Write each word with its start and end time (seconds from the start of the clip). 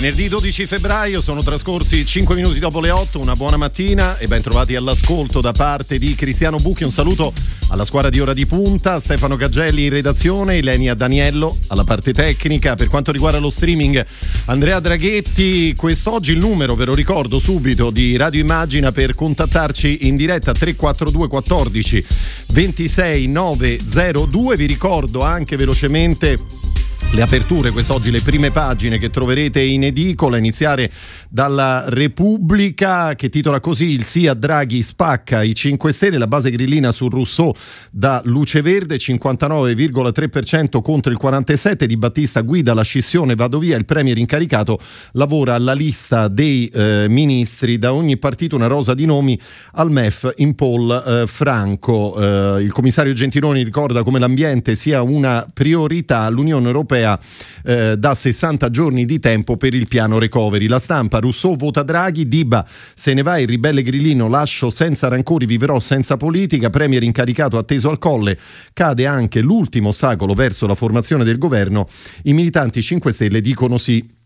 Venerdì 0.00 0.28
12 0.28 0.64
febbraio 0.66 1.20
sono 1.20 1.42
trascorsi 1.42 2.06
5 2.06 2.36
minuti 2.36 2.60
dopo 2.60 2.78
le 2.78 2.90
8, 2.90 3.18
una 3.18 3.34
buona 3.34 3.56
mattina 3.56 4.16
e 4.18 4.28
ben 4.28 4.42
trovati 4.42 4.76
all'ascolto 4.76 5.40
da 5.40 5.50
parte 5.50 5.98
di 5.98 6.14
Cristiano 6.14 6.58
Bucchi. 6.58 6.84
Un 6.84 6.92
saluto 6.92 7.32
alla 7.70 7.84
squadra 7.84 8.08
di 8.08 8.20
Ora 8.20 8.32
di 8.32 8.46
Punta, 8.46 9.00
Stefano 9.00 9.34
Gaggelli 9.34 9.86
in 9.86 9.90
redazione, 9.90 10.58
Ilenia 10.58 10.94
Daniello 10.94 11.58
alla 11.66 11.82
parte 11.82 12.12
tecnica. 12.12 12.76
Per 12.76 12.86
quanto 12.86 13.10
riguarda 13.10 13.40
lo 13.40 13.50
streaming, 13.50 14.06
Andrea 14.44 14.78
Draghetti, 14.78 15.74
quest'oggi 15.74 16.30
il 16.30 16.38
numero, 16.38 16.76
ve 16.76 16.84
lo 16.84 16.94
ricordo 16.94 17.40
subito, 17.40 17.90
di 17.90 18.16
Radio 18.16 18.40
Immagina 18.40 18.92
per 18.92 19.16
contattarci 19.16 20.06
in 20.06 20.14
diretta 20.14 20.52
342 20.52 21.26
14 21.26 22.04
26 22.50 23.26
902. 23.26 24.56
Vi 24.56 24.66
ricordo 24.66 25.22
anche 25.22 25.56
velocemente 25.56 26.57
le 27.12 27.22
aperture 27.22 27.70
quest'oggi, 27.70 28.10
le 28.10 28.20
prime 28.20 28.50
pagine 28.50 28.98
che 28.98 29.08
troverete 29.08 29.62
in 29.62 29.82
edicola, 29.84 30.36
iniziare 30.36 30.90
dalla 31.30 31.84
Repubblica 31.88 33.14
che 33.14 33.30
titola 33.30 33.60
così 33.60 33.92
il 33.92 34.04
sì 34.04 34.26
a 34.26 34.34
Draghi 34.34 34.82
spacca 34.82 35.42
i 35.42 35.54
5 35.54 35.90
Stelle, 35.92 36.18
la 36.18 36.26
base 36.26 36.50
grillina 36.50 36.90
su 36.92 37.08
Rousseau 37.08 37.54
da 37.90 38.20
luce 38.24 38.60
verde, 38.60 38.96
59,3% 38.96 40.82
contro 40.82 41.10
il 41.10 41.18
47% 41.20 41.84
di 41.84 41.96
Battista 41.96 42.42
guida 42.42 42.74
la 42.74 42.82
scissione, 42.82 43.34
vado 43.34 43.58
via, 43.58 43.78
il 43.78 43.86
premier 43.86 44.18
incaricato 44.18 44.78
lavora 45.12 45.54
alla 45.54 45.72
lista 45.72 46.28
dei 46.28 46.66
eh, 46.66 47.06
ministri, 47.08 47.78
da 47.78 47.94
ogni 47.94 48.18
partito 48.18 48.54
una 48.54 48.66
rosa 48.66 48.92
di 48.92 49.06
nomi 49.06 49.38
al 49.72 49.90
MEF 49.90 50.34
in 50.36 50.54
Paul 50.54 51.04
eh, 51.06 51.26
Franco. 51.26 52.16
Eh, 52.18 52.62
il 52.62 52.72
commissario 52.72 53.14
Gentiloni 53.14 53.62
ricorda 53.62 54.02
come 54.02 54.18
l'ambiente 54.18 54.74
sia 54.74 55.00
una 55.02 55.46
priorità 55.52 56.20
all'Unione 56.20 56.66
Europea 56.66 56.97
europea 56.98 57.18
eh, 57.64 57.96
da 57.96 58.14
60 58.14 58.70
giorni 58.70 59.04
di 59.04 59.18
tempo 59.18 59.56
per 59.56 59.74
il 59.74 59.86
piano 59.88 60.18
recovery. 60.18 60.66
La 60.66 60.78
stampa, 60.78 61.18
Rousseau 61.18 61.56
vota 61.56 61.82
Draghi, 61.82 62.28
Diba 62.28 62.66
se 62.94 63.14
ne 63.14 63.22
va, 63.22 63.38
il 63.38 63.48
ribelle 63.48 63.82
grillino 63.82 64.28
lascio 64.28 64.70
senza 64.70 65.08
rancori, 65.08 65.46
viverò 65.46 65.78
senza 65.78 66.16
politica, 66.16 66.70
premier 66.70 67.02
incaricato 67.02 67.58
atteso 67.58 67.88
al 67.88 67.98
colle, 67.98 68.38
cade 68.72 69.06
anche 69.06 69.40
l'ultimo 69.40 69.88
ostacolo 69.88 70.34
verso 70.34 70.66
la 70.66 70.74
formazione 70.74 71.24
del 71.24 71.38
governo, 71.38 71.86
i 72.24 72.32
militanti 72.32 72.82
5 72.82 73.12
Stelle 73.12 73.40
dicono 73.40 73.78
sì 73.78 74.16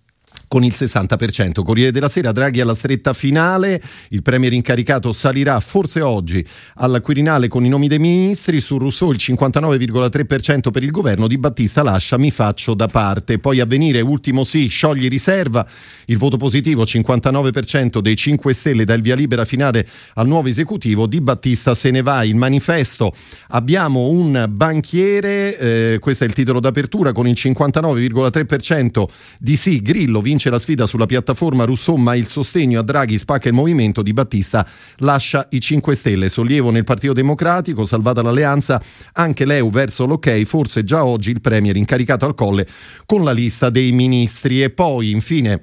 con 0.52 0.64
il 0.64 0.74
60%. 0.76 1.62
Corriere 1.62 1.92
della 1.92 2.10
Sera, 2.10 2.30
Draghi 2.30 2.60
alla 2.60 2.74
stretta 2.74 3.14
finale, 3.14 3.80
il 4.10 4.20
premier 4.20 4.52
incaricato 4.52 5.10
salirà 5.14 5.58
forse 5.60 6.02
oggi 6.02 6.46
al 6.74 7.00
Quirinale 7.00 7.48
con 7.48 7.64
i 7.64 7.70
nomi 7.70 7.88
dei 7.88 7.98
ministri, 7.98 8.60
su 8.60 8.76
Rousseau 8.76 9.12
il 9.12 9.18
59,3% 9.18 10.70
per 10.70 10.82
il 10.82 10.90
governo, 10.90 11.26
Di 11.26 11.38
Battista 11.38 11.82
lascia 11.82 12.18
mi 12.18 12.30
faccio 12.30 12.74
da 12.74 12.86
parte, 12.86 13.38
poi 13.38 13.60
a 13.60 13.64
venire 13.64 14.02
ultimo 14.02 14.44
sì, 14.44 14.66
sciogli 14.66 15.08
riserva, 15.08 15.66
il 16.04 16.18
voto 16.18 16.36
positivo 16.36 16.82
59% 16.82 18.00
dei 18.00 18.14
5 18.14 18.52
Stelle 18.52 18.84
dà 18.84 18.92
il 18.92 19.00
via 19.00 19.14
libera 19.14 19.46
finale 19.46 19.88
al 20.16 20.26
nuovo 20.26 20.48
esecutivo, 20.48 21.06
Di 21.06 21.22
Battista 21.22 21.72
se 21.72 21.90
ne 21.90 22.02
va, 22.02 22.24
il 22.24 22.36
manifesto, 22.36 23.14
abbiamo 23.48 24.08
un 24.08 24.44
banchiere, 24.50 25.58
eh, 25.58 25.98
questo 25.98 26.24
è 26.24 26.26
il 26.26 26.34
titolo 26.34 26.60
d'apertura, 26.60 27.12
con 27.12 27.26
il 27.26 27.38
59,3% 27.38 29.04
di 29.38 29.56
sì, 29.56 29.80
Grillo 29.80 30.20
vince 30.20 30.40
vince 30.42 30.50
la 30.50 30.58
sfida 30.58 30.86
sulla 30.86 31.06
piattaforma 31.06 31.64
Rousseau, 31.64 31.96
ma 31.96 32.16
il 32.16 32.26
sostegno 32.26 32.80
a 32.80 32.82
Draghi 32.82 33.18
spacca 33.18 33.48
il 33.48 33.54
movimento 33.54 34.02
di 34.02 34.12
Battista 34.12 34.66
lascia 34.98 35.46
i 35.50 35.60
5 35.60 35.94
Stelle. 35.94 36.28
Sollievo 36.28 36.70
nel 36.70 36.84
Partito 36.84 37.12
Democratico, 37.12 37.84
salvata 37.84 38.22
l'alleanza, 38.22 38.82
anche 39.12 39.44
l'EU 39.44 39.70
verso 39.70 40.04
l'ok, 40.06 40.42
forse 40.44 40.82
già 40.82 41.04
oggi 41.04 41.30
il 41.30 41.40
Premier 41.40 41.76
incaricato 41.76 42.24
al 42.24 42.34
colle 42.34 42.66
con 43.06 43.22
la 43.22 43.30
lista 43.30 43.70
dei 43.70 43.92
ministri. 43.92 44.62
E 44.62 44.70
poi, 44.70 45.10
infine, 45.10 45.62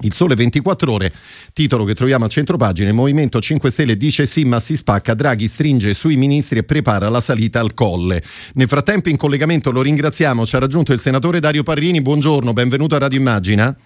il 0.00 0.12
Sole 0.12 0.34
24 0.34 0.92
Ore, 0.92 1.12
titolo 1.52 1.84
che 1.84 1.94
troviamo 1.94 2.24
a 2.24 2.28
centropagina, 2.28 2.88
il 2.88 2.94
Movimento 2.94 3.40
5 3.40 3.70
Stelle 3.70 3.96
dice 3.96 4.26
sì 4.26 4.44
ma 4.44 4.58
si 4.58 4.74
spacca, 4.74 5.14
Draghi 5.14 5.46
stringe 5.46 5.94
sui 5.94 6.16
ministri 6.16 6.58
e 6.58 6.64
prepara 6.64 7.08
la 7.08 7.20
salita 7.20 7.60
al 7.60 7.74
colle. 7.74 8.22
Nel 8.54 8.68
frattempo 8.68 9.10
in 9.10 9.16
collegamento 9.16 9.70
lo 9.70 9.82
ringraziamo, 9.82 10.44
ci 10.44 10.56
ha 10.56 10.60
raggiunto 10.60 10.92
il 10.92 10.98
senatore 10.98 11.40
Dario 11.40 11.62
Parrini, 11.62 12.02
buongiorno, 12.02 12.52
benvenuto 12.52 12.96
a 12.96 12.98
Radio 12.98 13.18
Immagina. 13.18 13.76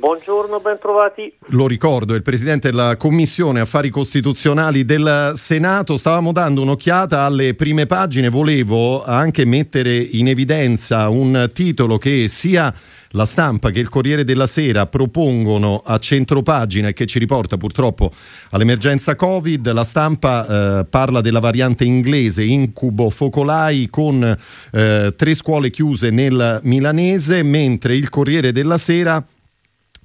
Buongiorno, 0.00 0.60
bentrovati. 0.60 1.30
Lo 1.48 1.66
ricordo, 1.66 2.14
è 2.14 2.16
il 2.16 2.22
Presidente 2.22 2.70
della 2.70 2.96
Commissione 2.96 3.60
Affari 3.60 3.90
Costituzionali 3.90 4.86
del 4.86 5.32
Senato. 5.34 5.98
Stavamo 5.98 6.32
dando 6.32 6.62
un'occhiata 6.62 7.20
alle 7.24 7.52
prime 7.52 7.84
pagine, 7.84 8.30
volevo 8.30 9.04
anche 9.04 9.44
mettere 9.44 9.94
in 9.94 10.28
evidenza 10.28 11.10
un 11.10 11.50
titolo 11.52 11.98
che 11.98 12.28
sia 12.28 12.74
la 13.10 13.26
stampa 13.26 13.68
che 13.68 13.80
il 13.80 13.90
Corriere 13.90 14.24
della 14.24 14.46
Sera 14.46 14.86
propongono 14.86 15.82
a 15.84 15.98
centropagina 15.98 16.88
e 16.88 16.92
che 16.94 17.04
ci 17.04 17.18
riporta 17.18 17.58
purtroppo 17.58 18.10
all'emergenza 18.52 19.14
Covid. 19.14 19.70
La 19.70 19.84
stampa 19.84 20.78
eh, 20.78 20.84
parla 20.86 21.20
della 21.20 21.40
variante 21.40 21.84
inglese, 21.84 22.42
incubo 22.42 23.10
focolai 23.10 23.88
con 23.90 24.24
eh, 24.24 25.14
tre 25.14 25.34
scuole 25.34 25.68
chiuse 25.68 26.08
nel 26.08 26.60
milanese, 26.62 27.42
mentre 27.42 27.96
il 27.96 28.08
Corriere 28.08 28.50
della 28.50 28.78
Sera 28.78 29.22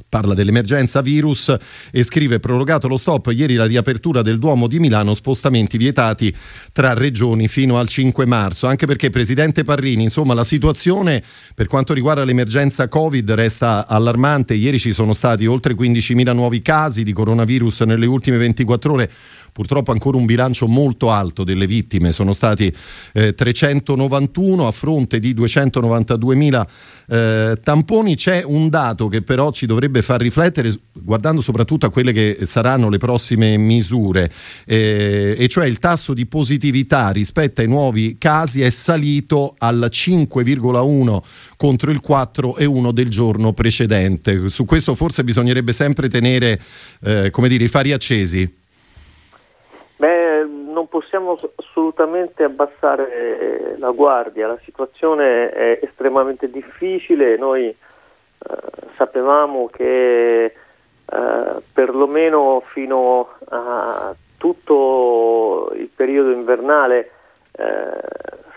parla 0.08 0.34
dell'emergenza 0.34 1.02
virus 1.02 1.56
e 1.92 2.04
scrive 2.04 2.40
prorogato 2.40 2.88
lo 2.88 2.98
stop 2.98 3.32
ieri 3.34 3.56
la 3.56 3.66
riapertura 3.66 4.22
del 4.22 4.40
Duomo 4.40 4.68
di 4.68 4.80
Milano 4.80 5.14
spostamenti 5.14 5.78
vietati 5.78 6.34
tra 6.72 6.94
regioni 6.94 7.48
fino 7.48 7.78
al 7.78 7.88
5 7.88 8.26
marzo. 8.26 8.68
Anche 8.68 8.86
perché 8.86 9.10
Presidente 9.10 9.64
Parrini 9.64 10.04
insomma 10.04 10.34
la 10.34 10.44
situazione 10.44 11.24
per 11.54 11.68
quanto 11.68 11.94
riguarda 11.94 12.24
l'emergenza 12.24 12.88
Covid 12.88 13.32
resta 13.32 13.88
allarmante. 13.88 14.54
Ieri 14.54 14.80
ci 14.80 14.92
sono 14.92 15.14
stati 15.14 15.46
oltre 15.46 15.74
15.000 15.74 16.34
nuovi 16.34 16.62
casi 16.62 17.04
di 17.04 17.14
coronavirus 17.14 17.82
nelle 17.82 18.06
ultime 18.06 18.38
24 18.38 18.94
ore 18.94 19.12
purtroppo 19.56 19.94
ancora 19.94 20.18
un 20.18 20.26
bilancio 20.26 20.68
molto 20.68 21.10
alto 21.12 21.46
delle 21.46 21.66
vittime, 21.66 22.12
sono 22.12 22.34
stati 22.34 22.70
eh, 23.14 23.34
391 23.34 24.68
a 24.68 24.72
fronte 24.72 25.18
di 25.18 25.34
292.000 25.34 26.66
eh, 27.08 27.58
tamponi. 27.64 28.18
C'è 28.18 28.44
un 28.44 28.68
dato 28.68 29.08
che 29.08 29.22
però 29.22 29.52
ci 29.52 29.66
dovrebbe 29.66 30.02
far 30.02 30.20
riflettere 30.20 30.78
guardando 30.92 31.40
soprattutto 31.40 31.86
a 31.86 31.90
quelle 31.90 32.12
che 32.12 32.40
saranno 32.42 32.90
le 32.90 32.98
prossime 32.98 33.56
misure, 33.56 34.30
eh, 34.66 35.38
e 35.40 35.48
cioè 35.48 35.68
il 35.68 35.80
tasso 35.80 36.14
di 36.14 36.26
positività 36.26 37.12
rispetto 37.12 37.62
ai 37.62 37.68
nuovi 37.68 38.18
casi 38.18 38.60
è 38.60 38.70
salito 38.70 39.56
al 39.58 39.88
5,1 39.90 41.22
contro 41.56 41.92
il 41.92 42.02
4,1 42.06 42.92
del 42.92 43.08
giorno 43.08 43.54
precedente. 43.54 44.50
Su 44.50 44.66
questo 44.66 44.96
forse 44.96 45.24
bisognerebbe 45.24 45.72
sempre 45.72 46.10
tenere 46.10 46.60
eh, 47.04 47.30
come 47.30 47.48
dire, 47.48 47.64
i 47.64 47.70
fari 47.70 47.94
accesi. 47.94 48.64
Possiamo 51.16 51.38
assolutamente 51.56 52.44
abbassare 52.44 53.08
eh, 53.14 53.78
la 53.78 53.92
guardia, 53.92 54.48
la 54.48 54.60
situazione 54.66 55.50
è 55.50 55.80
estremamente 55.82 56.50
difficile, 56.50 57.38
noi 57.38 57.68
eh, 57.68 57.78
sapevamo 58.98 59.70
che 59.72 60.44
eh, 60.44 60.54
perlomeno 61.74 62.60
fino 62.60 63.30
a 63.48 64.14
tutto 64.38 65.72
il 65.76 65.88
periodo 65.88 66.32
invernale 66.32 67.12
eh, 67.54 67.64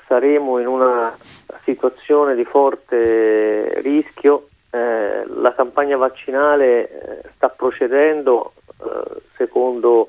saremo 0.08 0.58
in 0.58 0.66
una 0.66 1.16
situazione 1.62 2.34
di 2.34 2.44
forte 2.44 3.80
rischio, 3.82 4.48
eh, 4.70 5.22
la 5.28 5.54
campagna 5.54 5.96
vaccinale 5.96 6.90
eh, 6.90 7.28
sta 7.37 7.50
procedendo 7.50 8.54
secondo 9.37 10.08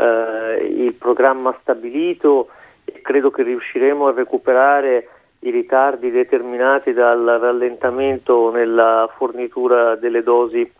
eh, 0.00 0.64
il 0.64 0.94
programma 0.94 1.56
stabilito 1.60 2.48
e 2.84 3.00
credo 3.02 3.30
che 3.30 3.42
riusciremo 3.42 4.06
a 4.06 4.12
recuperare 4.12 5.08
i 5.40 5.50
ritardi 5.50 6.10
determinati 6.10 6.92
dal 6.92 7.38
rallentamento 7.40 8.50
nella 8.50 9.08
fornitura 9.16 9.96
delle 9.96 10.22
dosi 10.22 10.70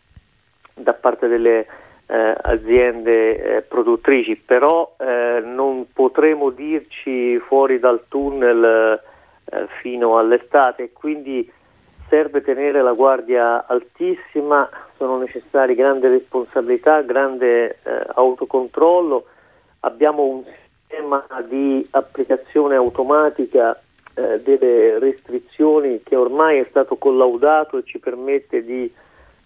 da 0.75 0.93
parte 0.93 1.28
delle 1.28 1.67
eh, 2.06 2.34
aziende 2.43 3.56
eh, 3.56 3.62
produttrici, 3.62 4.37
però 4.37 4.96
eh, 4.99 5.40
non 5.44 5.87
potremo 5.93 6.50
dirci 6.50 7.38
fuori 7.38 7.78
dal 7.78 8.05
tunnel 8.08 9.00
eh, 9.44 9.66
fino 9.81 10.19
all'estate, 10.19 10.90
quindi 10.93 11.50
serve 12.11 12.43
tenere 12.43 12.83
la 12.83 12.93
guardia 12.93 13.65
altissima, 13.67 14.69
sono 14.97 15.17
necessari 15.17 15.75
grande 15.75 16.09
responsabilità, 16.09 17.01
grande 17.03 17.69
eh, 17.69 18.07
autocontrollo, 18.15 19.25
abbiamo 19.81 20.25
un 20.25 20.43
sistema 20.45 21.25
di 21.49 21.87
applicazione 21.93 22.75
automatica 22.75 23.81
eh, 24.15 24.43
delle 24.43 24.99
restrizioni 24.99 26.03
che 26.03 26.17
ormai 26.17 26.59
è 26.59 26.67
stato 26.69 26.97
collaudato 26.97 27.79
e 27.79 27.85
ci 27.85 28.01
permette 28.01 28.65
di 28.65 28.93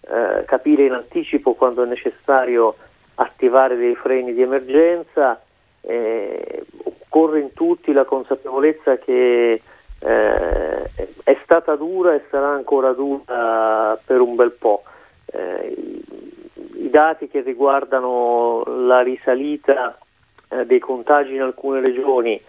eh, 0.01 0.43
capire 0.45 0.85
in 0.85 0.93
anticipo 0.93 1.53
quando 1.53 1.83
è 1.83 1.87
necessario 1.87 2.75
attivare 3.15 3.77
dei 3.77 3.95
freni 3.95 4.33
di 4.33 4.41
emergenza, 4.41 5.39
eh, 5.81 6.65
occorre 6.83 7.39
in 7.39 7.53
tutti 7.53 7.93
la 7.93 8.05
consapevolezza 8.05 8.97
che 8.97 9.61
eh, 10.05 10.83
è 11.23 11.37
stata 11.43 11.75
dura 11.75 12.13
e 12.13 12.21
sarà 12.29 12.49
ancora 12.49 12.93
dura 12.93 13.99
per 14.05 14.21
un 14.21 14.35
bel 14.35 14.51
po'. 14.51 14.83
Eh, 15.25 15.73
i, 15.75 16.03
i, 16.83 16.89
dati 16.91 17.27
che 17.27 17.41
riguardano 17.41 18.63
la 18.85 19.01
risalita 19.01 19.97
eh, 20.49 20.65
dei 20.65 20.79
contagi 20.79 21.33
in 21.33 21.41
alcune 21.41 21.79
regioni 21.79 22.39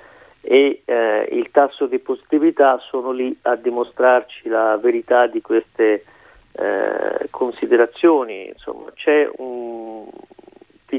e 0.43 0.83
eh, 0.85 1.29
il 1.33 1.51
tasso 1.51 1.87
di 1.87 1.99
positività 1.99 2.79
sono 2.79 3.11
lì 3.11 3.37
a 3.43 3.57
dimostrarci 3.57 4.49
la 4.49 4.77
verità 4.77 5.27
di 5.27 5.41
queste 5.41 6.05
eh, 6.53 7.27
considerazioni. 7.31 8.49
Insomma, 8.49 8.91
c'è 8.95 9.29
un, 9.39 10.05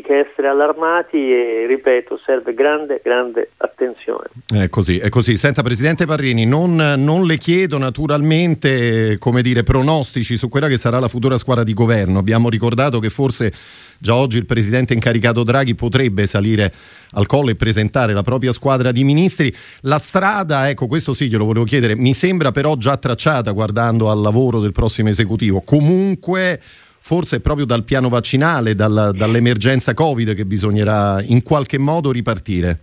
che 0.01 0.27
essere 0.27 0.47
allarmati 0.47 1.17
e 1.17 1.65
ripeto 1.67 2.19
serve 2.25 2.53
grande 2.53 3.01
grande 3.03 3.51
attenzione. 3.57 4.29
È 4.47 4.69
così 4.69 4.99
è 4.99 5.09
così. 5.09 5.37
Senta 5.37 5.61
Presidente 5.61 6.05
Parrini 6.05 6.45
non, 6.45 6.75
non, 6.75 7.25
le 7.25 7.37
chiedo 7.37 7.77
naturalmente 7.77 9.17
dire 9.41 9.63
pronostici 9.63 10.37
su 10.37 10.49
quella 10.49 10.67
che 10.67 10.77
sarà 10.77 10.99
la 10.99 11.07
futura 11.07 11.37
squadra 11.37 11.63
di 11.63 11.73
governo. 11.73 12.19
Abbiamo 12.19 12.49
ricordato 12.49 12.99
che 12.99 13.09
forse 13.09 13.51
già 13.99 14.15
oggi 14.15 14.37
il 14.37 14.45
Presidente 14.45 14.93
incaricato 14.93 15.43
Draghi 15.43 15.75
potrebbe 15.75 16.25
salire 16.27 16.71
al 17.11 17.25
collo 17.25 17.49
e 17.49 17.55
presentare 17.55 18.13
la 18.13 18.23
propria 18.23 18.51
squadra 18.51 18.91
di 18.91 19.03
ministri. 19.03 19.53
La 19.81 19.97
strada 19.97 20.69
ecco 20.69 20.87
questo 20.87 21.13
sì 21.13 21.27
glielo 21.27 21.45
volevo 21.45 21.65
chiedere 21.65 21.95
mi 21.95 22.13
sembra 22.13 22.51
però 22.51 22.75
già 22.75 22.97
tracciata 22.97 23.51
guardando 23.51 24.09
al 24.09 24.21
lavoro 24.21 24.59
del 24.59 24.71
prossimo 24.71 25.09
esecutivo. 25.09 25.61
Comunque 25.61 26.59
forse 27.07 27.37
è 27.37 27.39
proprio 27.39 27.65
dal 27.65 27.85
piano 27.85 28.09
vaccinale, 28.09 28.75
dalla, 28.75 29.13
dall'emergenza 29.13 29.93
Covid 29.93 30.35
che 30.35 30.43
bisognerà 30.43 31.21
in 31.21 31.41
qualche 31.41 31.79
modo 31.79 32.11
ripartire? 32.11 32.79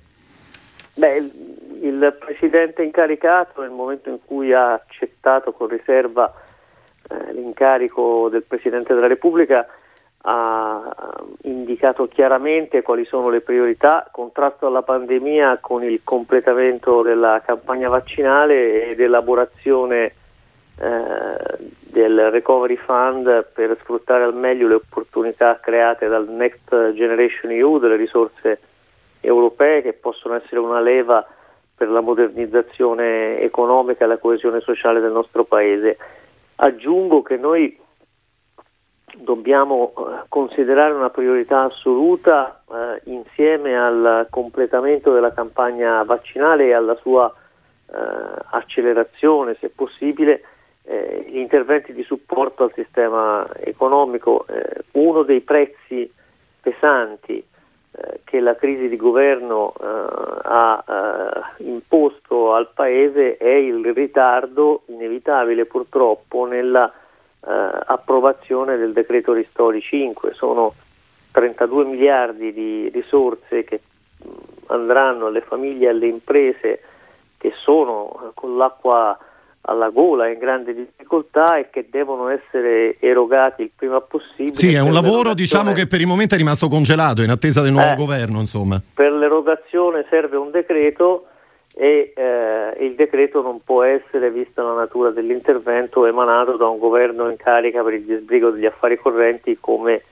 Beh, 0.95 1.17
il, 1.17 1.33
il, 1.83 2.17
Presidente 2.19 2.83
incaricato 2.83 3.61
nel 3.61 3.69
momento 3.69 4.09
in 4.09 4.17
cui 4.25 4.55
ha 4.55 4.73
accettato 4.73 5.53
con 5.53 5.69
riserva 5.69 6.33
eh, 7.07 7.35
l'incarico 7.35 8.31
del 8.31 8.45
Presidente 8.45 8.95
della 8.95 9.09
Repubblica 9.09 9.67
ha 10.23 10.95
indicato 11.43 12.09
chiaramente 12.09 12.81
quali 12.81 13.05
sono 13.05 13.29
le 13.29 13.43
priorità, 13.43 14.09
contrasto 14.11 14.69
alla 14.69 14.81
pandemia 14.81 15.59
con 15.61 15.85
il 15.85 16.01
completamento 16.03 17.03
della 17.03 17.43
campagna 17.45 17.91
vaccinale 17.91 18.89
ed 18.89 19.01
elaborazione 19.01 20.15
eh, 20.81 21.83
del 21.95 22.33
Recovery 22.33 22.75
Fund 22.75 23.47
per 23.55 23.77
sfruttare 23.81 24.25
al 24.25 24.35
meglio 24.35 24.67
le 24.67 24.75
opportunità 24.75 25.61
create 25.61 26.09
dal 26.09 26.29
Next 26.29 26.93
Generation 26.93 27.53
EU, 27.53 27.79
delle 27.79 27.95
risorse 27.95 28.59
europee 29.21 29.81
che 29.81 29.93
possono 29.93 30.35
essere 30.35 30.59
una 30.59 30.81
leva 30.81 31.25
per 31.77 31.89
la 31.89 32.01
modernizzazione 32.01 33.39
economica 33.39 34.05
e 34.05 34.09
la 34.09 34.19
coesione 34.19 34.59
sociale 34.59 34.99
del 34.99 35.13
nostro 35.13 35.45
Paese. 35.45 35.97
Aggiungo 36.57 37.23
che 37.23 37.37
noi 37.37 37.81
dobbiamo 39.17 39.93
eh, 39.97 40.25
considerare 40.29 40.95
una 40.95 41.11
priorità 41.11 41.63
assoluta 41.63 42.65
eh, 42.69 43.03
insieme 43.05 43.79
al 43.79 44.27
completamento 44.31 45.13
della 45.13 45.33
campagna 45.33 46.03
vaccinale 46.03 46.67
e 46.67 46.73
alla 46.73 46.97
sua 46.97 47.33
eh, 47.33 47.97
accelerazione, 48.51 49.57
se 49.61 49.69
possibile, 49.69 50.43
eh, 50.85 51.25
gli 51.29 51.39
interventi 51.39 51.93
di 51.93 52.03
supporto 52.03 52.65
al 52.65 52.73
sistema 52.75 53.47
economico, 53.57 54.47
eh, 54.47 54.85
uno 54.93 55.23
dei 55.23 55.41
prezzi 55.41 56.11
pesanti 56.61 57.37
eh, 57.37 58.21
che 58.25 58.41
la 58.41 58.55
crisi 58.57 58.89
di 58.89 58.97
governo 58.97 59.73
eh, 59.81 59.85
ha 60.43 60.85
eh, 60.87 61.65
imposto 61.65 62.55
al 62.55 62.71
Paese 62.75 63.37
è 63.37 63.49
il 63.49 63.93
ritardo 63.93 64.83
inevitabile 64.87 65.65
purtroppo 65.65 66.45
nella 66.45 66.91
eh, 66.91 67.51
approvazione 67.87 68.77
del 68.77 68.93
decreto 68.93 69.33
Ristori 69.33 69.81
5. 69.81 70.35
Sono 70.35 70.75
32 71.33 71.85
miliardi 71.85 72.53
di 72.53 72.89
risorse 72.91 73.65
che 73.65 73.81
andranno 74.67 75.27
alle 75.27 75.41
famiglie 75.41 75.87
e 75.87 75.91
alle 75.91 76.07
imprese 76.07 76.81
che 77.39 77.53
sono 77.57 78.33
con 78.35 78.57
l'acqua 78.57 79.19
alla 79.67 79.89
gola 79.89 80.29
in 80.29 80.39
grande 80.39 80.75
difficoltà 80.75 81.57
e 81.57 81.71
che 81.71 81.87
devono 81.91 82.29
essere 82.29 82.97
erogati 83.01 83.63
il 83.63 83.71
prima 83.75 84.01
possibile. 84.01 84.55
Sì, 84.55 84.75
è 84.75 84.81
un 84.81 84.93
lavoro 84.93 85.33
diciamo 85.33 85.73
che 85.73 85.87
per 85.87 86.01
il 86.01 86.07
momento 86.07 86.35
è 86.35 86.39
rimasto 86.39 86.69
congelato 86.69 87.23
in 87.23 87.31
attesa 87.31 87.63
del 87.63 87.73
nuovo 87.73 87.93
eh, 87.93 87.97
governo. 87.97 88.41
Insomma. 88.41 88.81
Per 88.95 89.13
l'erogazione 89.13 90.05
serve 90.11 90.37
un 90.37 90.51
decreto 90.51 91.27
e 91.75 92.13
eh, 92.15 92.85
il 92.85 92.95
decreto 92.95 93.43
non 93.43 93.61
può 93.65 93.83
essere, 93.83 94.31
vista 94.31 94.63
la 94.63 94.75
natura 94.75 95.11
dell'intervento, 95.11 96.07
emanato 96.07 96.57
da 96.57 96.69
un 96.69 96.79
governo 96.79 97.31
in 97.31 97.37
carica 97.37 97.83
per 97.83 97.95
il 97.95 98.05
disbrigo 98.05 98.51
degli 98.51 98.67
affari 98.67 98.99
correnti 98.99 99.57
come 99.59 100.03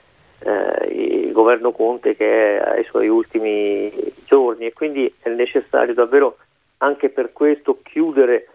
eh, 0.40 0.86
il 0.88 1.32
governo 1.32 1.72
Conte 1.72 2.16
che 2.16 2.58
è 2.58 2.70
ai 2.76 2.84
suoi 2.84 3.08
ultimi 3.08 3.92
giorni 4.24 4.66
e 4.66 4.72
quindi 4.72 5.12
è 5.20 5.28
necessario 5.28 5.94
davvero 5.94 6.38
anche 6.78 7.10
per 7.10 7.32
questo 7.32 7.78
chiudere 7.82 8.48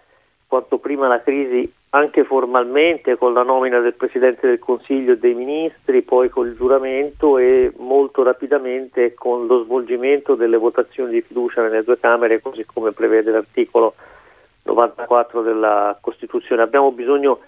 quanto 0.48 0.78
prima 0.78 1.08
la 1.08 1.22
crisi 1.22 1.72
anche 1.90 2.24
formalmente 2.24 3.18
con 3.18 3.34
la 3.34 3.44
nomina 3.44 3.80
del 3.80 3.94
Presidente 3.94 4.48
del 4.48 4.60
Consiglio 4.60 5.14
e 5.14 5.18
dei 5.18 5.34
Ministri, 5.34 6.02
poi 6.02 6.30
col 6.30 6.56
giuramento 6.56 7.38
e 7.38 7.72
molto 7.78 8.24
rapidamente 8.24 9.14
con 9.14 9.46
lo 9.46 9.64
svolgimento 9.64 10.36
delle 10.36 10.58
votazioni 10.58 11.12
di 11.12 11.22
fiducia 11.22 11.62
nelle 11.62 11.84
due 11.84 12.00
Camere, 12.00 12.42
così 12.42 12.66
come 12.66 12.92
prevede 12.92 13.32
l'articolo 13.32 13.96
94 14.64 15.42
della 15.42 15.98
Costituzione. 16.00 16.62
Abbiamo 16.62 16.92
bisogno 16.92 17.40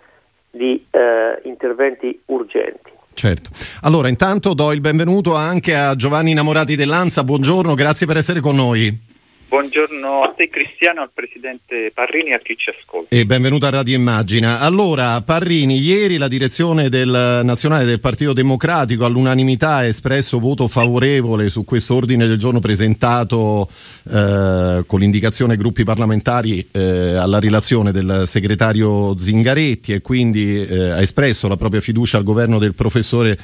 di 0.49 0.85
eh, 0.89 1.39
interventi 1.43 2.19
urgenti. 2.27 2.91
Certo. 3.13 3.49
Allora, 3.81 4.07
intanto 4.07 4.53
do 4.53 4.71
il 4.71 4.79
benvenuto 4.81 5.35
anche 5.35 5.75
a 5.75 5.95
Giovanni 5.95 6.31
Innamorati 6.31 6.75
dell'Ansa. 6.75 7.23
Buongiorno, 7.23 7.73
grazie 7.73 8.07
per 8.07 8.17
essere 8.17 8.39
con 8.39 8.55
noi. 8.55 9.08
Buongiorno 9.49 10.21
a 10.21 10.33
te 10.37 10.47
Cristiano, 10.47 11.01
al 11.01 11.09
Presidente 11.11 11.89
Parrini 11.91 12.29
e 12.29 12.33
a 12.33 12.37
chi 12.37 12.55
ci 12.55 12.69
ascolta. 12.69 13.15
E 13.15 13.25
benvenuto 13.25 13.65
a 13.65 13.71
Radio 13.71 13.95
Immagina. 13.95 14.59
Allora, 14.59 15.19
Parrini, 15.23 15.79
ieri 15.79 16.17
la 16.17 16.27
direzione 16.27 16.87
del 16.87 17.41
nazionale 17.43 17.83
del 17.83 17.99
Partito 17.99 18.33
Democratico 18.33 19.06
all'unanimità 19.06 19.77
ha 19.77 19.85
espresso 19.85 20.37
voto 20.37 20.68
favorevole 20.68 21.49
su 21.49 21.63
questo 21.63 21.95
ordine 21.95 22.27
del 22.27 22.37
giorno 22.37 22.59
presentato 22.59 23.68
eh, 24.07 24.83
con 24.85 24.99
l'indicazione 24.99 25.53
ai 25.53 25.57
gruppi 25.57 25.83
parlamentari 25.83 26.68
eh, 26.71 27.15
alla 27.15 27.39
relazione 27.39 27.91
del 27.91 28.25
segretario 28.25 29.18
Zingaretti 29.18 29.94
e 29.94 30.01
quindi 30.01 30.63
eh, 30.63 30.91
ha 30.91 31.01
espresso 31.01 31.47
la 31.47 31.57
propria 31.57 31.81
fiducia 31.81 32.18
al 32.18 32.23
governo 32.23 32.59
del 32.59 32.75
professore 32.75 33.35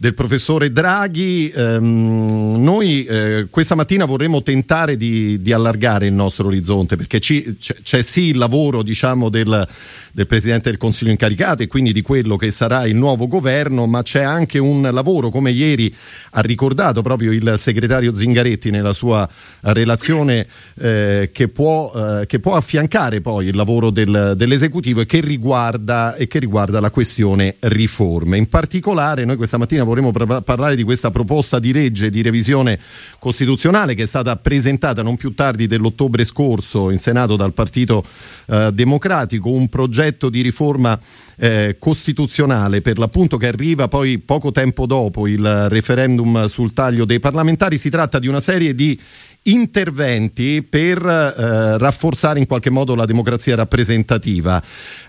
del 0.00 0.14
professore 0.14 0.70
Draghi. 0.70 1.50
Ehm, 1.50 2.62
noi 2.62 3.04
eh, 3.04 3.48
questa 3.50 3.74
mattina 3.74 4.04
vorremmo 4.04 4.44
tentare 4.44 4.96
di, 4.96 5.40
di, 5.40 5.52
allargare 5.52 6.06
il 6.06 6.12
nostro 6.12 6.46
orizzonte 6.46 6.94
perché 6.94 7.18
ci, 7.18 7.56
c'è, 7.58 7.74
c'è, 7.82 8.00
sì 8.02 8.28
il 8.28 8.38
lavoro 8.38 8.84
diciamo, 8.84 9.28
del, 9.28 9.66
del, 10.12 10.26
Presidente 10.28 10.70
del 10.70 10.78
Consiglio 10.78 11.10
incaricato 11.10 11.64
e 11.64 11.66
quindi 11.66 11.92
di 11.92 12.02
quello 12.02 12.36
che 12.36 12.52
sarà 12.52 12.86
il 12.86 12.94
nuovo 12.94 13.26
governo, 13.26 13.86
ma 13.86 14.02
c'è 14.02 14.22
anche 14.22 14.58
un 14.58 14.88
lavoro, 14.92 15.30
come 15.30 15.50
ieri 15.50 15.92
ha 16.30 16.40
ricordato 16.42 17.02
proprio 17.02 17.32
il 17.32 17.54
segretario 17.56 18.14
Zingaretti 18.14 18.70
nella 18.70 18.92
sua 18.92 19.28
relazione, 19.62 20.46
eh, 20.78 21.30
che, 21.32 21.48
può, 21.48 21.92
eh, 21.92 22.26
che, 22.26 22.38
può, 22.38 22.54
affiancare 22.54 23.20
poi 23.20 23.46
il 23.48 23.56
lavoro 23.56 23.90
del, 23.90 24.34
dell'esecutivo 24.36 25.00
e 25.00 25.06
che, 25.06 25.20
riguarda, 25.20 26.14
e 26.14 26.28
che 26.28 26.38
riguarda 26.38 26.78
la 26.78 26.90
questione 26.90 27.56
riforme. 27.58 28.36
In 28.36 28.48
particolare 28.48 29.24
noi 29.24 29.34
questa 29.34 29.58
mattina 29.58 29.86
vorremmo 29.88 30.12
pr- 30.12 30.42
parlare 30.42 30.76
di 30.76 30.82
questa 30.82 31.10
proposta 31.10 31.58
di 31.58 31.72
legge 31.72 32.10
di 32.10 32.22
revisione 32.22 32.78
costituzionale 33.18 33.94
che 33.94 34.04
è 34.04 34.06
stata 34.06 34.36
presentata 34.36 35.02
non 35.02 35.16
più 35.16 35.34
tardi 35.34 35.66
dell'ottobre 35.66 36.24
scorso 36.24 36.90
in 36.90 36.98
Senato 36.98 37.36
dal 37.36 37.52
Partito 37.52 38.04
eh, 38.46 38.70
Democratico, 38.72 39.50
un 39.50 39.68
progetto 39.68 40.28
di 40.28 40.40
riforma 40.40 40.98
eh, 41.36 41.76
costituzionale 41.78 42.80
per 42.80 42.98
l'appunto 42.98 43.36
che 43.36 43.46
arriva 43.46 43.88
poi 43.88 44.18
poco 44.18 44.50
tempo 44.50 44.86
dopo 44.86 45.26
il 45.26 45.68
referendum 45.68 46.46
sul 46.46 46.72
taglio 46.72 47.04
dei 47.04 47.20
parlamentari. 47.20 47.78
Si 47.78 47.90
tratta 47.90 48.18
di 48.18 48.26
una 48.26 48.40
serie 48.40 48.74
di 48.74 48.98
interventi 49.44 50.62
per 50.62 50.98
eh, 51.04 51.78
rafforzare 51.78 52.38
in 52.38 52.46
qualche 52.46 52.70
modo 52.70 52.94
la 52.94 53.04
democrazia 53.04 53.54
rappresentativa. 53.54 54.62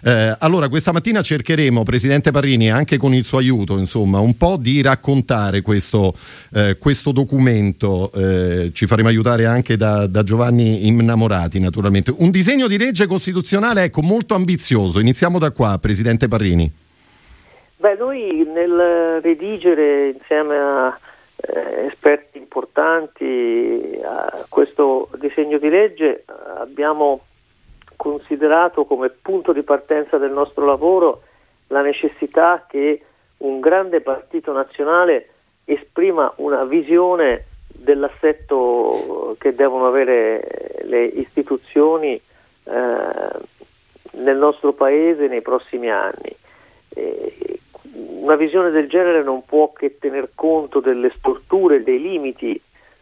Eh, 0.04 0.36
allora, 0.40 0.70
questa 0.70 0.92
mattina 0.92 1.22
cercheremo, 1.22 1.84
Presidente 1.84 2.32
Parrini, 2.32 2.70
anche 2.70 2.98
con 2.98 3.14
il 3.14 3.26
suo 3.26 3.40
aiuto, 3.40 3.78
insomma, 3.78 4.20
un 4.20 4.38
po' 4.38 4.58
di 4.58 4.69
raccontare 4.82 5.62
questo, 5.62 6.14
eh, 6.54 6.78
questo 6.78 7.12
documento. 7.12 8.12
Eh, 8.14 8.72
ci 8.74 8.86
faremo 8.86 9.10
aiutare 9.10 9.46
anche 9.46 9.76
da, 9.76 10.08
da, 10.08 10.24
Giovanni 10.24 10.88
Innamorati, 10.88 11.60
naturalmente. 11.60 12.14
Un 12.18 12.32
disegno 12.32 12.68
di 12.68 12.78
legge 12.78 13.08
costituzionale, 13.08 13.84
ecco, 13.84 14.02
molto 14.02 14.36
ambizioso. 14.36 15.00
Iniziamo 15.00 15.40
da 15.40 15.52
qua, 15.52 15.78
Presidente 15.82 16.28
Parrini. 16.28 16.72
Beh, 17.78 17.96
noi 17.96 18.48
nel 18.54 19.22
redigere 19.22 20.10
insieme 20.10 20.58
a 20.58 21.00
eh, 21.38 21.86
esperti 21.86 22.38
importanti 22.38 24.00
a 24.04 24.46
questo 24.50 25.10
disegno 25.18 25.58
di 25.58 25.70
legge 25.70 26.26
abbiamo 26.58 27.22
considerato 27.96 28.86
come 28.86 29.10
punto 29.10 29.54
di 29.54 29.62
partenza 29.62 30.18
del 30.18 30.32
nostro 30.32 30.66
lavoro 30.66 31.24
la 31.68 31.82
necessità 31.82 32.66
che 32.68 33.02
un 33.39 33.60
grande 33.60 34.01
partito 34.01 34.51
nazionale 34.51 35.29
esprima 35.65 36.31
una 36.38 36.63
visione 36.65 37.46
dell'assetto 37.67 39.36
che 39.39 39.53
devono 39.53 39.88
avere 39.88 40.81
le 40.84 41.05
istituzioni 41.05 42.13
eh, 42.15 42.22
nel 44.12 44.38
nostro 44.38 44.74
paese 44.74 45.27
nei 45.27 45.41
prossimi 45.41 45.89
anni. 45.89 46.36
Eh, 46.89 47.60
una 48.22 48.36
visione 48.36 48.72
del 48.72 48.89
genere 48.89 49.24
non 49.24 49.46
può 49.46 49.72
che 49.72 49.98
tener 49.98 50.29
conto 50.36 50.79
delle 50.79 51.12
storture, 51.17 51.84
dei 51.84 52.01
limiti 52.01 52.60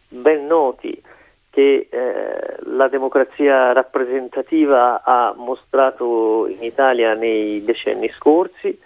ben 0.08 0.46
noti 0.46 1.02
che 1.50 1.88
eh, 1.90 2.56
la 2.66 2.88
democrazia 2.88 3.72
rappresentativa 3.72 5.02
ha 5.02 5.34
mostrato 5.36 6.46
in 6.46 6.62
Italia 6.62 7.14
nei 7.14 7.64
decenni 7.64 8.08
scorsi 8.10 8.78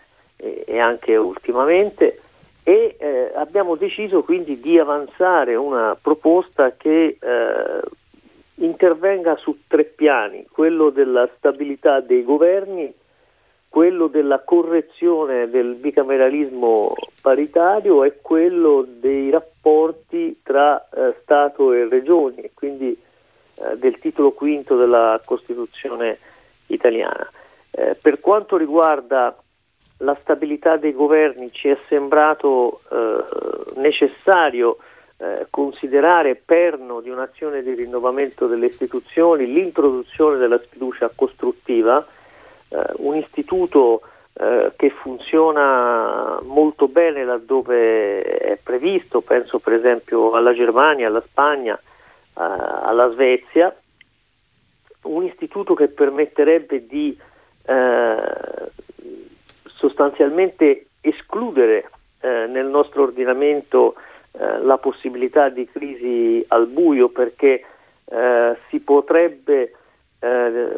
e, 0.43 0.79
anche 0.79 1.17
ultimamente 1.17 2.21
e 2.65 2.97
eh, 2.99 3.33
abbiamo 3.35 3.75
deciso 3.75 4.23
quindi 4.23 4.61
di 4.61 4.79
avanzare 4.79 5.55
una 5.55 5.97
proposta 6.01 6.75
che 6.77 7.17
eh, 7.21 7.81
intervenga 8.57 9.37
su 9.37 9.63
tre 9.67 9.85
piani, 9.85 10.47
quello 10.51 10.91
della 10.91 11.29
stabilità 11.37 12.01
dei 12.01 12.23
governi, 12.23 12.93
quello 13.69 14.07
della 14.07 14.41
correzione 14.41 15.49
del 15.49 15.75
bicameralismo 15.75 16.95
paritario 17.21 18.05
e 18.05 18.19
quello 18.21 18.87
dei 18.87 19.31
rapporti 19.31 20.41
tra 20.43 20.89
eh, 20.89 21.17
Stato 21.23 21.73
e 21.73 21.89
regioni, 21.89 22.51
quindi 22.55 22.97
eh, 23.55 23.77
del 23.77 23.99
titolo 23.99 24.33
quinto 24.33 24.77
della 24.77 25.21
Costituzione 25.25 26.19
italiana. 26.67 27.29
Eh, 27.71 27.97
per 28.01 28.21
quanto 28.21 28.57
riguarda 28.57 29.35
la 30.02 30.16
stabilità 30.21 30.76
dei 30.76 30.92
governi 30.92 31.50
ci 31.52 31.68
è 31.68 31.78
sembrato 31.88 32.80
eh, 32.90 33.80
necessario 33.80 34.76
eh, 35.16 35.47
considerare 35.50 36.35
perno 36.35 37.00
di 37.00 37.09
un'azione 37.09 37.62
di 37.62 37.75
rinnovamento 37.75 38.47
delle 38.47 38.66
istituzioni 38.66 39.47
l'introduzione 39.47 40.37
della 40.37 40.59
sfiducia 40.59 41.11
costruttiva, 41.14 42.04
eh, 42.68 42.76
un 42.97 43.16
istituto 43.16 44.02
eh, 44.35 44.73
che 44.76 44.90
funziona 44.90 46.40
molto 46.42 46.88
bene 46.88 47.25
laddove 47.25 48.23
è 48.23 48.59
previsto, 48.61 49.21
penso 49.21 49.61
per 49.61 49.75
esempio 49.75 50.32
alla 50.32 50.52
Germania, 50.52 51.06
alla 51.06 51.23
Spagna, 51.25 51.75
eh, 51.76 51.80
alla 52.35 53.11
Svezia, 53.11 53.75
un 55.02 55.25
istituto 55.25 55.75
che 55.75 55.88
permetterebbe 55.88 56.87
di 56.87 57.16
eh, 57.64 58.71
sostanzialmente 59.83 60.87
escludere 61.01 61.91
eh, 62.21 62.47
nel 62.47 62.67
nostro 62.67 63.03
ordinamento 63.03 63.97
eh, 64.31 64.61
la 64.61 64.79
possibilità 64.79 65.49
di 65.49 65.67
crisi 65.67 66.45
al 66.49 66.69
buio 66.69 67.09
perché 67.09 67.65
eh, 68.05 68.57
si 68.69 68.79
potrebbe 68.79 69.73
eh, 70.21 70.69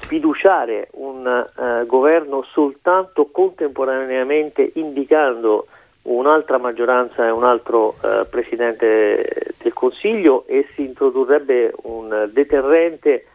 sfiduciare 0.00 0.88
un 0.94 1.26
eh, 1.26 1.86
governo 1.86 2.42
soltanto 2.42 3.26
contemporaneamente 3.30 4.72
indicando 4.74 5.68
un'altra 6.02 6.58
maggioranza 6.58 7.24
e 7.24 7.30
un 7.30 7.44
altro 7.44 7.94
eh, 8.02 8.26
Presidente 8.28 9.54
del 9.62 9.72
Consiglio 9.72 10.44
e 10.48 10.66
si 10.74 10.84
introdurrebbe 10.84 11.72
un 11.84 12.28
deterrente 12.32 13.26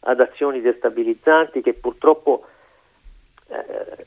ad 0.00 0.20
azioni 0.20 0.62
destabilizzanti 0.62 1.60
che 1.60 1.74
purtroppo 1.74 2.44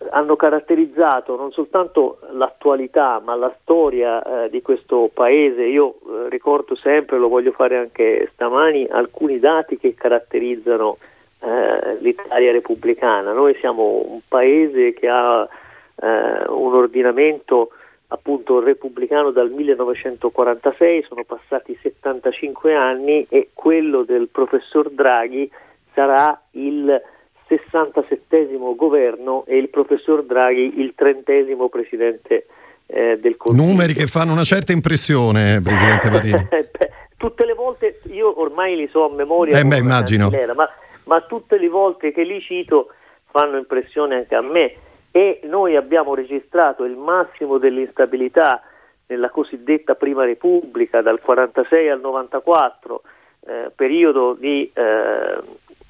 hanno 0.09 0.35
caratterizzato 0.35 1.35
non 1.35 1.51
soltanto 1.51 2.19
l'attualità 2.31 3.21
ma 3.23 3.35
la 3.35 3.53
storia 3.61 4.45
eh, 4.45 4.49
di 4.49 4.61
questo 4.61 5.09
paese. 5.13 5.63
Io 5.63 5.95
eh, 5.95 6.29
ricordo 6.29 6.75
sempre, 6.75 7.17
lo 7.17 7.27
voglio 7.27 7.51
fare 7.51 7.77
anche 7.77 8.29
stamani, 8.33 8.87
alcuni 8.89 9.39
dati 9.39 9.77
che 9.77 9.93
caratterizzano 9.93 10.97
eh, 11.39 11.97
l'Italia 11.99 12.51
repubblicana. 12.51 13.31
Noi 13.33 13.55
siamo 13.59 14.03
un 14.07 14.19
paese 14.27 14.93
che 14.93 15.07
ha 15.07 15.43
eh, 15.43 16.43
un 16.47 16.73
ordinamento 16.73 17.71
appunto 18.09 18.59
repubblicano 18.61 19.31
dal 19.31 19.49
1946, 19.51 21.03
sono 21.03 21.23
passati 21.25 21.77
75 21.81 22.73
anni 22.73 23.25
e 23.29 23.49
quello 23.53 24.03
del 24.03 24.29
professor 24.29 24.89
Draghi 24.89 25.51
sarà 25.93 26.39
il 26.51 27.01
67 27.47 28.49
governo 28.75 29.43
e 29.45 29.57
il 29.57 29.69
professor 29.69 30.23
Draghi 30.23 30.79
il 30.79 30.93
trentesimo 30.95 31.69
presidente 31.69 32.45
eh, 32.85 33.17
del 33.19 33.37
Consiglio. 33.37 33.65
Numeri 33.65 33.93
che 33.93 34.07
fanno 34.07 34.31
una 34.31 34.43
certa 34.43 34.71
impressione, 34.71 35.61
Presidente 35.61 36.09
Marini. 36.09 36.47
tutte 37.17 37.45
le 37.45 37.53
volte, 37.53 37.99
io 38.11 38.39
ormai 38.39 38.75
li 38.75 38.87
so 38.87 39.05
a 39.05 39.13
memoria, 39.13 39.57
eh 39.57 39.63
beh, 39.63 39.77
immagino. 39.77 40.29
ma, 40.55 40.69
ma 41.05 41.21
tutte 41.21 41.57
le 41.57 41.67
volte 41.67 42.11
che 42.11 42.23
li 42.23 42.39
cito 42.41 42.89
fanno 43.29 43.57
impressione 43.57 44.15
anche 44.15 44.35
a 44.35 44.41
me 44.41 44.75
e 45.11 45.41
noi 45.43 45.75
abbiamo 45.75 46.13
registrato 46.13 46.83
il 46.83 46.95
massimo 46.95 47.57
dell'instabilità 47.57 48.61
nella 49.07 49.29
cosiddetta 49.29 49.95
Prima 49.95 50.25
Repubblica 50.25 51.01
dal 51.01 51.19
46 51.19 51.89
al 51.89 51.99
94, 52.01 53.01
eh, 53.47 53.71
periodo 53.73 54.33
di 54.33 54.69
eh, 54.73 55.37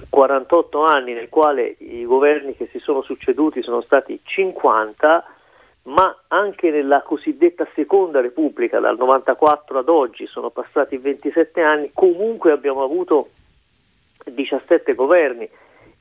48 0.09 0.81
anni 0.81 1.13
nel 1.13 1.29
quale 1.29 1.75
i 1.79 2.05
governi 2.05 2.55
che 2.55 2.67
si 2.71 2.79
sono 2.79 3.01
succeduti 3.01 3.61
sono 3.61 3.81
stati 3.81 4.19
50, 4.23 5.25
ma 5.83 6.23
anche 6.27 6.69
nella 6.69 7.01
cosiddetta 7.01 7.67
Seconda 7.73 8.21
Repubblica 8.21 8.79
dal 8.79 8.97
94 8.97 9.79
ad 9.79 9.89
oggi 9.89 10.27
sono 10.27 10.49
passati 10.49 10.97
27 10.97 11.61
anni, 11.61 11.91
comunque 11.93 12.51
abbiamo 12.51 12.83
avuto 12.83 13.29
17 14.25 14.93
governi 14.93 15.49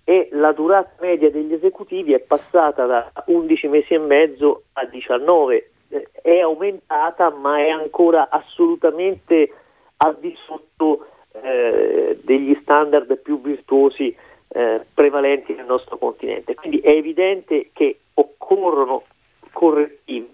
e 0.04 0.28
la 0.32 0.52
durata 0.52 0.92
media 1.00 1.30
degli 1.30 1.52
esecutivi 1.52 2.12
è 2.12 2.20
passata 2.20 2.86
da 2.86 3.10
11 3.26 3.68
mesi 3.68 3.94
e 3.94 3.98
mezzo 3.98 4.64
a 4.74 4.84
19, 4.84 5.70
eh, 5.88 6.08
è 6.22 6.38
aumentata 6.38 7.30
ma 7.30 7.58
è 7.58 7.68
ancora 7.68 8.28
assolutamente 8.28 9.52
al 9.98 10.16
di 10.20 10.36
sotto 10.46 11.06
eh, 11.43 12.19
degli 12.23 12.57
standard 12.62 13.16
più 13.19 13.40
virtuosi 13.40 14.14
eh, 14.49 14.81
prevalenti 14.93 15.55
nel 15.55 15.66
nostro 15.66 15.99
continente. 15.99 16.55
Quindi 16.55 16.78
è 16.78 16.90
evidente 16.90 17.71
che 17.73 17.99
occorrono 18.14 19.05
correttivi. 19.52 20.31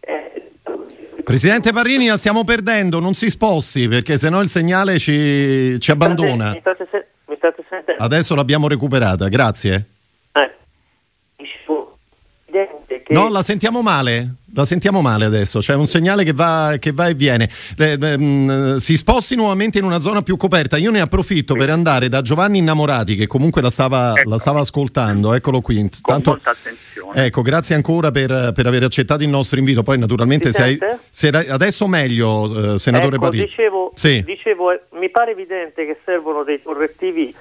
Eh, 0.00 0.50
Presidente 1.24 1.72
Parrini, 1.72 2.06
la 2.06 2.16
stiamo 2.16 2.44
perdendo, 2.44 3.00
non 3.00 3.14
si 3.14 3.28
sposti 3.28 3.88
perché 3.88 4.16
sennò 4.16 4.40
il 4.40 4.48
segnale 4.48 4.98
ci, 4.98 5.78
ci 5.78 5.90
abbandona. 5.90 6.50
Mi 6.52 6.60
state, 6.60 6.88
mi 7.26 7.36
state 7.36 7.64
Adesso 7.96 8.34
l'abbiamo 8.34 8.68
recuperata, 8.68 9.28
grazie. 9.28 9.86
Eh, 12.52 13.02
no, 13.08 13.28
la 13.28 13.42
sentiamo 13.42 13.82
male. 13.82 14.34
La 14.52 14.64
sentiamo 14.64 15.00
male 15.00 15.26
adesso, 15.26 15.60
c'è 15.60 15.76
un 15.76 15.86
segnale 15.86 16.24
che 16.24 16.32
va, 16.32 16.74
che 16.80 16.90
va 16.90 17.06
e 17.06 17.14
viene. 17.14 17.48
Eh, 17.78 17.96
eh, 18.00 18.80
si 18.80 18.96
sposti 18.96 19.36
nuovamente 19.36 19.78
in 19.78 19.84
una 19.84 20.00
zona 20.00 20.22
più 20.22 20.36
coperta. 20.36 20.76
Io 20.76 20.90
ne 20.90 21.00
approfitto 21.00 21.54
per 21.54 21.70
andare 21.70 22.08
da 22.08 22.20
Giovanni 22.20 22.58
Innamorati, 22.58 23.14
che 23.14 23.28
comunque 23.28 23.62
la 23.62 23.70
stava, 23.70 24.12
ecco. 24.16 24.28
la 24.28 24.38
stava 24.38 24.58
ascoltando. 24.58 25.34
Eccolo 25.34 25.60
qui. 25.60 25.88
Tanto. 26.02 26.36
Ecco, 27.14 27.42
grazie 27.42 27.76
ancora 27.76 28.10
per, 28.10 28.52
per, 28.52 28.66
aver 28.66 28.82
accettato 28.82 29.22
il 29.22 29.28
nostro 29.28 29.58
invito. 29.58 29.84
Poi, 29.84 29.98
naturalmente, 29.98 30.50
se, 30.50 30.62
hai, 30.62 30.78
se 31.08 31.28
adesso 31.28 31.86
meglio, 31.86 32.74
eh, 32.74 32.78
senatore 32.80 33.14
ecco, 33.16 33.26
Parrini. 33.26 33.44
Dicevo, 33.46 33.92
sì. 33.94 34.20
dicevo 34.24 34.72
eh, 34.72 34.80
mi 34.98 35.10
pare 35.10 35.30
evidente 35.30 35.86
che 35.86 35.98
servono 36.04 36.42
dei 36.42 36.60
correttivi 36.60 37.32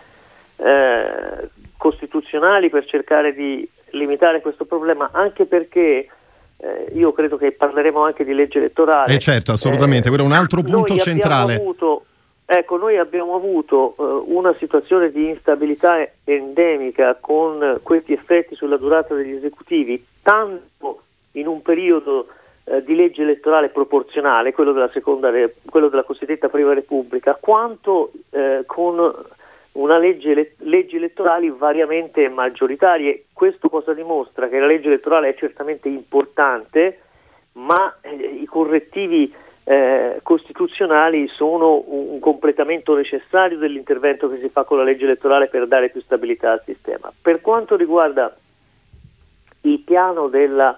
eh, 0.58 1.50
costituzionali 1.80 2.70
per 2.70 2.86
cercare 2.86 3.34
di 3.34 3.68
limitare 3.92 4.42
questo 4.42 4.66
problema, 4.66 5.12
anche 5.14 5.46
perché 5.46 6.08
eh, 6.58 6.92
io 6.94 7.14
credo 7.14 7.38
che 7.38 7.54
parleremo 7.54 8.04
anche 8.04 8.26
di 8.26 8.34
legge 8.34 8.58
elettorale. 8.58 9.14
Eh 9.14 9.18
certo, 9.18 9.54
assolutamente, 9.54 10.08
eh, 10.08 10.10
quello 10.10 10.26
è 10.26 10.28
un 10.28 10.34
altro 10.34 10.62
punto 10.62 10.98
centrale. 10.98 11.56
Avuto, 11.56 12.04
ecco, 12.46 12.76
noi 12.76 12.98
abbiamo 12.98 13.34
avuto 13.34 13.96
eh, 13.98 14.04
una 14.34 14.54
situazione 14.60 15.10
di 15.10 15.30
instabilità 15.30 16.06
endemica 16.26 17.16
con 17.18 17.80
questi 17.82 18.12
effetti 18.12 18.56
sulla 18.56 18.76
durata 18.76 19.16
degli 19.16 19.34
esecutivi, 19.34 20.06
tanto 20.22 21.04
in 21.34 21.48
un 21.48 21.62
periodo 21.62 22.28
eh, 22.66 22.84
di 22.84 22.94
legge 22.94 23.22
elettorale 23.22 23.70
proporzionale, 23.70 24.52
quello 24.52 24.74
della, 24.74 24.90
seconda, 24.92 25.32
quello 25.70 25.88
della 25.88 26.04
cosiddetta 26.04 26.50
prima 26.50 26.74
repubblica, 26.74 27.38
quanto 27.40 28.12
eh, 28.32 28.64
con 28.66 29.14
una 29.80 29.98
legge, 29.98 30.56
leggi 30.58 30.98
elettorali 30.98 31.50
variamente 31.50 32.28
maggioritarie. 32.28 33.26
Questo 33.34 33.70
cosa 33.70 33.94
dimostra? 33.94 34.48
Che 34.50 34.60
la 34.60 34.66
legge 34.66 34.88
elettorale 34.88 35.30
è 35.30 35.36
certamente 35.36 35.88
importante, 35.88 37.00
ma 37.54 37.98
eh, 38.02 38.14
i 38.14 38.46
correttivi 38.46 39.34
eh, 39.64 40.20
costituzionali 40.22 41.28
sono 41.28 41.84
un, 41.86 42.10
un, 42.10 42.20
completamento 42.20 42.96
necessario 42.96 43.58
dell'intervento 43.58 44.30
che 44.30 44.40
si 44.40 44.50
fa 44.50 44.64
con 44.64 44.78
la 44.78 44.84
legge 44.84 45.06
elettorale 45.06 45.48
per 45.48 45.68
dare 45.68 45.90
più 45.90 46.02
stabilità 46.02 46.52
al 46.52 46.62
sistema. 46.66 47.12
Per 47.22 47.40
quanto 47.40 47.76
riguarda 47.76 48.36
il 49.62 49.80
piano 49.80 50.28
della 50.28 50.78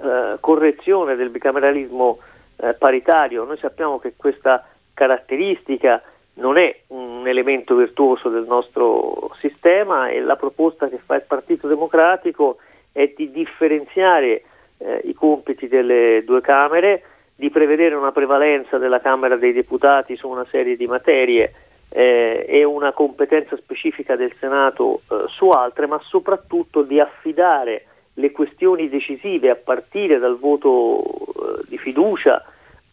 eh, 0.00 0.36
correzione 0.40 1.16
del 1.16 1.30
bicameralismo 1.30 2.18
eh, 2.56 2.72
paritario, 2.74 3.44
noi 3.44 3.58
sappiamo 3.58 3.98
che 3.98 4.14
questa 4.16 4.64
caratteristica 4.94 6.02
non 6.40 6.56
è 6.58 6.74
un 6.88 7.28
elemento 7.28 7.76
virtuoso 7.76 8.28
del 8.28 8.44
nostro 8.46 9.30
sistema 9.38 10.08
e 10.08 10.20
la 10.20 10.36
proposta 10.36 10.88
che 10.88 10.98
fa 10.98 11.14
il 11.14 11.24
Partito 11.26 11.68
Democratico 11.68 12.56
è 12.92 13.12
di 13.14 13.30
differenziare 13.30 14.42
eh, 14.78 15.00
i 15.04 15.14
compiti 15.14 15.68
delle 15.68 16.22
due 16.24 16.40
Camere, 16.40 17.02
di 17.36 17.50
prevedere 17.50 17.94
una 17.94 18.12
prevalenza 18.12 18.78
della 18.78 19.00
Camera 19.00 19.36
dei 19.36 19.52
Deputati 19.52 20.16
su 20.16 20.28
una 20.28 20.46
serie 20.50 20.76
di 20.76 20.86
materie 20.86 21.52
eh, 21.90 22.44
e 22.48 22.64
una 22.64 22.92
competenza 22.92 23.56
specifica 23.56 24.16
del 24.16 24.32
Senato 24.38 25.02
eh, 25.10 25.24
su 25.28 25.50
altre, 25.50 25.86
ma 25.86 26.00
soprattutto 26.02 26.82
di 26.82 27.00
affidare 27.00 27.84
le 28.14 28.32
questioni 28.32 28.88
decisive 28.88 29.50
a 29.50 29.56
partire 29.56 30.18
dal 30.18 30.38
voto 30.38 31.02
eh, 31.02 31.62
di 31.68 31.78
fiducia 31.78 32.42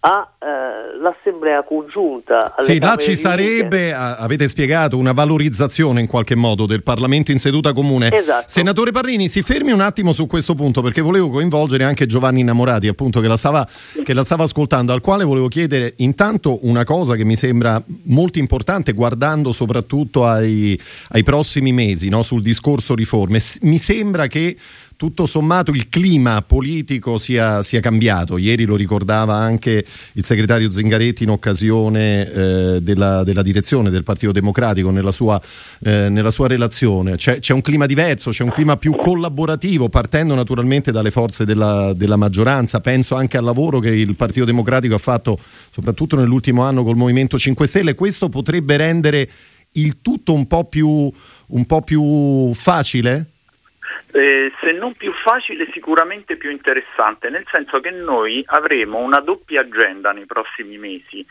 all'assemblea 0.08 1.60
eh, 1.60 1.66
congiunta. 1.68 2.56
Sì, 2.60 2.80
là 2.80 2.96
ci 2.96 3.16
sarebbe, 3.16 3.94
avete 3.94 4.48
spiegato, 4.48 4.98
una 4.98 5.12
valorizzazione 5.12 6.02
in 6.02 6.08
qualche 6.08 6.36
modo 6.36 6.66
del 6.66 6.84
Parlamento 6.84 7.32
in 7.32 7.40
seduta 7.40 7.74
comune. 7.74 8.10
Esatto. 8.12 8.46
Senatore 8.48 8.92
Parrini, 8.92 9.28
si 9.28 9.42
fermi 9.42 9.72
un 9.72 9.82
attimo 9.82 10.14
su 10.14 10.26
questo 10.26 10.54
punto 10.54 10.82
perché 10.82 11.02
volevo 11.02 11.30
coinvolgere 11.30 11.84
anche 11.84 12.06
Giovanni 12.06 12.42
Innamorati, 12.42 12.88
appunto, 12.88 13.20
che 13.20 13.28
la 13.28 13.38
stava, 13.38 13.68
che 14.04 14.14
la 14.14 14.24
stava 14.24 14.44
ascoltando, 14.44 14.94
al 14.94 15.02
quale 15.02 15.24
volevo 15.24 15.48
chiedere 15.48 15.94
intanto 15.98 16.66
una 16.66 16.84
cosa 16.84 17.16
che 17.16 17.26
mi 17.26 17.36
sembra 17.36 17.82
molto 18.04 18.40
importante, 18.40 18.94
guardando 18.94 19.52
soprattutto 19.52 20.26
ai, 20.26 20.80
ai 21.10 21.24
prossimi 21.24 21.74
mesi 21.74 22.10
no, 22.10 22.22
sul 22.22 22.42
discorso 22.42 22.96
riforme. 22.96 23.40
Mi 23.62 23.78
sembra 23.78 24.28
che 24.28 24.56
tutto 24.98 25.28
sommato 25.28 25.70
il 25.72 25.90
clima 25.90 26.42
politico 26.42 27.20
sia, 27.20 27.62
sia, 27.62 27.80
cambiato. 27.80 28.38
Ieri 28.38 28.66
lo 28.66 28.76
ricordava 28.76 29.36
anche 29.36 29.86
il 30.14 30.26
segretario 30.26 30.72
Zingaretti 30.72 31.22
in 31.22 31.30
occasione 31.30 32.32
eh, 32.32 32.82
della, 32.82 33.24
della, 33.24 33.44
direzione 33.44 33.92
del 33.92 34.02
Partito 34.02 34.32
Democratico 34.32 34.90
nella 34.90 35.12
sua, 35.12 35.40
eh, 35.84 36.10
nella 36.10 36.32
sua 36.32 36.48
relazione. 36.48 37.16
C'è, 37.16 37.38
c'è, 37.38 37.54
un 37.54 37.62
clima 37.62 37.86
diverso, 37.86 38.32
c'è 38.32 38.44
un 38.44 38.50
clima 38.50 38.76
più 38.76 38.96
collaborativo, 38.96 39.88
partendo 39.88 40.34
naturalmente 40.34 40.92
dalle 40.92 41.12
forze 41.12 41.46
della, 41.46 41.94
della 41.94 42.16
maggioranza. 42.16 42.80
Penso 42.80 43.14
anche 43.14 43.38
al 43.38 43.44
lavoro 43.44 43.78
che 43.78 43.92
il 43.92 44.16
Partito 44.16 44.46
Democratico 44.46 44.96
ha 44.96 45.00
fatto, 45.00 45.38
soprattutto 45.72 46.16
nell'ultimo 46.16 46.64
anno 46.64 46.84
col 46.84 46.98
Movimento 46.98 47.38
5 47.38 47.68
Stelle. 47.68 47.94
Questo 47.94 48.30
potrebbe 48.30 48.76
rendere 48.78 49.30
il 49.74 50.02
tutto 50.02 50.34
un 50.34 50.48
po' 50.48 50.66
più, 50.66 50.90
un 50.90 51.66
po 51.68 51.82
più 51.84 52.52
facile? 52.56 53.34
Eh, 54.12 54.54
se 54.62 54.72
non 54.72 54.94
più 54.94 55.12
facile, 55.12 55.70
sicuramente 55.74 56.38
più 56.38 56.50
interessante, 56.50 57.30
nel 57.30 57.46
senso 57.52 57.80
che 57.82 57.92
noi 57.92 58.42
avremo 58.48 59.00
una 59.00 59.20
doppia 59.20 59.62
agenda 59.62 60.12
nei 60.12 60.26
prossimi 60.26 60.78
mesi, 60.78 61.26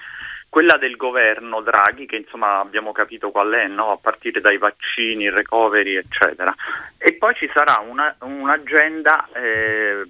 quella 0.48 0.76
del 0.76 0.96
governo 0.96 1.60
Draghi, 1.60 2.06
che 2.06 2.16
insomma 2.16 2.60
abbiamo 2.60 2.92
capito 2.92 3.30
qual 3.30 3.50
è, 3.52 3.66
no? 3.66 3.92
a 3.92 3.98
partire 3.98 4.40
dai 4.40 4.58
vaccini, 4.58 5.24
il 5.24 5.32
recovery, 5.32 5.96
eccetera, 5.96 6.54
e 6.98 7.14
poi 7.14 7.34
ci 7.34 7.50
sarà 7.52 7.82
una, 7.86 8.14
un'agenda 8.20 9.28
eh, 9.32 10.02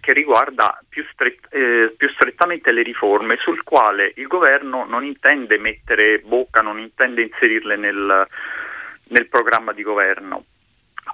che 0.00 0.12
riguarda 0.12 0.80
più, 0.88 1.04
stret- 1.12 1.52
eh, 1.52 1.94
più, 1.96 2.08
strettamente 2.10 2.72
le 2.72 2.82
riforme, 2.82 3.36
sul 3.36 3.62
quale 3.62 4.12
il 4.16 4.26
governo 4.26 4.84
non 4.84 5.04
intende 5.04 5.58
mettere 5.58 6.20
bocca, 6.20 6.62
non 6.62 6.78
intende 6.78 7.22
inserirle 7.22 7.76
nel, 7.76 8.26
nel 9.08 9.28
programma 9.28 9.72
di 9.72 9.82
governo. 9.82 10.44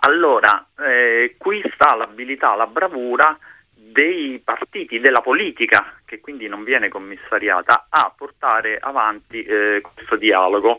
Allora, 0.07 0.67
eh, 0.81 1.35
qui 1.39 1.63
sta 1.75 1.95
l'abilità, 1.95 2.55
la 2.55 2.67
bravura 2.67 3.39
dei 3.75 4.41
partiti, 4.45 5.01
della 5.01 5.21
politica, 5.21 5.95
che 6.05 6.21
quindi 6.21 6.47
non 6.47 6.63
viene 6.65 6.89
commissariata, 6.89 7.87
a 7.89 8.13
portare 8.15 8.79
avanti 8.81 9.43
eh, 9.43 9.81
questo 9.81 10.17
dialogo. 10.17 10.79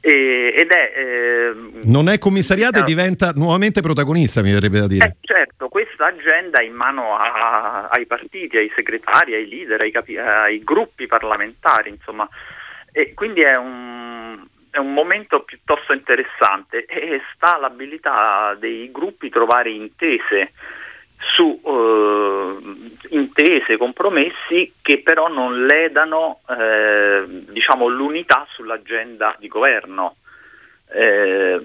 E, 0.00 0.54
ed 0.56 0.70
è, 0.70 0.92
eh, 0.96 1.52
non 1.84 2.08
è 2.08 2.18
commissariata 2.18 2.80
e 2.80 2.84
diventa 2.84 3.32
nuovamente 3.34 3.80
protagonista, 3.80 4.42
mi 4.42 4.52
verrebbe 4.52 4.80
da 4.80 4.86
dire. 4.86 5.06
Eh, 5.06 5.16
certo, 5.20 5.68
questa 5.68 6.06
agenda 6.06 6.60
è 6.60 6.64
in 6.64 6.74
mano 6.74 7.16
a, 7.16 7.88
ai 7.88 8.06
partiti, 8.06 8.56
ai 8.56 8.72
segretari, 8.74 9.34
ai 9.34 9.48
leader, 9.48 9.80
ai, 9.80 9.90
capi, 9.92 10.16
ai 10.16 10.64
gruppi 10.64 11.06
parlamentari, 11.06 11.90
insomma. 11.90 12.28
E 12.90 13.14
quindi 13.14 13.42
è 13.42 13.56
un, 13.56 14.44
è 14.78 14.80
un 14.80 14.92
momento 14.92 15.40
piuttosto 15.40 15.92
interessante 15.92 16.84
e 16.86 17.20
sta 17.34 17.58
l'abilità 17.58 18.56
dei 18.58 18.90
gruppi 18.92 19.28
trovare 19.28 19.70
intese 19.70 20.52
su 21.34 21.60
eh, 21.64 23.16
intese, 23.16 23.76
compromessi 23.76 24.72
che 24.80 25.02
però 25.02 25.26
non 25.26 25.66
ledano 25.66 26.40
eh, 26.48 27.24
diciamo, 27.50 27.88
l'unità 27.88 28.46
sull'agenda 28.52 29.34
di 29.38 29.48
governo. 29.48 30.16
Eh, 30.90 31.60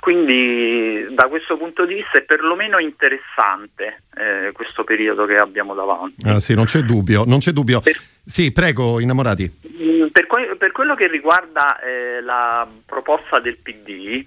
quindi 0.00 1.06
da 1.10 1.24
questo 1.24 1.58
punto 1.58 1.84
di 1.84 1.94
vista 1.94 2.16
è 2.16 2.22
perlomeno 2.22 2.78
interessante 2.78 4.04
eh, 4.16 4.52
questo 4.52 4.82
periodo 4.82 5.26
che 5.26 5.36
abbiamo 5.36 5.74
davanti. 5.74 6.26
Ah, 6.26 6.38
sì, 6.38 6.54
non 6.54 6.64
c'è 6.64 6.80
dubbio, 6.80 7.24
non 7.26 7.38
c'è 7.38 7.50
dubbio. 7.50 7.80
Per, 7.80 7.96
sì, 8.28 8.52
prego, 8.52 9.00
innamorati. 9.00 9.50
Mm, 9.82 10.08
per, 10.08 10.26
que- 10.26 10.54
per 10.58 10.70
quello 10.72 10.94
che 10.94 11.06
riguarda 11.08 11.80
eh, 11.80 12.20
la 12.20 12.68
proposta 12.84 13.40
del 13.40 13.56
PD, 13.56 14.22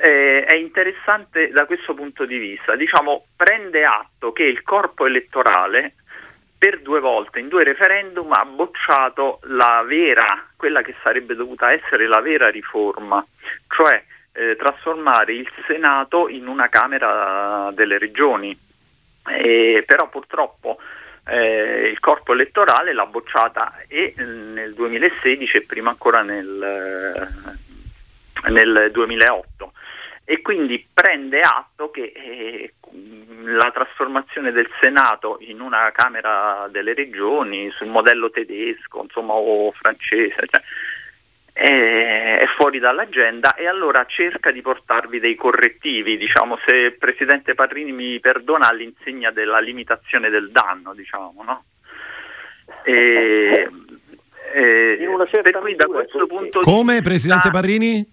eh, 0.00 0.44
è 0.44 0.54
interessante 0.54 1.50
da 1.50 1.66
questo 1.66 1.92
punto 1.92 2.24
di 2.24 2.38
vista. 2.38 2.74
Diciamo, 2.74 3.26
prende 3.36 3.84
atto 3.84 4.32
che 4.32 4.44
il 4.44 4.62
corpo 4.62 5.04
elettorale 5.04 5.92
per 6.56 6.80
due 6.80 7.00
volte 7.00 7.40
in 7.40 7.48
due 7.48 7.64
referendum 7.64 8.32
ha 8.32 8.46
bocciato 8.46 9.40
la 9.42 9.84
vera, 9.86 10.48
quella 10.56 10.80
che 10.80 10.94
sarebbe 11.02 11.34
dovuta 11.34 11.70
essere 11.70 12.06
la 12.06 12.22
vera 12.22 12.48
riforma, 12.48 13.22
cioè 13.68 14.02
eh, 14.32 14.56
trasformare 14.56 15.34
il 15.34 15.46
Senato 15.66 16.30
in 16.30 16.46
una 16.46 16.70
Camera 16.70 17.70
delle 17.74 17.98
Regioni. 17.98 18.58
Eh, 19.26 19.84
però 19.86 20.08
purtroppo 20.08 20.78
eh, 21.26 21.88
il 21.88 21.98
corpo 22.00 22.32
elettorale 22.32 22.92
l'ha 22.92 23.06
bocciata 23.06 23.82
e 23.88 24.14
nel 24.16 24.74
2016 24.74 25.56
e 25.56 25.62
prima 25.62 25.90
ancora 25.90 26.22
nel, 26.22 27.28
nel 28.48 28.90
2008 28.92 29.72
e 30.26 30.40
quindi 30.40 30.86
prende 30.92 31.40
atto 31.40 31.90
che 31.90 32.12
eh, 32.14 32.72
la 33.44 33.70
trasformazione 33.72 34.52
del 34.52 34.68
Senato 34.80 35.36
in 35.40 35.60
una 35.60 35.90
Camera 35.92 36.66
delle 36.70 36.94
Regioni 36.94 37.70
sul 37.72 37.88
modello 37.88 38.30
tedesco 38.30 39.02
insomma, 39.02 39.34
o 39.34 39.70
francese 39.72 40.46
cioè, 40.48 40.62
è 41.56 42.46
fuori 42.56 42.80
dall'agenda 42.80 43.54
e 43.54 43.68
allora 43.68 44.04
cerca 44.06 44.50
di 44.50 44.60
portarvi 44.60 45.20
dei 45.20 45.36
correttivi, 45.36 46.16
diciamo, 46.16 46.58
se 46.66 46.74
il 46.74 46.98
Presidente 46.98 47.54
Parrini 47.54 47.92
mi 47.92 48.18
perdona 48.18 48.68
all'insegna 48.68 49.30
della 49.30 49.60
limitazione 49.60 50.30
del 50.30 50.50
danno, 50.50 50.94
diciamo, 50.94 51.32
no? 51.44 51.64
E, 52.82 53.68
e, 54.52 55.08
per 55.42 55.60
cui 55.60 55.76
da 55.76 55.86
questo 55.86 56.26
punto 56.26 56.58
Come 56.60 57.00
Presidente 57.02 57.50
Parrini? 57.50 58.12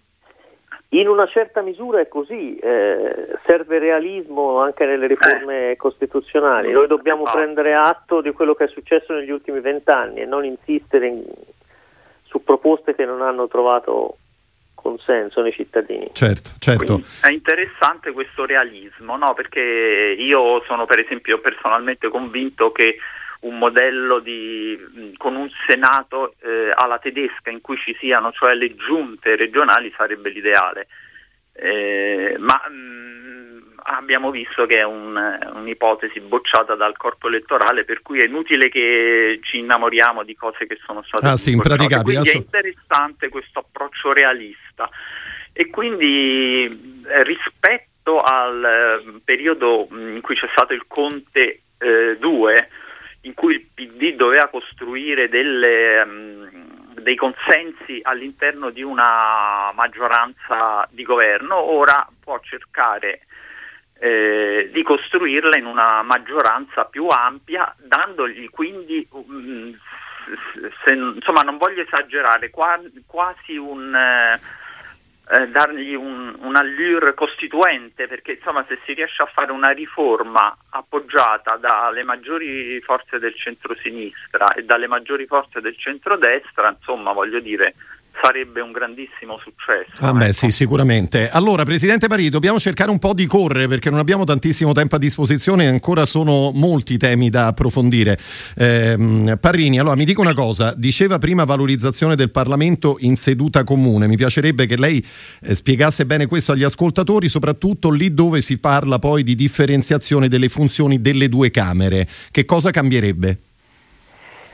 In 0.90 1.08
una 1.08 1.26
certa 1.26 1.62
misura 1.62 2.00
è 2.00 2.08
così, 2.08 2.58
eh, 2.58 3.28
serve 3.46 3.80
realismo 3.80 4.60
anche 4.60 4.86
nelle 4.86 5.08
riforme 5.08 5.72
eh. 5.72 5.76
costituzionali, 5.78 6.72
noi 6.72 6.86
dobbiamo 6.86 7.24
prendere 7.24 7.74
atto 7.74 8.22
di 8.22 8.32
quello 8.34 8.54
che 8.54 8.66
è 8.66 8.68
successo 8.68 9.14
negli 9.14 9.32
ultimi 9.32 9.62
vent'anni 9.62 10.20
e 10.20 10.26
non 10.26 10.44
insistere 10.44 11.08
in, 11.08 11.24
su 12.32 12.41
proposte 12.44 12.96
che 12.96 13.04
non 13.04 13.22
hanno 13.22 13.50
trovato 13.50 14.17
consenso 14.74 15.41
nei 15.41 15.52
cittadini. 15.52 16.10
Certo, 16.13 16.52
certo. 16.58 16.86
Quindi 16.86 17.06
è 17.22 17.30
interessante 17.30 18.13
questo 18.13 18.46
realismo, 18.46 19.17
no? 19.17 19.34
perché 19.34 20.15
io 20.17 20.63
sono 20.65 20.86
per 20.86 21.00
esempio 21.00 21.39
personalmente 21.39 22.08
convinto 22.08 22.72
che 22.72 22.98
un 23.41 23.58
modello 23.58 24.20
di, 24.20 25.13
con 25.17 25.36
un 25.36 25.50
Senato 25.67 26.36
eh, 26.41 26.72
alla 26.74 27.00
tedesca 27.00 27.50
in 27.50 27.60
cui 27.60 27.76
ci 27.78 27.96
siano 28.00 28.32
cioè 28.32 28.54
le 28.54 28.76
giunte 28.76 29.36
regionali 29.36 29.94
sarebbe 29.96 30.30
l'ideale. 30.30 30.88
Eh, 31.54 32.36
ma 32.39 32.62
mh, 32.70 33.11
abbiamo 33.84 34.32
visto 34.32 34.65
che 34.65 34.80
è 34.80 34.84
un, 34.84 35.15
un'ipotesi 35.56 36.20
bocciata 36.20 36.76
dal 36.76 36.96
corpo 36.98 37.28
elettorale, 37.28 37.86
per 37.86 38.02
cui 38.02 38.20
è 38.20 38.26
inutile 38.26 38.70
che 38.70 39.39
ci 39.44 39.60
innamoriamo 39.60 40.24
di 40.24 40.36
cose 40.36 40.67
che 40.67 40.78
sono 40.86 41.04
state 41.04 41.26
ah, 41.26 41.36
sì, 41.36 41.52
impraticabili. 41.52 42.17
Quindi 42.17 42.30
è 42.30 42.36
interessante 42.36 43.30
questo 43.30 43.60
approccio 43.60 44.13
realista 44.13 44.89
e 45.54 45.70
quindi 45.70 47.02
eh, 47.08 47.24
rispetto 47.24 48.20
al 48.20 48.63
eh, 48.63 49.22
periodo 49.24 49.88
in 49.91 50.22
cui 50.22 50.36
c'è 50.36 50.48
stato 50.52 50.74
il 50.74 50.86
Conte 50.88 51.62
2, 51.78 52.54
eh, 52.56 52.67
in 53.22 53.34
cui 53.34 53.56
il 53.56 53.65
PD 53.74 54.15
doveva 54.15 54.48
costruire 54.48 55.30
delle... 55.30 56.02
Um, 56.02 56.80
dei 57.02 57.15
consensi 57.15 58.00
all'interno 58.04 58.70
di 58.70 58.84
una 58.84 59.72
maggioranza 59.74 60.88
di 60.91 61.02
governo, 61.04 61.58
ora 61.58 62.08
può 62.24 62.39
cercare 62.41 63.22
eh, 64.04 64.72
di 64.74 64.82
costruirla 64.82 65.58
in 65.60 65.68
una 65.68 66.02
maggioranza 66.02 66.86
più 66.86 67.06
ampia, 67.08 67.72
dandogli 67.78 68.50
quindi, 68.50 69.08
um, 69.12 69.78
se, 70.84 70.94
insomma 70.96 71.42
non 71.42 71.58
voglio 71.58 71.84
esagerare, 71.84 72.50
quasi 72.50 73.58
un... 73.58 73.94
Eh, 73.96 74.60
eh, 75.34 75.48
dargli 75.48 75.94
un, 75.94 76.36
un 76.40 76.56
allure 76.58 77.14
costituente, 77.14 78.08
perché 78.08 78.34
insomma 78.34 78.66
se 78.68 78.80
si 78.86 78.94
riesce 78.94 79.22
a 79.22 79.28
fare 79.28 79.54
una 79.54 79.70
riforma 79.70 80.58
appoggiata 80.72 81.56
dalle 81.56 82.04
maggiori 82.04 82.82
forze 82.82 83.18
del 83.18 83.34
centro-sinistra 83.36 84.54
e 84.56 84.64
dalle 84.64 84.88
maggiori 84.88 85.28
forze 85.28 85.62
del 85.62 85.78
centro-destra, 85.78 86.76
insomma 86.78 87.14
voglio 87.14 87.40
dire 87.40 87.76
sarebbe 88.21 88.62
un 88.62 88.71
grandissimo 88.71 89.39
successo. 89.41 90.06
Ah 90.06 90.13
beh, 90.13 90.26
ecco. 90.26 90.34
sì, 90.34 90.52
sicuramente. 90.52 91.30
Allora, 91.30 91.63
Presidente 91.63 92.08
Parì, 92.08 92.30
dobbiamo 92.30 92.60
cercare 92.60 92.91
un 92.91 93.00
po' 93.00 93.13
di 93.13 93.26
correre 93.26 93.67
perché 93.67 93.89
non 93.89 94.00
abbiamo 94.00 94.24
tantissimo 94.24 94.74
tempo 94.74 94.95
a 94.95 95.00
disposizione 95.00 95.65
e 95.65 95.67
ancora 95.67 96.06
sono 96.06 96.52
molti 96.54 96.97
temi 96.97 97.30
da 97.30 97.47
approfondire. 97.47 98.17
Eh, 98.56 99.38
Parrini, 99.39 99.80
allora 99.80 99.95
mi 99.95 100.06
dica 100.06 100.21
una 100.21 100.34
cosa, 100.34 100.74
diceva 100.76 101.17
prima 101.17 101.43
valorizzazione 101.43 102.15
del 102.15 102.32
Parlamento 102.32 102.97
in 103.00 103.15
seduta 103.15 103.63
comune, 103.63 104.08
mi 104.08 104.17
piacerebbe 104.17 104.65
che 104.65 104.78
lei 104.78 105.04
eh, 105.41 105.56
spiegasse 105.56 106.06
bene 106.06 106.28
questo 106.28 106.52
agli 106.52 106.63
ascoltatori, 106.63 107.30
soprattutto 107.30 107.89
lì 107.89 108.13
dove 108.13 108.41
si 108.41 108.60
parla 108.60 109.00
poi 109.00 109.24
di 109.24 109.36
differenziazione 109.36 110.28
delle 110.28 110.50
funzioni 110.50 111.02
delle 111.02 111.30
due 111.30 111.50
Camere. 111.52 112.08
Che 112.30 112.45
cosa 112.45 112.71
cambierebbe? 112.71 113.38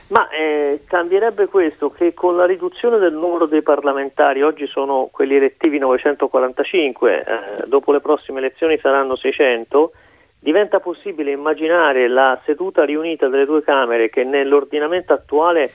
Ma 0.08 0.26
eh, 0.30 0.84
cambierebbe 0.86 1.48
questo 1.48 1.90
che 1.90 2.14
con 2.14 2.34
la 2.34 2.46
riduzione 2.46 2.98
del 2.98 3.12
numero 3.12 3.44
dei 3.44 3.60
parlamentari, 3.60 4.42
oggi 4.42 4.66
sono 4.66 5.08
quelli 5.12 5.36
elettivi 5.36 5.78
945, 5.78 7.18
eh, 7.20 7.24
dopo 7.66 7.92
le 7.92 8.00
prossime 8.00 8.38
elezioni 8.38 8.78
saranno 8.78 9.16
600, 9.16 9.92
diventa 10.38 10.80
possibile 10.80 11.32
immaginare 11.32 12.08
la 12.08 12.40
seduta 12.46 12.84
riunita 12.84 13.28
delle 13.28 13.44
due 13.44 13.62
Camere 13.62 14.08
che 14.08 14.24
nell'ordinamento 14.24 15.12
attuale 15.12 15.70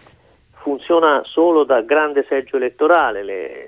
funziona 0.53 1.21
solo 1.25 1.63
da 1.63 1.81
grande 1.81 2.25
seggio 2.27 2.55
elettorale. 2.55 3.23
Le 3.23 3.67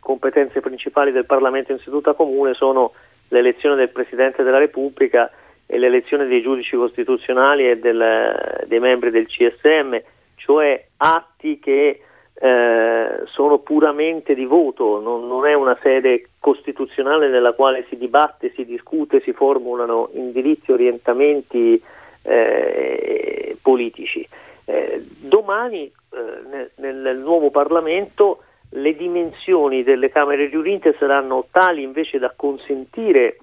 competenze 0.00 0.60
principali 0.60 1.12
del 1.12 1.26
Parlamento 1.26 1.70
in 1.70 1.78
seduta 1.78 2.14
comune 2.14 2.54
sono 2.54 2.94
l'elezione 3.28 3.76
del 3.76 3.90
Presidente 3.90 4.42
della 4.42 4.58
Repubblica 4.58 5.30
e 5.72 5.78
l'elezione 5.78 6.26
dei 6.26 6.42
giudici 6.42 6.76
costituzionali 6.76 7.70
e 7.70 7.78
del, 7.78 8.64
dei 8.66 8.80
membri 8.80 9.12
del 9.12 9.28
CSM, 9.28 9.98
cioè 10.34 10.84
atti 10.96 11.60
che 11.60 12.00
eh, 12.34 13.22
sono 13.26 13.58
puramente 13.58 14.34
di 14.34 14.46
voto, 14.46 15.00
non, 15.00 15.28
non, 15.28 15.46
è 15.46 15.54
una 15.54 15.78
sede 15.80 16.30
costituzionale 16.40 17.28
nella 17.28 17.52
quale 17.52 17.86
si 17.88 17.96
dibatte, 17.96 18.50
si 18.56 18.64
discute, 18.64 19.20
si 19.20 19.32
formulano 19.32 20.08
indirizzi, 20.14 20.72
orientamenti 20.72 21.80
eh, 22.22 23.56
politici. 23.62 24.26
Eh, 24.64 25.04
domani 25.20 25.84
eh, 25.84 26.68
nel, 26.78 26.96
nel 26.96 27.18
nuovo 27.18 27.50
Parlamento 27.50 28.42
le 28.70 28.96
dimensioni 28.96 29.84
delle 29.84 30.10
Camere 30.10 30.46
riunite 30.46 30.96
saranno 30.98 31.46
tali 31.52 31.84
invece 31.84 32.18
da 32.18 32.32
consentire 32.34 33.36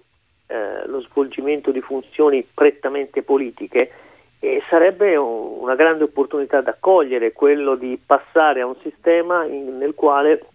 eh, 0.48 0.88
lo 0.88 1.02
svolgimento 1.02 1.72
di 1.72 1.82
funzioni 1.82 2.46
prettamente 2.54 3.22
politiche 3.22 3.92
e 4.40 4.62
sarebbe 4.70 5.16
un, 5.16 5.60
una 5.62 5.76
grande 5.76 6.06
opportunità 6.06 6.62
da 6.62 6.76
cogliere 6.80 7.34
quello 7.34 7.76
di 7.76 8.00
passare 8.04 8.62
a 8.62 8.66
un 8.66 8.76
sistema 8.82 9.46
in, 9.46 9.78
nel 9.78 9.94
quale 9.94 10.46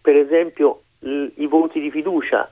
per 0.00 0.16
esempio 0.16 0.82
l, 1.00 1.26
i 1.34 1.46
voti 1.46 1.80
di 1.80 1.90
fiducia 1.90 2.48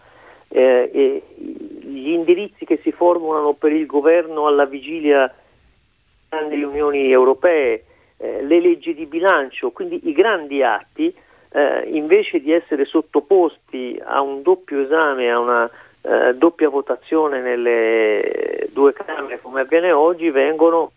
eh, 0.49 0.91
e 0.93 1.23
gli 1.37 2.09
indirizzi 2.09 2.65
che 2.65 2.79
si 2.83 2.93
formulano 2.93 3.53
per 3.53 3.73
il 3.73 3.87
governo 3.87 4.47
alla 4.47 4.65
vigilia 4.65 5.33
delle 6.49 6.65
unioni 6.65 7.11
europee, 7.11 7.85
eh, 8.17 8.43
le 8.43 8.61
leggi 8.61 8.95
di 8.95 9.07
bilancio, 9.07 9.71
quindi 9.71 10.09
i 10.09 10.13
grandi 10.13 10.63
atti, 10.63 11.15
eh, 11.51 11.89
invece 11.91 12.41
di 12.41 12.53
essere 12.53 12.85
sottoposti 12.85 14.01
a 14.05 14.21
un 14.21 14.43
doppio 14.43 14.81
esame, 14.81 15.31
a 15.31 15.39
una 15.39 15.71
eh, 16.03 16.35
doppia 16.35 16.69
votazione 16.69 17.41
nelle 17.41 18.69
due 18.73 18.93
Camere 18.93 19.41
come 19.41 19.63
avviene 19.63 19.93
oggi 19.93 20.31
vengono 20.31 20.93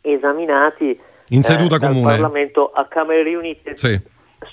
esaminati 0.00 0.98
in 1.28 1.42
seduta 1.42 1.76
eh, 1.76 1.78
comune 1.78 2.02
Parlamento 2.02 2.70
a 2.72 2.84
Camere 2.84 3.22
riunite. 3.22 3.76
Sì. 3.76 3.98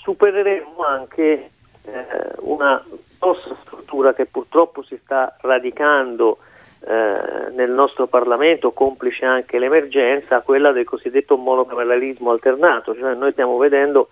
Supereremo 0.02 0.82
anche 0.86 1.50
eh, 1.84 2.06
una 2.38 2.82
grossa 3.18 3.56
struttura 3.62 4.14
che 4.14 4.26
purtroppo 4.26 4.82
si 4.82 4.98
sta 5.02 5.36
radicando 5.40 6.38
eh, 6.86 7.50
nel 7.54 7.70
nostro 7.70 8.06
Parlamento, 8.06 8.72
complice 8.72 9.26
anche 9.26 9.58
l'emergenza, 9.58 10.40
quella 10.40 10.72
del 10.72 10.84
cosiddetto 10.84 11.36
monocameralismo 11.36 12.30
alternato, 12.30 12.94
cioè 12.94 13.14
noi 13.14 13.32
stiamo 13.32 13.58
vedendo 13.58 14.10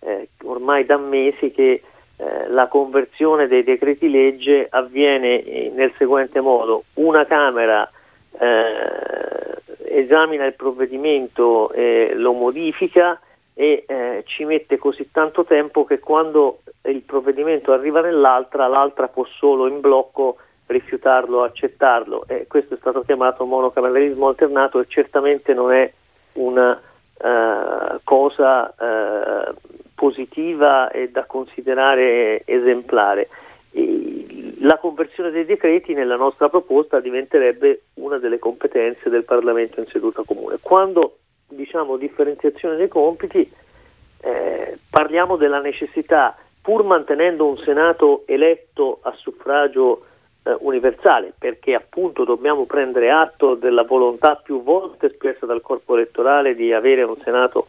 eh, 0.00 0.30
ormai 0.42 0.84
da 0.84 0.96
mesi 0.96 1.52
che 1.52 1.82
la 2.48 2.66
conversione 2.66 3.46
dei 3.46 3.62
decreti 3.62 4.10
legge 4.10 4.66
avviene 4.68 5.70
nel 5.74 5.92
seguente 5.96 6.40
modo, 6.40 6.84
una 6.94 7.24
Camera 7.24 7.88
eh, 8.38 9.60
esamina 9.84 10.44
il 10.44 10.54
provvedimento 10.54 11.72
e 11.72 12.12
lo 12.14 12.32
modifica 12.32 13.18
e 13.54 13.84
eh, 13.86 14.22
ci 14.26 14.44
mette 14.44 14.78
così 14.78 15.10
tanto 15.10 15.44
tempo 15.44 15.84
che 15.84 15.98
quando 15.98 16.60
il 16.82 17.02
provvedimento 17.02 17.72
arriva 17.72 18.00
nell'altra, 18.00 18.66
l'altra 18.66 19.08
può 19.08 19.24
solo 19.24 19.66
in 19.66 19.80
blocco 19.80 20.36
rifiutarlo 20.66 21.42
accettarlo. 21.42 22.24
Questo 22.46 22.74
è 22.74 22.76
stato 22.78 23.02
chiamato 23.02 23.44
monocameralismo 23.44 24.28
alternato 24.28 24.78
e 24.78 24.86
certamente 24.88 25.52
non 25.52 25.72
è 25.72 25.92
una 26.34 26.80
uh, 27.18 27.98
cosa 28.04 28.72
positiva 30.00 30.90
e 30.90 31.10
da 31.10 31.26
considerare 31.26 32.40
esemplare. 32.46 33.28
La 34.60 34.78
conversione 34.78 35.30
dei 35.30 35.44
decreti 35.44 35.92
nella 35.92 36.16
nostra 36.16 36.48
proposta 36.48 37.00
diventerebbe 37.00 37.82
una 37.96 38.16
delle 38.16 38.38
competenze 38.38 39.10
del 39.10 39.24
Parlamento 39.24 39.78
in 39.78 39.86
seduta 39.88 40.22
comune. 40.24 40.56
Quando 40.62 41.18
diciamo 41.46 41.98
differenziazione 41.98 42.76
dei 42.76 42.88
compiti 42.88 43.46
eh, 44.22 44.78
parliamo 44.88 45.36
della 45.36 45.60
necessità, 45.60 46.34
pur 46.62 46.82
mantenendo 46.82 47.46
un 47.46 47.58
Senato 47.58 48.22
eletto 48.26 49.00
a 49.02 49.12
suffragio 49.12 50.06
eh, 50.44 50.56
universale, 50.60 51.34
perché 51.38 51.74
appunto 51.74 52.24
dobbiamo 52.24 52.64
prendere 52.64 53.10
atto 53.10 53.54
della 53.54 53.82
volontà 53.82 54.36
più 54.36 54.62
volte 54.62 55.06
espressa 55.06 55.44
dal 55.44 55.60
corpo 55.60 55.94
elettorale 55.94 56.54
di 56.54 56.72
avere 56.72 57.02
un 57.02 57.16
Senato 57.22 57.66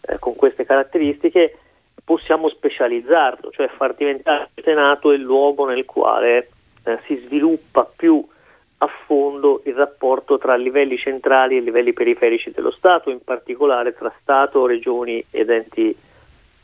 eh, 0.00 0.18
con 0.18 0.34
queste 0.34 0.64
caratteristiche, 0.64 1.58
possiamo 2.04 2.48
specializzarlo, 2.48 3.50
cioè 3.50 3.68
far 3.68 3.94
diventare 3.94 4.50
il 4.54 4.62
Senato 4.62 5.12
il 5.12 5.22
luogo 5.22 5.66
nel 5.66 5.84
quale 5.84 6.48
eh, 6.84 6.98
si 7.06 7.16
sviluppa 7.24 7.90
più 7.96 8.24
a 8.78 8.88
fondo 9.06 9.62
il 9.64 9.74
rapporto 9.74 10.36
tra 10.36 10.56
livelli 10.56 10.98
centrali 10.98 11.56
e 11.56 11.60
livelli 11.60 11.92
periferici 11.92 12.50
dello 12.50 12.70
Stato, 12.70 13.10
in 13.10 13.22
particolare 13.24 13.94
tra 13.94 14.12
Stato, 14.20 14.66
regioni 14.66 15.24
ed 15.30 15.48
enti, 15.48 15.96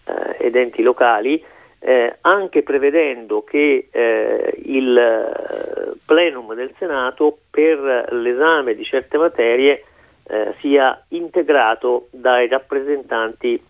eh, 0.04 0.36
ed 0.38 0.56
enti 0.56 0.82
locali, 0.82 1.42
eh, 1.78 2.18
anche 2.20 2.62
prevedendo 2.62 3.42
che 3.42 3.88
eh, 3.90 4.54
il 4.64 4.98
eh, 4.98 5.92
plenum 6.04 6.54
del 6.54 6.74
Senato 6.76 7.38
per 7.50 8.12
l'esame 8.12 8.74
di 8.74 8.84
certe 8.84 9.16
materie 9.16 9.84
eh, 10.24 10.54
sia 10.60 11.02
integrato 11.08 12.08
dai 12.10 12.48
rappresentanti 12.48 13.60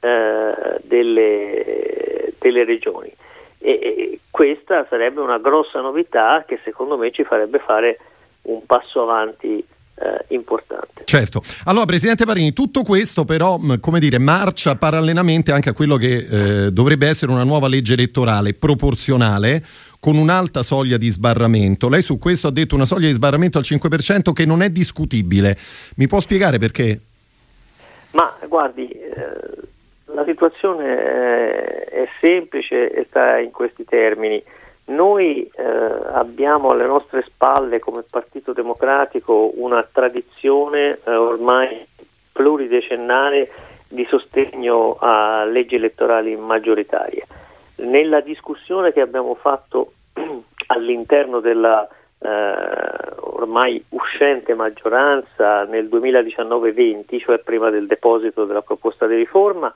eh, 0.00 0.80
delle, 0.82 2.32
delle, 2.38 2.64
regioni. 2.64 3.12
E, 3.58 3.70
e, 3.70 4.20
questa 4.30 4.86
sarebbe 4.88 5.20
una 5.20 5.38
grossa 5.38 5.80
novità 5.80 6.44
che 6.46 6.58
secondo 6.64 6.96
me 6.96 7.10
ci 7.10 7.24
farebbe 7.24 7.58
fare 7.58 7.98
un 8.42 8.64
passo 8.64 9.02
avanti 9.02 9.64
eh, 10.00 10.24
importante. 10.28 11.04
Certo. 11.04 11.42
Allora, 11.64 11.84
Presidente 11.84 12.24
Parini, 12.24 12.52
tutto 12.52 12.82
questo 12.82 13.24
però, 13.24 13.58
come 13.80 14.00
dire, 14.00 14.18
marcia 14.18 14.76
parallelamente 14.76 15.52
anche 15.52 15.68
a 15.68 15.72
quello 15.74 15.96
che 15.96 16.64
eh, 16.66 16.70
dovrebbe 16.72 17.06
essere 17.06 17.32
una 17.32 17.44
nuova 17.44 17.68
legge 17.68 17.92
elettorale 17.92 18.54
proporzionale 18.54 19.62
con 19.98 20.16
un'alta 20.16 20.62
soglia 20.62 20.96
di 20.96 21.10
sbarramento. 21.10 21.90
Lei 21.90 22.00
su 22.00 22.16
questo 22.18 22.46
ha 22.46 22.50
detto 22.50 22.74
una 22.74 22.86
soglia 22.86 23.08
di 23.08 23.12
sbarramento 23.12 23.58
al 23.58 23.64
5% 23.66 24.32
che 24.32 24.46
non 24.46 24.62
è 24.62 24.70
discutibile. 24.70 25.56
Mi 25.96 26.06
può 26.06 26.20
spiegare 26.20 26.58
perché? 26.58 27.00
Ma 28.12 28.34
guardi, 28.48 28.88
eh, 28.88 29.68
la 30.14 30.24
situazione 30.24 31.84
è 31.84 32.08
semplice 32.20 32.90
e 32.90 33.04
sta 33.04 33.38
in 33.38 33.50
questi 33.50 33.84
termini. 33.84 34.42
Noi 34.86 35.42
eh, 35.42 35.62
abbiamo 36.12 36.70
alle 36.70 36.86
nostre 36.86 37.22
spalle 37.22 37.78
come 37.78 38.02
Partito 38.08 38.52
Democratico 38.52 39.52
una 39.54 39.86
tradizione 39.90 40.98
eh, 41.04 41.14
ormai 41.14 41.86
pluridecennale 42.32 43.50
di 43.88 44.04
sostegno 44.08 44.96
a 44.98 45.44
leggi 45.44 45.76
elettorali 45.76 46.36
maggioritarie. 46.36 47.24
Nella 47.76 48.20
discussione 48.20 48.92
che 48.92 49.00
abbiamo 49.00 49.34
fatto 49.34 49.92
all'interno 50.68 51.40
della 51.40 51.88
eh, 52.18 52.28
ormai 53.20 53.82
uscente 53.90 54.54
maggioranza 54.54 55.64
nel 55.64 55.86
2019-20, 55.86 57.20
cioè 57.20 57.38
prima 57.38 57.70
del 57.70 57.86
deposito 57.86 58.44
della 58.44 58.62
proposta 58.62 59.06
di 59.06 59.14
riforma, 59.14 59.72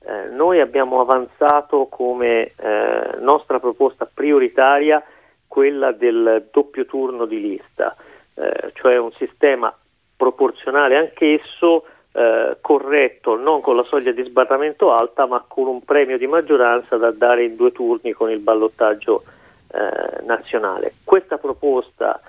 eh, 0.00 0.28
noi 0.28 0.60
abbiamo 0.60 1.00
avanzato 1.00 1.86
come 1.86 2.52
eh, 2.56 3.16
nostra 3.18 3.58
proposta 3.58 4.08
prioritaria 4.12 5.02
quella 5.46 5.92
del 5.92 6.48
doppio 6.52 6.86
turno 6.86 7.24
di 7.24 7.40
lista, 7.40 7.96
eh, 8.34 8.70
cioè 8.74 8.96
un 8.96 9.12
sistema 9.12 9.76
proporzionale 10.16 10.96
anch'esso 10.96 11.84
eh, 12.12 12.56
corretto, 12.60 13.36
non 13.36 13.60
con 13.60 13.76
la 13.76 13.82
soglia 13.82 14.12
di 14.12 14.22
sbarramento 14.22 14.92
alta, 14.92 15.26
ma 15.26 15.44
con 15.46 15.66
un 15.66 15.82
premio 15.84 16.16
di 16.16 16.26
maggioranza 16.26 16.96
da 16.96 17.10
dare 17.10 17.44
in 17.44 17.56
due 17.56 17.72
turni 17.72 18.12
con 18.12 18.30
il 18.30 18.40
ballottaggio 18.40 19.24
eh, 19.72 20.22
nazionale. 20.24 20.94
Questa 21.04 21.38
proposta 21.38 22.20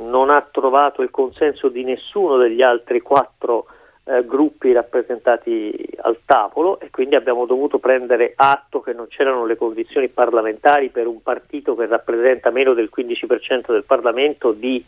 non 0.00 0.28
ha 0.28 0.42
trovato 0.42 1.00
il 1.00 1.08
consenso 1.08 1.68
di 1.68 1.84
nessuno 1.84 2.36
degli 2.36 2.60
altri 2.60 3.00
quattro 3.00 3.66
eh, 4.04 4.24
gruppi 4.24 4.72
rappresentati 4.72 5.72
al 6.00 6.18
tavolo 6.24 6.80
e 6.80 6.90
quindi 6.90 7.14
abbiamo 7.14 7.46
dovuto 7.46 7.78
prendere 7.78 8.32
atto 8.34 8.80
che 8.80 8.92
non 8.92 9.06
c'erano 9.08 9.44
le 9.46 9.56
condizioni 9.56 10.08
parlamentari 10.08 10.88
per 10.88 11.06
un 11.06 11.22
partito 11.22 11.76
che 11.76 11.86
rappresenta 11.86 12.50
meno 12.50 12.74
del 12.74 12.90
15% 12.94 13.72
del 13.72 13.84
Parlamento 13.84 14.52
di 14.52 14.84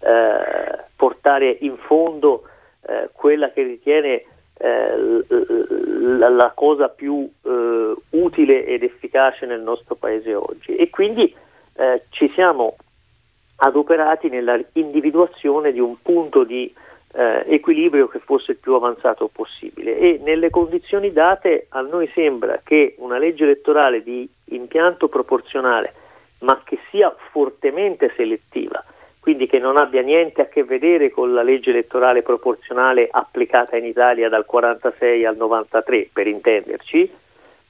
eh, 0.00 0.84
portare 0.94 1.56
in 1.60 1.76
fondo 1.76 2.44
eh, 2.86 3.08
quella 3.12 3.50
che 3.50 3.62
ritiene 3.62 4.24
eh, 4.58 5.24
la, 6.18 6.28
la, 6.28 6.52
cosa 6.54 6.88
più 6.88 7.28
eh, 7.42 7.94
utile 8.10 8.64
ed 8.64 8.82
efficace 8.82 9.46
nel 9.46 9.60
nostro 9.60 9.96
paese 9.96 10.34
oggi. 10.34 10.76
E 10.76 10.88
quindi 10.90 11.34
eh, 11.74 12.02
ci 12.10 12.30
siamo 12.34 12.76
adoperati 13.56 14.28
nella 14.28 14.60
individuazione 14.74 15.72
di 15.72 15.80
un 15.80 16.00
punto 16.02 16.44
di 16.44 16.72
eh, 17.14 17.44
equilibrio 17.46 18.08
che 18.08 18.18
fosse 18.18 18.52
il 18.52 18.58
più 18.58 18.74
avanzato 18.74 19.28
possibile. 19.32 19.98
E 19.98 20.20
nelle 20.22 20.50
condizioni 20.50 21.12
date 21.12 21.66
a 21.70 21.80
noi 21.80 22.10
sembra 22.14 22.60
che 22.64 22.94
una 22.98 23.18
legge 23.18 23.44
elettorale 23.44 24.02
di 24.02 24.28
impianto 24.46 25.08
proporzionale 25.08 25.94
ma 26.42 26.60
che 26.64 26.78
sia 26.90 27.14
fortemente 27.30 28.12
selettiva, 28.16 28.84
quindi 29.20 29.46
che 29.46 29.58
non 29.58 29.76
abbia 29.76 30.02
niente 30.02 30.42
a 30.42 30.46
che 30.46 30.64
vedere 30.64 31.10
con 31.10 31.32
la 31.32 31.42
legge 31.42 31.70
elettorale 31.70 32.22
proporzionale 32.22 33.08
applicata 33.10 33.76
in 33.76 33.84
Italia 33.84 34.28
dal 34.28 34.44
46 34.44 35.24
al 35.24 35.36
93 35.36 36.10
per 36.12 36.26
intenderci, 36.26 37.10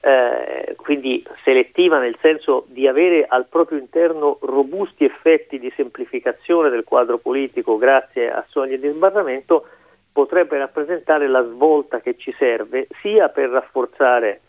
eh, 0.05 0.75
quindi 0.75 1.25
selettiva 1.45 1.97
nel 1.97 2.17
senso 2.19 2.65
di 2.67 2.89
avere 2.89 3.25
al 3.25 3.47
proprio 3.47 3.77
interno 3.79 4.37
robusti 4.41 5.05
effetti 5.05 5.57
di 5.59 5.71
semplificazione 5.77 6.69
del 6.69 6.83
quadro 6.83 7.19
politico 7.19 7.77
grazie 7.77 8.29
a 8.29 8.43
soglie 8.49 8.77
di 8.79 8.89
sbarramento, 8.89 9.65
potrebbe 10.11 10.57
rappresentare 10.57 11.29
la 11.29 11.41
svolta 11.45 12.01
che 12.01 12.17
ci 12.17 12.35
serve 12.37 12.87
sia 13.01 13.29
per 13.29 13.49
rafforzare 13.49 14.41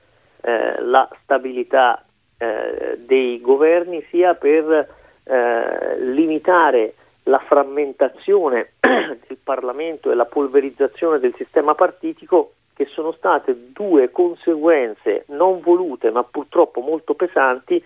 eh, 0.42 0.80
la 0.80 1.08
stabilità 1.22 2.04
eh, 2.36 2.98
dei 2.98 3.40
governi, 3.40 4.04
sia 4.10 4.34
per 4.34 4.88
eh, 5.22 5.98
limitare 6.00 6.94
la 7.24 7.38
frammentazione 7.38 8.72
del 8.80 9.38
Parlamento 9.42 10.10
e 10.10 10.16
la 10.16 10.26
polverizzazione 10.26 11.20
del 11.20 11.34
sistema 11.36 11.76
partitico 11.76 12.54
che 12.74 12.86
sono 12.86 13.12
state 13.12 13.70
due 13.72 14.10
conseguenze 14.10 15.24
non 15.28 15.60
volute 15.60 16.10
ma 16.10 16.24
purtroppo 16.24 16.80
molto 16.80 17.14
pesanti 17.14 17.82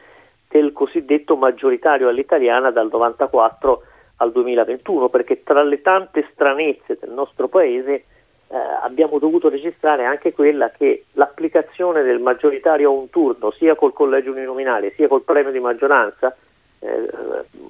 del 0.48 0.72
cosiddetto 0.72 1.36
maggioritario 1.36 2.08
all'italiana 2.08 2.70
dal 2.70 2.88
94 2.90 3.82
al 4.16 4.32
2021 4.32 5.08
perché 5.10 5.42
tra 5.42 5.62
le 5.62 5.82
tante 5.82 6.26
stranezze 6.32 6.96
del 6.98 7.10
nostro 7.10 7.48
paese 7.48 8.04
eh, 8.50 8.56
abbiamo 8.82 9.18
dovuto 9.18 9.50
registrare 9.50 10.04
anche 10.04 10.32
quella 10.32 10.70
che 10.70 11.04
l'applicazione 11.12 12.02
del 12.02 12.18
maggioritario 12.18 12.88
a 12.88 12.94
un 12.94 13.10
turno 13.10 13.50
sia 13.50 13.74
col 13.74 13.92
collegio 13.92 14.30
uninominale 14.30 14.92
sia 14.96 15.06
col 15.06 15.22
premio 15.22 15.52
di 15.52 15.60
maggioranza 15.60 16.34
eh, 16.80 17.10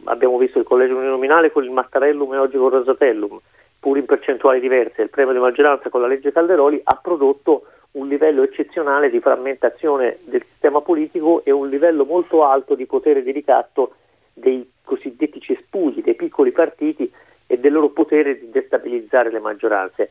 abbiamo 0.05 0.39
visto 0.39 0.59
il 0.59 0.65
collegio 0.65 0.97
uninominale 0.97 1.51
con 1.51 1.65
il 1.65 1.71
Mattarellum 1.71 2.33
e 2.33 2.39
oggi 2.39 2.57
con 2.57 2.67
il 2.67 2.73
Rosatellum 2.73 3.41
pur 3.89 3.97
in 3.97 4.05
percentuali 4.05 4.61
diverse, 4.61 5.01
il 5.01 5.09
premio 5.09 5.33
di 5.33 5.39
maggioranza 5.39 5.89
con 5.89 6.03
la 6.03 6.07
legge 6.07 6.31
Calderoli 6.31 6.79
ha 6.85 6.97
prodotto 6.97 7.65
un 7.93 8.07
livello 8.07 8.43
eccezionale 8.43 9.09
di 9.09 9.19
frammentazione 9.19 10.19
del 10.25 10.45
sistema 10.47 10.83
politico 10.83 11.43
e 11.43 11.51
un 11.53 11.71
livello 11.71 12.05
molto 12.05 12.45
alto 12.45 12.75
di 12.75 12.85
potere 12.85 13.23
di 13.23 13.33
ricatto 13.33 13.95
dei 14.35 14.71
cosiddetti 14.85 15.41
cespugli, 15.41 16.03
dei 16.03 16.15
piccoli 16.15 16.53
partiti 16.53 17.11
e 17.47 17.59
del 17.59 17.73
loro 17.73 17.89
potere 17.89 18.39
di 18.39 18.51
destabilizzare 18.51 19.31
le 19.31 19.41
maggioranze. 19.41 20.11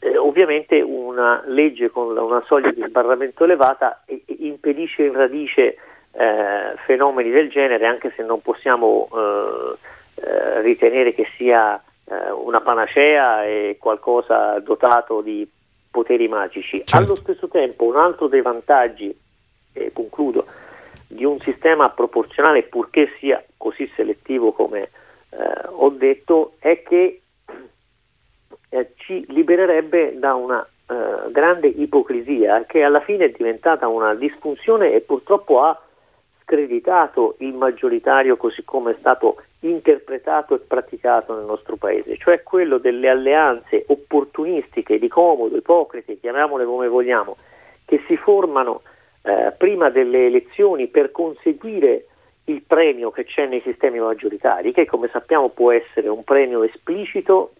Eh, 0.00 0.16
ovviamente 0.16 0.80
una 0.80 1.42
legge 1.44 1.90
con 1.90 2.16
una 2.16 2.42
soglia 2.46 2.70
di 2.70 2.82
sbarramento 2.86 3.44
elevata 3.44 4.02
impedisce 4.38 5.02
in 5.02 5.12
radice 5.12 5.76
eh, 6.12 6.74
fenomeni 6.86 7.28
del 7.28 7.50
genere, 7.50 7.84
anche 7.84 8.14
se 8.16 8.22
non 8.22 8.40
possiamo 8.40 9.10
eh, 9.12 9.76
eh 10.22 10.62
ritenere 10.62 11.12
che 11.12 11.26
sia 11.36 11.78
eh, 12.06 12.30
una 12.30 12.60
panacea 12.60 13.44
e 13.44 13.76
qualcosa 13.80 14.58
dotato 14.60 15.20
di 15.20 15.48
poteri 15.90 16.28
magici. 16.28 16.78
Certo. 16.84 16.96
Allo 16.96 17.16
stesso 17.16 17.48
tempo 17.48 17.84
un 17.84 17.96
altro 17.96 18.26
dei 18.26 18.42
vantaggi, 18.42 19.16
e 19.72 19.92
concludo, 19.92 20.46
di 21.06 21.24
un 21.24 21.38
sistema 21.40 21.88
proporzionale, 21.90 22.64
purché 22.64 23.10
sia 23.18 23.42
così 23.56 23.90
selettivo 23.94 24.52
come 24.52 24.82
eh, 25.30 25.68
ho 25.70 25.90
detto, 25.90 26.54
è 26.58 26.82
che 26.82 27.20
eh, 28.68 28.92
ci 28.96 29.24
libererebbe 29.28 30.18
da 30.18 30.34
una 30.34 30.66
eh, 30.86 31.30
grande 31.30 31.68
ipocrisia 31.68 32.64
che 32.66 32.82
alla 32.82 33.00
fine 33.00 33.26
è 33.26 33.30
diventata 33.30 33.88
una 33.88 34.14
disfunzione 34.14 34.92
e 34.92 35.00
purtroppo 35.00 35.62
ha 35.62 35.80
screditato 36.42 37.36
il 37.38 37.54
maggioritario 37.54 38.36
così 38.36 38.64
come 38.64 38.92
è 38.92 38.96
stato 38.98 39.42
interpretato 39.68 40.54
e 40.54 40.58
praticato 40.58 41.34
nel 41.34 41.44
nostro 41.44 41.76
paese, 41.76 42.16
cioè 42.16 42.42
quello 42.42 42.78
delle 42.78 43.08
alleanze 43.08 43.84
opportunistiche, 43.88 44.98
di 44.98 45.08
comodo, 45.08 45.56
ipocrite, 45.56 46.18
chiamiamole 46.18 46.64
come 46.64 46.88
vogliamo, 46.88 47.36
che 47.84 48.02
si 48.06 48.16
formano 48.16 48.82
eh, 49.22 49.52
prima 49.56 49.90
delle 49.90 50.26
elezioni 50.26 50.88
per 50.88 51.10
conseguire 51.10 52.06
il 52.46 52.62
premio 52.66 53.10
che 53.10 53.24
c'è 53.24 53.46
nei 53.46 53.62
sistemi 53.62 53.98
maggioritari, 53.98 54.72
che 54.72 54.84
come 54.84 55.08
sappiamo 55.08 55.48
può 55.48 55.72
essere 55.72 56.08
un 56.08 56.24
premio 56.24 56.62
esplicito, 56.62 57.52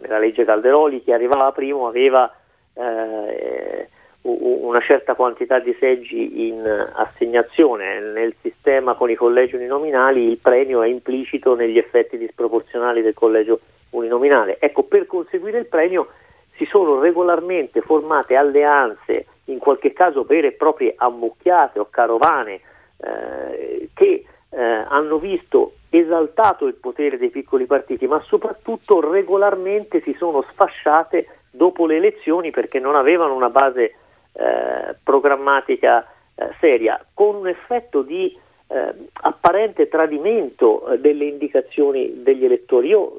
nella 0.00 0.18
legge 0.18 0.44
Calderoli 0.44 1.02
chi 1.02 1.12
arrivava 1.12 1.52
primo 1.52 1.86
aveva 1.86 2.32
eh, 2.74 3.88
una 4.26 4.80
certa 4.80 5.14
quantità 5.14 5.58
di 5.58 5.76
seggi 5.78 6.48
in 6.48 6.64
assegnazione. 6.94 8.00
Nel 8.00 8.34
sistema 8.40 8.94
con 8.94 9.10
i 9.10 9.14
collegi 9.14 9.56
uninominali 9.56 10.28
il 10.28 10.38
premio 10.38 10.82
è 10.82 10.88
implicito 10.88 11.54
negli 11.54 11.78
effetti 11.78 12.16
disproporzionali 12.16 13.02
del 13.02 13.14
collegio 13.14 13.60
uninominale. 13.90 14.58
Ecco, 14.58 14.84
per 14.84 15.06
conseguire 15.06 15.58
il 15.58 15.66
premio 15.66 16.08
si 16.52 16.64
sono 16.64 17.00
regolarmente 17.00 17.80
formate 17.80 18.36
alleanze, 18.36 19.26
in 19.46 19.58
qualche 19.58 19.92
caso 19.92 20.22
vere 20.22 20.48
e 20.48 20.52
proprie 20.52 20.94
ammucchiate 20.96 21.78
o 21.78 21.88
carovane, 21.90 22.60
eh, 22.96 23.88
che 23.92 24.24
eh, 24.48 24.62
hanno 24.88 25.18
visto 25.18 25.74
esaltato 25.90 26.66
il 26.66 26.74
potere 26.74 27.18
dei 27.18 27.30
piccoli 27.30 27.66
partiti, 27.66 28.06
ma 28.06 28.20
soprattutto 28.20 29.00
regolarmente 29.00 30.00
si 30.00 30.14
sono 30.14 30.42
sfasciate 30.42 31.26
dopo 31.50 31.86
le 31.86 31.96
elezioni 31.96 32.50
perché 32.50 32.80
non 32.80 32.96
avevano 32.96 33.34
una 33.34 33.50
base 33.50 33.94
eh, 34.34 34.96
programmatica 35.02 36.06
eh, 36.34 36.50
seria, 36.60 37.04
con 37.14 37.36
un 37.36 37.48
effetto 37.48 38.02
di 38.02 38.36
eh, 38.66 38.94
apparente 39.12 39.88
tradimento 39.88 40.88
eh, 40.88 40.98
delle 40.98 41.24
indicazioni 41.24 42.22
degli 42.22 42.44
elettori. 42.44 42.88
Io 42.88 43.12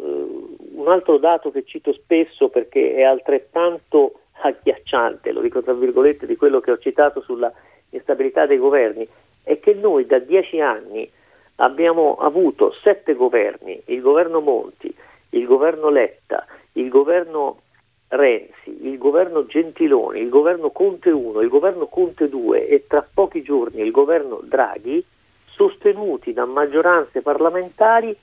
un 0.76 0.88
altro 0.90 1.18
dato 1.18 1.52
che 1.52 1.64
cito 1.64 1.94
spesso 1.94 2.50
perché 2.50 2.96
è 2.96 3.04
altrettanto 3.04 4.20
agghiacciante, 4.42 5.32
lo 5.32 5.42
dico 5.42 5.62
tra 5.62 5.74
virgolette, 5.74 6.26
di 6.26 6.36
quello 6.36 6.60
che 6.60 6.72
ho 6.72 6.78
citato 6.78 7.22
sulla 7.22 7.52
instabilità 7.92 8.46
dei 8.46 8.58
governi, 8.58 9.08
è 9.44 9.60
che 9.60 9.74
noi 9.74 10.06
da 10.06 10.20
dieci 10.20 10.60
anni 10.60 11.10
abbiamo 11.58 12.16
avuto 12.16 12.74
sette 12.82 13.14
governi, 13.14 13.82
il 13.86 14.02
governo 14.02 14.42
Monti, 14.42 14.94
il 15.30 15.46
governo 15.46 15.90
Letta, 15.90 16.46
il 16.74 16.90
governo 16.90 17.62
Renzi, 18.08 18.88
il 18.88 18.98
governo 18.98 19.46
Gentiloni, 19.46 20.22
il 20.22 20.30
governo 20.30 20.70
Conte 20.70 21.10
1, 21.10 21.42
il 21.42 21.50
governo 21.50 21.88
Conte 21.88 22.30
2 22.30 22.68
e 22.68 22.86
tra 22.88 23.06
pochi 23.12 23.42
giorni 23.42 23.82
il 23.82 23.92
governo 23.92 24.42
Draghi, 24.44 25.04
sostenuti 25.46 26.34
da 26.34 26.46
maggioranze 26.46 27.22
parlamentari 27.22 28.16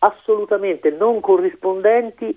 assolutamente 0.00 0.90
non 0.90 1.20
corrispondenti 1.20 2.36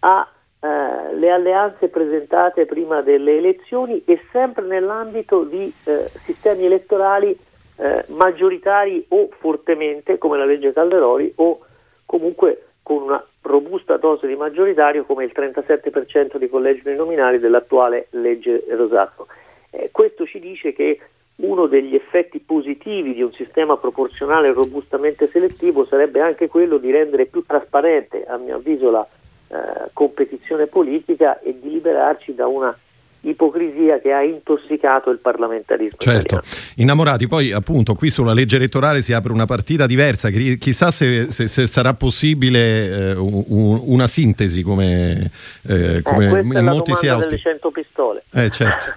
alle 0.00 1.26
eh, 1.26 1.30
alleanze 1.30 1.88
presentate 1.88 2.66
prima 2.66 3.02
delle 3.02 3.38
elezioni 3.38 4.02
e 4.04 4.20
sempre 4.30 4.64
nell'ambito 4.64 5.44
di 5.44 5.72
eh, 5.84 6.08
sistemi 6.24 6.66
elettorali 6.66 7.36
eh, 7.76 8.04
maggioritari 8.08 9.04
o 9.08 9.28
fortemente 9.38 10.18
come 10.18 10.38
la 10.38 10.44
legge 10.44 10.72
Calderoli 10.72 11.32
o 11.36 11.60
comunque 12.06 12.66
con 12.82 13.02
una 13.02 13.24
robusta 13.44 13.96
dose 13.96 14.26
di 14.26 14.34
maggioritario 14.34 15.04
come 15.04 15.24
il 15.24 15.32
37% 15.34 16.36
di 16.38 16.48
collegi 16.48 16.82
uninominali 16.86 17.38
dell'attuale 17.38 18.06
legge 18.10 18.64
Rosato. 18.70 19.28
Eh, 19.70 19.90
questo 19.92 20.26
ci 20.26 20.40
dice 20.40 20.72
che 20.72 20.98
uno 21.36 21.66
degli 21.66 21.94
effetti 21.94 22.38
positivi 22.38 23.12
di 23.12 23.22
un 23.22 23.32
sistema 23.32 23.76
proporzionale 23.76 24.52
robustamente 24.52 25.26
selettivo 25.26 25.84
sarebbe 25.84 26.20
anche 26.20 26.48
quello 26.48 26.78
di 26.78 26.90
rendere 26.90 27.26
più 27.26 27.44
trasparente, 27.44 28.24
a 28.24 28.36
mio 28.36 28.56
avviso, 28.56 28.90
la 28.90 29.06
eh, 29.48 29.90
competizione 29.92 30.66
politica 30.66 31.40
e 31.40 31.58
di 31.58 31.70
liberarci 31.70 32.34
da 32.34 32.46
una 32.46 32.76
ipocrisia 33.24 34.00
che 34.00 34.12
ha 34.12 34.22
intossicato 34.22 35.10
il 35.10 35.18
parlamentarismo. 35.18 35.96
Certo, 35.98 36.36
italiano. 36.36 36.72
innamorati, 36.76 37.26
poi 37.26 37.52
appunto 37.52 37.94
qui 37.94 38.10
sulla 38.10 38.32
legge 38.32 38.56
elettorale 38.56 39.02
si 39.02 39.12
apre 39.12 39.32
una 39.32 39.46
partita 39.46 39.86
diversa, 39.86 40.30
chissà 40.30 40.90
se, 40.90 41.30
se, 41.30 41.46
se 41.46 41.66
sarà 41.66 41.94
possibile 41.94 43.10
eh, 43.10 43.14
un, 43.14 43.80
una 43.84 44.06
sintesi 44.06 44.62
come, 44.62 45.30
eh, 45.68 46.02
come 46.02 46.26
eh, 46.26 46.40
in 46.40 46.64
molti 46.64 46.94
si 46.94 47.08
auspica. 47.08 47.36
100 47.36 47.70
pistole. 47.70 48.24
Eh 48.32 48.50
certo. 48.50 48.96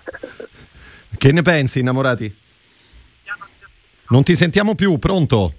che 1.17 1.31
ne 1.31 1.41
pensi 1.41 1.79
innamorati? 1.79 2.45
Non 4.09 4.23
ti 4.23 4.35
sentiamo 4.35 4.73
più, 4.73 4.97
pronto? 4.99 5.55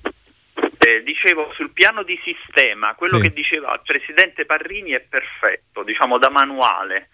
Eh, 0.78 1.02
dicevo 1.04 1.52
sul 1.54 1.70
piano 1.72 2.02
di 2.02 2.18
sistema, 2.24 2.94
quello 2.94 3.16
sì. 3.16 3.22
che 3.24 3.28
diceva 3.34 3.74
il 3.74 3.82
presidente 3.84 4.46
Parrini 4.46 4.92
è 4.92 5.00
perfetto, 5.00 5.82
diciamo 5.82 6.16
da 6.18 6.30
manuale 6.30 7.08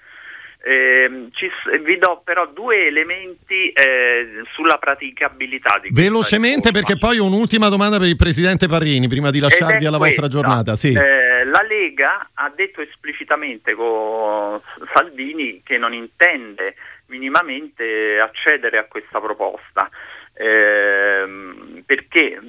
eh, 0.67 1.29
ci, 1.33 1.51
vi 1.83 1.99
do 1.99 2.23
però 2.25 2.47
due 2.47 2.87
elementi 2.87 3.69
eh, 3.69 4.43
sulla 4.55 4.79
praticabilità 4.79 5.79
di 5.79 5.91
Velocemente 5.93 6.71
perché 6.71 6.97
poi 6.97 7.19
un'ultima 7.19 7.69
domanda 7.69 7.99
per 7.99 8.09
il 8.09 8.17
Presidente 8.17 8.67
Parrini 8.67 9.07
prima 9.07 9.31
di 9.31 9.41
lasciarvi 9.41 9.85
alla 9.85 9.99
questa, 9.99 10.23
vostra 10.23 10.29
giornata. 10.29 10.75
Sì. 10.75 10.95
Eh, 10.95 11.45
la 11.45 11.63
Lega 11.63 12.19
ha 12.33 12.51
detto 12.55 12.81
esplicitamente 12.81 13.75
con 13.75 14.59
Salvini 14.95 15.61
che 15.63 15.77
non 15.77 15.93
intende 15.93 16.77
minimamente 17.09 18.19
accedere 18.19 18.79
a 18.79 18.85
questa 18.85 19.21
proposta 19.21 19.91
ehm, 20.33 21.83
perché 21.85 22.41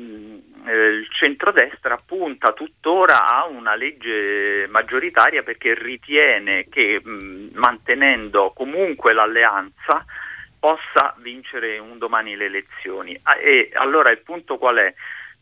eh, 0.68 0.88
il 0.88 1.08
centrodestra 1.12 1.98
punta 2.06 2.54
tuttora 2.54 3.28
a 3.28 3.46
una 3.46 3.76
legge 3.76 4.68
maggioritaria 4.70 5.44
perché 5.44 5.74
ritiene 5.74 6.68
che 6.70 7.00
mh, 7.04 7.52
mantenendo 7.54 8.52
comunque 8.56 9.14
l'alleanza 9.14 10.06
possa 10.60 11.16
vincere 11.20 11.78
un 11.78 11.98
domani 11.98 12.36
le 12.36 12.46
elezioni. 12.46 13.18
Ah, 13.24 13.38
e 13.38 13.70
allora 13.74 14.10
il 14.12 14.22
punto 14.22 14.58
qual 14.58 14.78
è? 14.78 14.94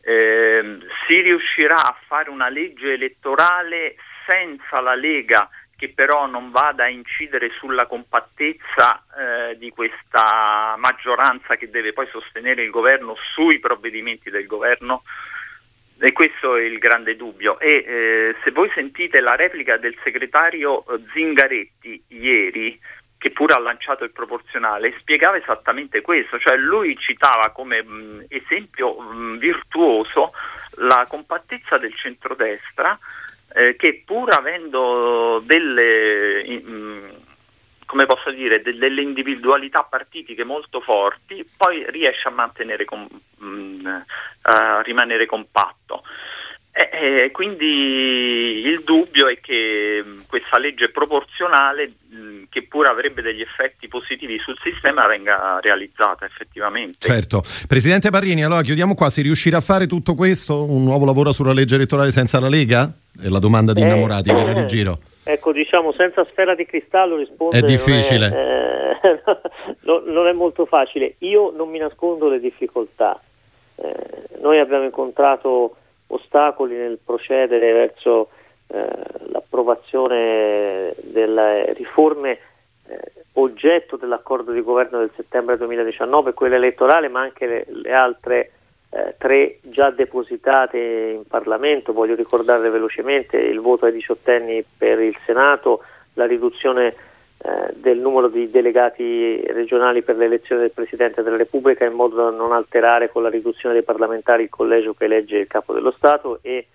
Eh, 0.05 0.79
si 1.07 1.21
riuscirà 1.21 1.75
a 1.75 1.97
fare 2.07 2.29
una 2.29 2.49
legge 2.49 2.93
elettorale 2.93 3.95
senza 4.25 4.81
la 4.81 4.95
Lega 4.95 5.49
che 5.83 5.91
però 5.93 6.27
non 6.27 6.51
vada 6.51 6.85
a 6.85 6.89
incidere 6.89 7.49
sulla 7.59 7.87
compattezza 7.87 9.03
eh, 9.17 9.57
di 9.57 9.69
questa 9.71 10.75
maggioranza 10.77 11.57
che 11.57 11.69
deve 11.69 11.91
poi 11.91 12.07
sostenere 12.09 12.63
il 12.63 12.69
governo 12.69 13.17
sui 13.33 13.59
provvedimenti 13.59 14.29
del 14.29 14.45
governo? 14.45 15.03
E 15.99 16.13
questo 16.13 16.55
è 16.55 16.61
il 16.61 16.77
grande 16.77 17.17
dubbio. 17.17 17.59
E 17.59 17.83
eh, 17.85 18.35
se 18.45 18.51
voi 18.51 18.71
sentite 18.73 19.19
la 19.19 19.35
replica 19.35 19.75
del 19.75 19.97
segretario 20.03 20.85
eh, 20.85 21.03
Zingaretti 21.11 22.01
ieri, 22.07 22.79
che 23.17 23.31
pure 23.31 23.53
ha 23.53 23.59
lanciato 23.59 24.05
il 24.05 24.11
proporzionale, 24.11 24.95
spiegava 24.99 25.35
esattamente 25.35 25.99
questo, 25.99 26.39
cioè 26.39 26.55
lui 26.55 26.95
citava 26.95 27.51
come 27.51 27.83
mh, 27.83 28.25
esempio 28.29 29.01
mh, 29.01 29.37
virtuoso 29.37 30.31
la 30.77 31.05
compattezza 31.09 31.77
del 31.77 31.93
centrodestra 31.93 32.97
eh, 33.53 33.75
che 33.75 34.03
pur 34.05 34.31
avendo 34.31 35.41
delle, 35.45 36.43
mh, 36.47 37.09
come 37.85 38.05
posso 38.05 38.31
dire, 38.31 38.61
de- 38.61 38.77
delle 38.77 39.01
individualità 39.01 39.83
partitiche 39.83 40.43
molto 40.43 40.81
forti, 40.81 41.45
poi 41.57 41.85
riesce 41.89 42.27
a 42.27 42.31
com- 42.85 43.07
mh, 43.37 44.05
a 44.43 44.81
rimanere 44.81 45.25
compatto. 45.25 46.03
E, 46.75 47.25
e 47.25 47.31
quindi 47.31 48.65
il 48.65 48.81
dubbio 48.83 49.27
è 49.27 49.39
che 49.39 50.03
questa 50.27 50.57
legge 50.57 50.89
proporzionale, 50.89 51.91
mh, 52.09 52.45
che 52.49 52.63
pure 52.63 52.89
avrebbe 52.89 53.21
degli 53.21 53.41
effetti 53.41 53.87
positivi 53.87 54.39
sul 54.39 54.57
sistema, 54.63 55.05
venga 55.05 55.59
realizzata 55.61 56.25
effettivamente. 56.25 56.97
Certo. 56.97 57.43
Presidente 57.67 58.09
Parrini, 58.09 58.43
allora 58.43 58.63
chiudiamo 58.63 58.95
qua. 58.95 59.11
Si 59.11 59.21
riuscirà 59.21 59.57
a 59.57 59.61
fare 59.61 59.85
tutto 59.85 60.15
questo? 60.15 60.65
Un 60.67 60.83
nuovo 60.83 61.05
lavoro 61.05 61.31
sulla 61.31 61.53
legge 61.53 61.75
elettorale 61.75 62.09
senza 62.09 62.39
la 62.39 62.49
Lega? 62.49 62.91
È 63.21 63.27
la 63.27 63.39
domanda 63.39 63.73
di 63.73 63.81
eh, 63.81 63.85
innamorati 63.85 64.31
eh, 64.31 64.53
che 64.53 64.65
giro. 64.65 64.97
Ecco, 65.25 65.51
diciamo, 65.51 65.93
senza 65.93 66.25
sfera 66.31 66.55
di 66.55 66.65
cristallo 66.65 67.17
rispondere 67.17 67.63
è 67.63 67.69
difficile. 67.69 68.29
Non 68.29 68.37
è, 68.39 69.19
eh, 69.85 70.11
non 70.11 70.27
è 70.27 70.33
molto 70.33 70.65
facile. 70.65 71.15
Io 71.19 71.53
non 71.55 71.69
mi 71.69 71.77
nascondo 71.77 72.29
le 72.29 72.39
difficoltà. 72.39 73.21
Eh, 73.75 74.39
noi 74.41 74.57
abbiamo 74.57 74.85
incontrato 74.85 75.75
ostacoli 76.13 76.75
nel 76.75 76.99
procedere 77.03 77.71
verso 77.71 78.29
eh, 78.67 78.85
l'approvazione 79.29 80.93
delle 81.01 81.73
riforme 81.73 82.39
eh, 82.87 83.11
oggetto 83.33 83.97
dell'accordo 83.97 84.51
di 84.51 84.61
governo 84.61 84.99
del 84.99 85.11
settembre 85.15 85.57
2019, 85.57 86.33
quella 86.33 86.55
elettorale, 86.55 87.07
ma 87.07 87.21
anche 87.21 87.45
le, 87.45 87.65
le 87.67 87.93
altre 87.93 88.51
eh, 88.89 89.15
tre 89.17 89.57
già 89.61 89.89
depositate 89.89 90.77
in 91.15 91.25
Parlamento. 91.27 91.93
Voglio 91.93 92.15
ricordarle 92.15 92.69
velocemente 92.69 93.37
il 93.37 93.59
voto 93.59 93.85
ai 93.85 93.91
diciottenni 93.91 94.63
per 94.77 94.99
il 94.99 95.17
Senato, 95.25 95.83
la 96.13 96.25
riduzione 96.25 96.93
eh, 97.45 97.73
del 97.75 97.97
numero 97.97 98.29
di 98.29 98.49
delegati 98.49 99.43
regionali 99.47 100.01
per 100.01 100.15
l'elezione 100.15 100.61
del 100.61 100.71
Presidente 100.71 101.23
della 101.23 101.35
Repubblica 101.35 101.83
in 101.83 101.91
modo 101.91 102.15
da 102.15 102.29
non 102.29 102.53
alterare 102.53 103.09
con 103.09 103.21
la 103.21 103.29
riduzione 103.29 103.75
dei 103.75 103.83
parlamentari 103.83 104.43
il 104.43 104.49
collegio 104.49 104.93
che 104.93 105.03
elegge 105.03 105.39
il 105.39 105.47
Capo 105.47 105.73
dello 105.73 105.91
Stato 105.91 106.39
e 106.41 106.67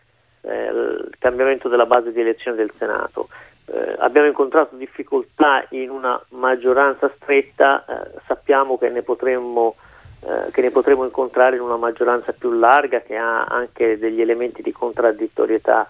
eh, 0.43 0.65
il 0.67 1.15
cambiamento 1.19 1.69
della 1.69 1.87
base 1.87 2.13
di 2.13 2.21
elezione 2.21 2.59
del 2.59 2.71
Senato. 2.73 3.29
Eh, 3.65 3.95
abbiamo 3.97 4.27
incontrato 4.27 4.77
difficoltà 4.77 5.65
in 5.71 5.89
una 5.89 6.23
maggioranza 6.33 7.11
stretta, 7.17 7.87
eh, 7.87 8.21
sappiamo 8.27 8.77
che 8.77 8.91
ne, 8.91 9.01
potremmo, 9.01 9.77
eh, 10.21 10.51
che 10.51 10.61
ne 10.61 10.71
potremo 10.71 11.05
incontrare 11.05 11.57
in 11.57 11.63
una 11.63 11.79
maggioranza 11.79 12.35
più 12.35 12.53
larga 12.53 13.01
che 13.01 13.17
ha 13.17 13.45
anche 13.45 13.99
degli 13.99 14.21
elementi 14.21 14.61
di 14.61 14.73
contraddittorietà 14.73 15.89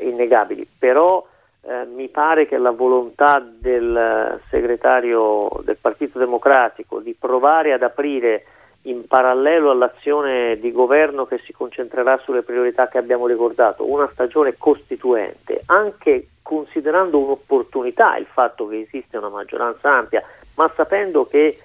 innegabili, 0.00 0.66
però 0.78 1.22
eh, 1.66 1.86
mi 1.86 2.08
pare 2.08 2.46
che 2.46 2.58
la 2.58 2.70
volontà 2.70 3.42
del 3.42 4.40
segretario 4.50 5.48
del 5.62 5.78
Partito 5.80 6.18
Democratico 6.18 7.00
di 7.00 7.14
provare 7.18 7.72
ad 7.72 7.82
aprire 7.82 8.44
in 8.82 9.06
parallelo 9.06 9.70
all'azione 9.70 10.58
di 10.58 10.70
governo 10.70 11.24
che 11.24 11.38
si 11.38 11.52
concentrerà 11.52 12.18
sulle 12.18 12.42
priorità 12.42 12.88
che 12.88 12.98
abbiamo 12.98 13.26
ricordato, 13.26 13.90
una 13.90 14.08
stagione 14.12 14.56
costituente, 14.58 15.62
anche 15.66 16.28
considerando 16.42 17.18
un'opportunità 17.18 18.16
il 18.16 18.26
fatto 18.26 18.68
che 18.68 18.80
esiste 18.80 19.16
una 19.16 19.30
maggioranza 19.30 19.90
ampia, 19.90 20.22
ma 20.56 20.70
sapendo 20.74 21.24
che 21.24 21.56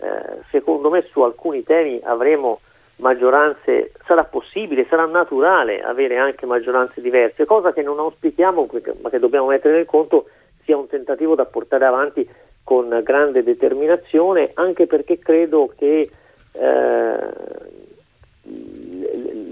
eh, 0.00 0.38
secondo 0.50 0.88
me 0.90 1.02
su 1.02 1.20
alcuni 1.22 1.64
temi 1.64 2.00
avremo 2.04 2.60
maggioranze, 2.98 3.92
sarà 4.06 4.24
possibile, 4.24 4.86
sarà 4.88 5.06
naturale 5.06 5.80
avere 5.82 6.18
anche 6.18 6.46
maggioranze 6.46 7.00
diverse, 7.00 7.44
cosa 7.44 7.72
che 7.72 7.82
non 7.82 7.98
auspichiamo 7.98 8.68
ma 9.00 9.10
che 9.10 9.18
dobbiamo 9.18 9.46
mettere 9.46 9.74
nel 9.74 9.86
conto 9.86 10.26
sia 10.64 10.76
un 10.76 10.86
tentativo 10.86 11.34
da 11.34 11.44
portare 11.44 11.84
avanti 11.84 12.28
con 12.62 13.00
grande 13.02 13.42
determinazione, 13.42 14.50
anche 14.54 14.86
perché 14.86 15.18
credo 15.18 15.72
che 15.74 16.10
eh, 16.52 17.16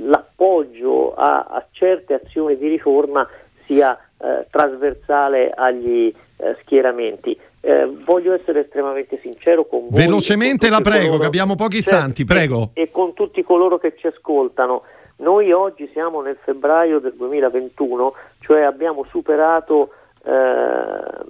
l'appoggio 0.04 1.14
a, 1.14 1.46
a, 1.48 1.66
certe 1.70 2.14
azioni 2.14 2.58
di 2.58 2.68
riforma 2.68 3.26
sia 3.64 3.98
eh, 4.18 4.46
trasversale 4.50 5.50
agli 5.50 6.12
eh, 6.38 6.56
schieramenti. 6.60 7.38
Eh, 7.66 7.84
voglio 8.04 8.32
essere 8.32 8.60
estremamente 8.60 9.18
sincero 9.20 9.64
con 9.64 9.88
voi. 9.88 10.00
Velocemente 10.00 10.70
la 10.70 10.80
prego, 10.80 11.06
coloro, 11.06 11.18
che 11.18 11.26
abbiamo 11.26 11.56
pochi 11.56 11.78
istanti, 11.78 12.24
certo, 12.24 12.32
prego. 12.32 12.70
E, 12.74 12.82
e 12.82 12.90
con 12.92 13.12
tutti 13.12 13.42
coloro 13.42 13.78
che 13.78 13.96
ci 13.96 14.06
ascoltano. 14.06 14.84
Noi 15.16 15.50
oggi 15.50 15.88
siamo 15.92 16.22
nel 16.22 16.38
febbraio 16.40 17.00
del 17.00 17.14
2021, 17.16 18.14
cioè 18.38 18.60
abbiamo 18.60 19.04
superato 19.08 19.90
eh, 20.22 20.30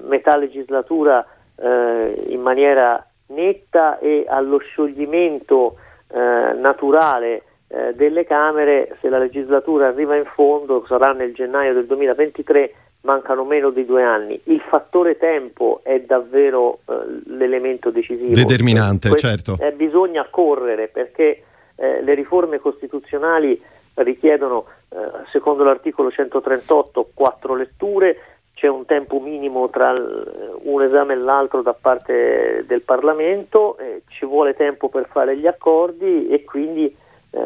metà 0.06 0.36
legislatura 0.36 1.26
eh, 1.56 2.24
in 2.28 2.42
maniera 2.42 3.02
netta 3.28 3.98
e 3.98 4.26
allo 4.28 4.58
scioglimento 4.58 5.76
eh, 6.08 6.52
naturale 6.52 7.44
eh, 7.68 7.94
delle 7.94 8.24
Camere, 8.24 8.98
se 9.00 9.08
la 9.08 9.18
legislatura 9.18 9.88
arriva 9.88 10.16
in 10.16 10.26
fondo, 10.34 10.84
sarà 10.86 11.12
nel 11.12 11.32
gennaio 11.32 11.72
del 11.72 11.86
2023, 11.86 12.74
mancano 13.06 13.44
meno 13.44 13.70
di 13.70 13.84
due 13.84 14.02
anni. 14.02 14.38
Il 14.44 14.60
fattore 14.60 15.16
tempo 15.16 15.80
è 15.84 16.00
davvero 16.00 16.80
eh, 16.86 16.92
l'elemento 17.26 17.90
decisivo. 17.90 18.34
Determinante, 18.34 19.08
que- 19.08 19.18
certo. 19.18 19.56
Eh, 19.60 19.72
bisogna 19.72 20.26
correre 20.28 20.88
perché 20.88 21.44
eh, 21.76 22.02
le 22.02 22.14
riforme 22.14 22.58
costituzionali 22.58 23.62
richiedono, 23.94 24.66
eh, 24.88 24.96
secondo 25.30 25.62
l'articolo 25.62 26.10
138, 26.10 27.10
quattro 27.14 27.54
letture, 27.54 28.18
c'è 28.52 28.66
un 28.66 28.86
tempo 28.86 29.20
minimo 29.20 29.70
tra 29.70 29.92
un 29.92 30.82
esame 30.82 31.12
e 31.12 31.16
l'altro 31.16 31.62
da 31.62 31.74
parte 31.78 32.64
del 32.66 32.82
Parlamento, 32.82 33.76
eh, 33.78 34.02
ci 34.08 34.24
vuole 34.24 34.54
tempo 34.54 34.88
per 34.88 35.06
fare 35.10 35.36
gli 35.36 35.46
accordi 35.46 36.28
e 36.28 36.42
quindi 36.42 36.84
eh, 37.30 37.40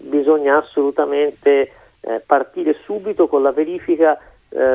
bisogna 0.00 0.58
assolutamente 0.58 1.72
partire 2.24 2.76
subito 2.84 3.26
con 3.26 3.42
la 3.42 3.50
verifica 3.50 4.16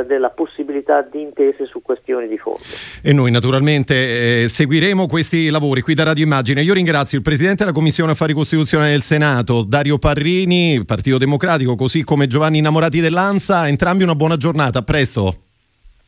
della 0.06 0.30
possibilità 0.30 1.02
di 1.02 1.22
intese 1.22 1.66
su 1.66 1.82
questioni 1.82 2.28
di 2.28 2.38
fondo. 2.38 2.60
E 3.02 3.14
noi 3.14 3.32
naturalmente 3.32 4.44
eh, 4.44 4.48
seguiremo 4.48 5.08
questi 5.08 5.50
lavori 5.50 5.82
qui 5.82 5.96
da 5.96 6.04
Radio 6.04 6.24
Immagine. 6.24 6.62
Io 6.62 6.74
ringrazio 6.74 7.18
il 7.18 7.24
Presidente 7.24 7.64
della 7.64 7.76
Commissione 7.76 8.12
Affari 8.12 8.34
Costituzionali 8.34 8.92
del 8.92 9.02
Senato, 9.02 9.64
Dario 9.64 9.98
Parrini, 9.98 10.84
Partito 10.86 11.18
Democratico, 11.18 11.76
così 11.76 12.04
come 12.04 12.28
Giovanni 12.28 12.60
Innamorati 12.60 13.00
dell'Ansa. 13.00 13.68
Entrambi 13.68 14.04
una 14.04 14.16
buona 14.16 14.38
giornata, 14.38 14.80
a 14.80 14.84
presto. 14.84 15.36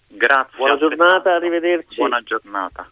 Grazie. 0.07 0.57
Buona 0.57 0.77
giornata, 0.77 1.33
arrivederci. 1.33 1.95
Buona 1.95 2.21
giornata. 2.23 2.87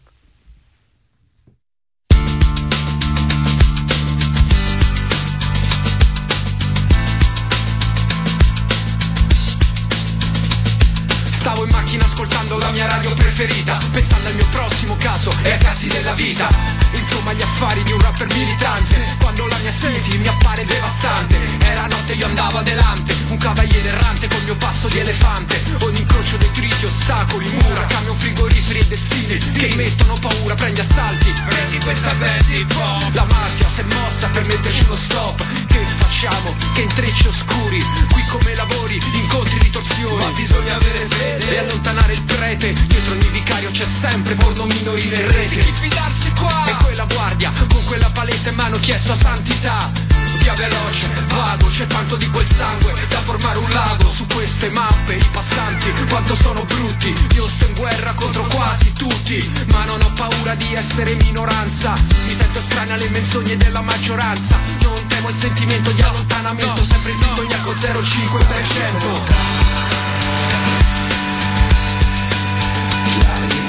Stavo 11.42 11.64
in 11.64 11.70
macchina 11.72 12.04
ascoltando 12.04 12.56
la 12.56 12.70
mia 12.70 12.86
radio 12.86 13.12
preferita 13.14 13.76
Pensando 13.90 14.28
al 14.28 14.34
mio 14.36 14.46
prossimo 14.52 14.94
caso 14.96 15.34
e 15.42 15.50
a 15.50 15.56
casi 15.56 15.88
della 15.88 16.12
vita. 16.12 16.46
Insomma 16.92 17.32
gli 17.32 17.42
affari 17.42 17.82
di 17.82 17.90
un 17.90 18.00
rapper 18.00 18.28
militante 18.32 19.16
Quando 19.18 19.48
la 19.48 19.56
mia 19.56 19.72
city 19.72 20.18
mi 20.18 20.28
appare 20.28 20.64
devastante. 20.64 21.36
Era 21.58 21.86
notte 21.86 22.12
io 22.12 22.26
andavo 22.26 22.58
adelante 22.58 23.12
Un 23.30 23.38
cavaliere 23.38 23.88
errante 23.88 24.28
col 24.28 24.44
mio 24.44 24.54
passo 24.54 24.86
di 24.86 24.98
elefante. 25.00 25.60
Ogni 25.80 25.98
incrocio 25.98 26.36
detriti, 26.36 26.84
ostacoli, 26.84 27.48
mura 27.48 27.86
Camion 27.86 28.16
frigoriferi 28.16 28.78
e 28.78 28.86
destini 28.86 29.36
Che 29.36 29.74
mettono 29.74 30.14
paura, 30.20 30.54
prendi 30.54 30.78
assalti. 30.78 31.32
Prendi 31.44 31.80
questa 31.82 32.14
bandit 32.20 32.72
La 33.14 33.26
mafia 33.28 33.66
si 33.66 33.80
è 33.80 33.84
mossa 33.94 34.28
per 34.28 34.44
metterci 34.46 34.84
uno 34.84 34.94
stop 34.94 35.44
Che 35.66 35.84
facciamo? 36.22 36.54
Che 36.72 36.82
intrecci 36.82 37.26
oscuri 37.26 37.84
Qui 38.10 38.24
come 38.28 38.54
lavori, 38.54 39.00
incontri 39.12 39.58
ritorsioni. 39.58 40.24
Ma 40.24 40.30
bisogna 40.30 40.76
avere 40.76 41.06
fede. 41.06 41.54
E 41.54 41.58
allontanare 41.58 42.12
il 42.12 42.22
prete 42.22 42.72
Dietro 42.72 43.12
ogni 43.12 43.28
vicario 43.28 43.70
c'è 43.70 43.84
sempre 43.84 44.34
porno 44.34 44.66
minorile 44.66 45.16
in 45.16 45.32
rete. 45.32 45.62
Di 45.62 45.72
fidarsi 45.72 46.30
qua? 46.32 46.64
E 46.66 46.74
quella 46.84 47.04
guardia 47.04 47.50
con 47.68 47.84
quella 47.84 48.08
paletta 48.12 48.50
in 48.50 48.54
mano 48.54 48.78
chiesto 48.78 49.12
a 49.12 49.16
santità. 49.16 49.90
Via 50.38 50.54
veloce, 50.54 51.08
vago, 51.28 51.66
c'è 51.66 51.86
tanto 51.86 52.16
di 52.16 52.28
quel 52.30 52.46
sangue 52.46 52.92
Da 53.08 53.18
formare 53.18 53.58
un 53.58 53.70
lago. 53.70 54.08
Su 54.08 54.26
queste 54.26 54.70
mappe 54.70 55.14
I 55.14 55.28
passanti 55.32 55.90
quanto 56.08 56.34
sono 56.34 56.64
brutti. 56.64 57.14
Io 57.34 57.46
sto 57.46 57.66
in 57.66 57.74
guerra 57.74 58.12
contro 58.14 58.42
quasi 58.44 58.92
tutti 58.92 59.52
Ma 59.72 59.84
non 59.84 60.00
ho 60.00 60.12
paura 60.14 60.54
di 60.54 60.74
essere 60.74 61.14
minoranza. 61.14 61.92
Mi 62.26 62.32
sento 62.32 62.60
strana 62.60 62.94
alle 62.94 63.08
menzogne 63.10 63.56
della 63.56 63.80
maggioranza. 63.80 64.58
Non 64.82 65.01
temo 65.22 65.28
il 65.28 65.34
sentimento 65.34 65.90
di 65.92 66.02
allontanamento 66.02 66.82
Sempre 66.82 67.12
in 67.12 67.18
sintonia 67.18 67.58
con 67.60 67.74
0,5% 67.74 70.02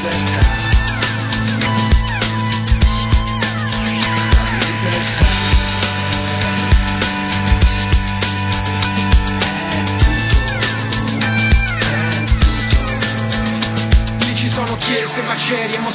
chiese, 0.03 0.72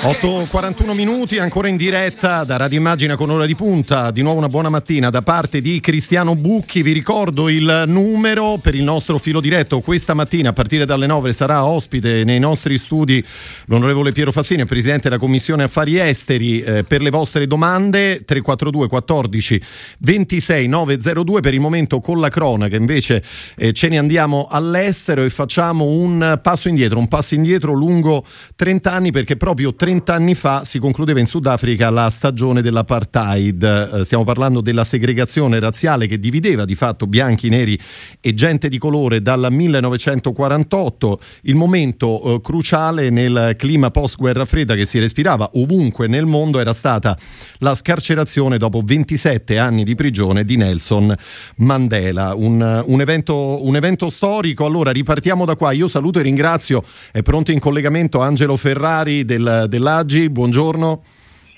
8.41 0.00 0.94
minuti, 0.94 1.38
ancora 1.38 1.66
in 1.66 1.76
diretta 1.76 2.44
da 2.44 2.56
Radio 2.56 2.78
Immagina 2.78 3.16
con 3.16 3.30
ora 3.30 3.46
di 3.46 3.56
punta. 3.56 4.12
Di 4.12 4.22
nuovo 4.22 4.38
una 4.38 4.46
buona 4.46 4.68
mattina 4.68 5.10
da 5.10 5.22
parte 5.22 5.60
di 5.60 5.80
Cristiano 5.80 6.36
Bucchi. 6.36 6.82
Vi 6.82 6.92
ricordo 6.92 7.48
il 7.48 7.82
numero 7.88 8.58
per 8.58 8.76
il 8.76 8.84
nostro 8.84 9.18
filo 9.18 9.40
diretto. 9.40 9.80
Questa 9.80 10.14
mattina 10.14 10.50
a 10.50 10.52
partire 10.52 10.86
dalle 10.86 11.08
9 11.08 11.32
sarà 11.32 11.64
ospite 11.64 12.22
nei 12.22 12.38
nostri 12.38 12.78
studi 12.78 13.22
l'onorevole 13.66 14.12
Piero 14.12 14.30
Fassini, 14.30 14.64
presidente 14.66 15.08
della 15.08 15.18
Commissione 15.20 15.64
Affari 15.64 15.98
Esteri, 15.98 16.60
eh, 16.60 16.84
per 16.84 17.02
le 17.02 17.10
vostre 17.10 17.48
domande 17.48 18.24
342 18.24 18.86
14 18.86 19.60
26 19.98 20.68
902. 20.68 21.40
Per 21.40 21.54
il 21.54 21.60
momento 21.60 21.98
con 21.98 22.20
la 22.20 22.28
cronaca 22.28 22.76
invece 22.76 23.20
eh, 23.56 23.72
ce 23.72 23.88
ne 23.88 23.98
andiamo 23.98 24.46
all'estero 24.48 25.24
e 25.24 25.28
facciamo 25.28 25.86
un 25.86 26.38
passo 26.40 26.68
indietro, 26.68 27.00
un 27.00 27.08
passo 27.08 27.34
indietro 27.34 27.72
lungo 27.72 28.24
30 28.54 28.92
anni 28.92 29.10
perché 29.10 29.36
proprio 29.36 29.74
30 29.74 29.86
anni 30.06 30.34
fa 30.34 30.64
si 30.64 30.78
concludeva 30.78 31.20
in 31.20 31.26
Sudafrica 31.26 31.90
la 31.90 32.10
stagione 32.10 32.62
dell'apartheid. 32.62 33.90
Eh, 33.94 34.04
stiamo 34.04 34.24
parlando 34.24 34.60
della 34.60 34.84
segregazione 34.84 35.58
razziale 35.60 36.06
che 36.06 36.18
divideva 36.18 36.64
di 36.64 36.74
fatto 36.74 37.06
bianchi, 37.06 37.48
neri 37.48 37.78
e 38.20 38.34
gente 38.34 38.68
di 38.68 38.78
colore 38.78 39.22
dal 39.22 39.48
1948, 39.50 41.20
il 41.42 41.54
momento 41.54 42.22
eh, 42.22 42.40
cruciale 42.40 43.10
nel 43.10 43.54
clima 43.56 43.90
post-guerra 43.90 44.44
fredda 44.44 44.74
che 44.74 44.86
si 44.86 44.98
respirava 44.98 45.50
ovunque 45.54 46.06
nel 46.06 46.26
mondo 46.26 46.60
era 46.60 46.72
stata 46.72 47.16
la 47.58 47.74
scarcerazione 47.74 48.58
dopo 48.58 48.82
27 48.84 49.58
anni 49.58 49.84
di 49.84 49.94
prigione 49.94 50.44
di 50.44 50.56
Nelson 50.56 51.14
Mandela. 51.56 52.34
Un, 52.34 52.84
un, 52.86 53.00
evento, 53.00 53.66
un 53.66 53.76
evento 53.76 54.08
storico. 54.08 54.64
Allora 54.64 54.90
ripartiamo 54.90 55.44
da 55.44 55.56
qua. 55.56 55.72
Io 55.72 55.88
saluto 55.88 56.18
e 56.18 56.22
ringrazio, 56.22 56.82
è 57.12 57.22
pronto 57.22 57.52
in 57.52 57.58
collegamento 57.58 58.20
Angelo 58.20 58.56
Ferrari 58.56 58.76
Ferrari 58.78 59.24
del, 59.24 59.66
dell'Agi, 59.78 60.28
buongiorno. 60.28 61.02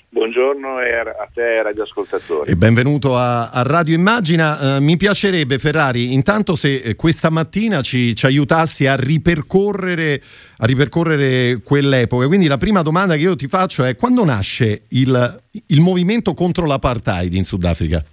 Buongiorno 0.09 0.77
a 0.77 1.29
te 1.33 1.63
radioascoltatori. 1.63 2.51
E 2.51 2.55
benvenuto 2.55 3.15
a, 3.15 3.49
a 3.49 3.63
Radio 3.63 3.95
Immagina. 3.95 4.77
Uh, 4.77 4.81
mi 4.81 4.97
piacerebbe 4.97 5.57
Ferrari, 5.57 6.13
intanto 6.13 6.53
se 6.53 6.75
eh, 6.75 6.95
questa 6.95 7.29
mattina 7.29 7.81
ci, 7.81 8.13
ci 8.13 8.25
aiutassi 8.25 8.85
a 8.85 8.95
ripercorrere, 8.95 10.21
a 10.57 10.65
ripercorrere, 10.65 11.61
quell'epoca. 11.63 12.27
Quindi 12.27 12.47
la 12.47 12.57
prima 12.57 12.81
domanda 12.81 13.15
che 13.15 13.21
io 13.21 13.35
ti 13.35 13.47
faccio 13.47 13.83
è 13.83 13.95
quando 13.95 14.23
nasce 14.25 14.83
il, 14.89 15.41
il 15.67 15.81
movimento 15.81 16.33
contro 16.33 16.65
l'apartheid 16.65 17.33
in 17.33 17.45
Sudafrica? 17.45 18.03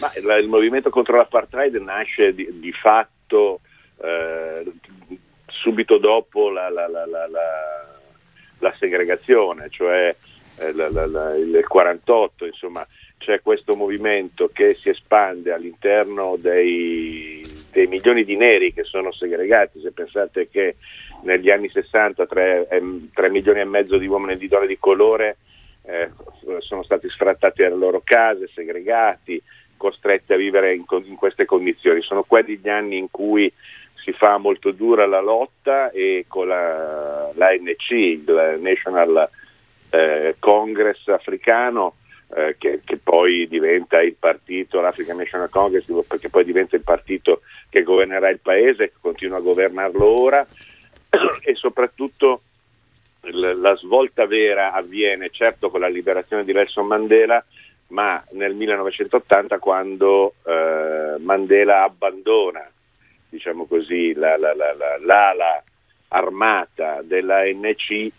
Ma 0.00 0.10
il, 0.16 0.42
il 0.42 0.48
movimento 0.48 0.90
contro 0.90 1.16
l'apartheid 1.16 1.76
nasce 1.76 2.34
di, 2.34 2.58
di 2.58 2.72
fatto 2.72 3.60
eh, 4.02 4.64
subito 5.46 5.98
dopo 5.98 6.50
la, 6.50 6.68
la, 6.68 6.88
la, 6.88 7.06
la 8.58 8.74
segregazione, 8.78 9.68
cioè 9.70 10.14
eh, 10.58 10.72
la, 10.74 10.90
la, 10.90 11.06
la, 11.06 11.36
il 11.36 11.64
48, 11.66 12.46
insomma 12.46 12.86
c'è 13.18 13.40
questo 13.40 13.74
movimento 13.74 14.48
che 14.52 14.74
si 14.74 14.90
espande 14.90 15.52
all'interno 15.52 16.36
dei, 16.38 17.42
dei, 17.72 17.86
milioni 17.86 18.24
di 18.24 18.36
neri 18.36 18.72
che 18.72 18.84
sono 18.84 19.12
segregati, 19.12 19.80
se 19.80 19.92
pensate 19.92 20.48
che 20.48 20.76
negli 21.22 21.50
anni 21.50 21.70
60 21.70 22.26
3, 22.26 22.68
3 23.12 23.30
milioni 23.30 23.60
e 23.60 23.64
mezzo 23.64 23.96
di 23.96 24.06
uomini 24.06 24.32
e 24.32 24.36
di 24.36 24.48
donne 24.48 24.66
di 24.66 24.78
colore 24.78 25.38
eh, 25.86 26.10
sono 26.58 26.82
stati 26.82 27.08
sfrattati 27.08 27.62
dalle 27.62 27.76
loro 27.76 28.02
case, 28.04 28.48
segregati, 28.52 29.42
costretti 29.76 30.32
a 30.32 30.36
vivere 30.36 30.74
in, 30.74 30.84
in 31.04 31.16
queste 31.16 31.44
condizioni. 31.44 32.02
Sono 32.02 32.24
quelli 32.24 32.58
gli 32.58 32.68
anni 32.68 32.98
in 32.98 33.10
cui 33.10 33.52
si 34.04 34.12
fa 34.12 34.36
molto 34.36 34.70
dura 34.70 35.06
la 35.06 35.20
lotta 35.20 35.90
e 35.90 36.26
con 36.28 36.46
la, 36.46 37.30
l'ANC, 37.32 37.90
il 37.90 38.58
National 38.60 39.28
eh, 39.88 40.36
Congress 40.38 41.08
africano, 41.08 41.94
eh, 42.34 42.56
che, 42.58 42.82
che, 42.84 42.98
poi 42.98 43.48
diventa 43.48 44.02
il 44.02 44.14
partito, 44.18 44.80
l'African 44.80 45.16
National 45.16 45.48
Congress, 45.48 45.86
che 46.20 46.28
poi 46.28 46.44
diventa 46.44 46.76
il 46.76 46.82
partito 46.82 47.40
che 47.70 47.82
governerà 47.82 48.28
il 48.28 48.40
paese, 48.40 48.88
che 48.88 48.96
continua 49.00 49.38
a 49.38 49.42
governarlo 49.42 50.04
ora. 50.04 50.46
E 51.42 51.54
soprattutto 51.54 52.40
la 53.30 53.74
svolta 53.76 54.26
vera 54.26 54.72
avviene 54.72 55.30
certo 55.30 55.70
con 55.70 55.80
la 55.80 55.88
liberazione 55.88 56.44
di 56.44 56.52
Nelson 56.52 56.86
Mandela, 56.86 57.42
ma 57.88 58.22
nel 58.32 58.54
1980 58.54 59.58
quando 59.58 60.34
eh, 60.44 61.14
Mandela 61.20 61.84
abbandona 61.84 62.68
diciamo 63.34 63.66
così, 63.66 64.12
la, 64.14 64.36
la, 64.38 64.54
la, 64.54 64.74
l'ala 65.00 65.62
armata 66.08 67.00
dell'ANC 67.02 67.90
e, 67.90 68.12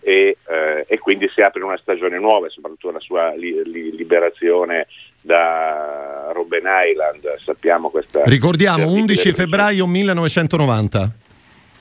eh, 0.00 0.84
e, 0.86 0.98
quindi 0.98 1.28
si 1.28 1.40
apre 1.40 1.64
una 1.64 1.78
stagione 1.78 2.18
nuova, 2.18 2.48
soprattutto 2.50 2.90
la 2.90 3.00
sua 3.00 3.34
li, 3.34 3.62
li, 3.64 3.96
liberazione 3.96 4.86
da 5.20 6.30
Robben 6.32 6.64
Island, 6.66 7.38
sappiamo 7.42 7.88
questa... 7.90 8.22
Ricordiamo, 8.24 8.92
11 8.92 9.32
febbraio 9.32 9.86
1990. 9.86 11.12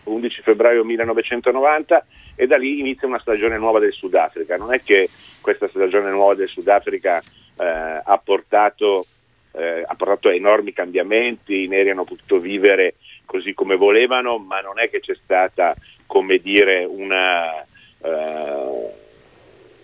11 0.05 0.41
febbraio 0.41 0.85
1990 0.85 2.05
e 2.35 2.47
da 2.47 2.55
lì 2.55 2.79
inizia 2.79 3.07
una 3.07 3.19
stagione 3.19 3.57
nuova 3.57 3.79
del 3.79 3.91
Sudafrica. 3.91 4.55
Non 4.55 4.73
è 4.73 4.81
che 4.81 5.09
questa 5.41 5.67
stagione 5.67 6.09
nuova 6.09 6.33
del 6.33 6.47
Sudafrica 6.47 7.21
eh, 7.57 8.01
ha, 8.03 8.21
portato, 8.23 9.05
eh, 9.51 9.83
ha 9.85 9.95
portato 9.95 10.29
enormi 10.29 10.73
cambiamenti, 10.73 11.63
i 11.63 11.67
neri 11.67 11.89
hanno 11.89 12.03
potuto 12.03 12.39
vivere 12.39 12.95
così 13.25 13.53
come 13.53 13.75
volevano, 13.75 14.37
ma 14.37 14.59
non 14.61 14.79
è 14.79 14.89
che 14.89 14.99
c'è 14.99 15.15
stata, 15.15 15.75
come 16.05 16.37
dire, 16.37 16.85
una, 16.85 17.61
eh, 17.61 18.91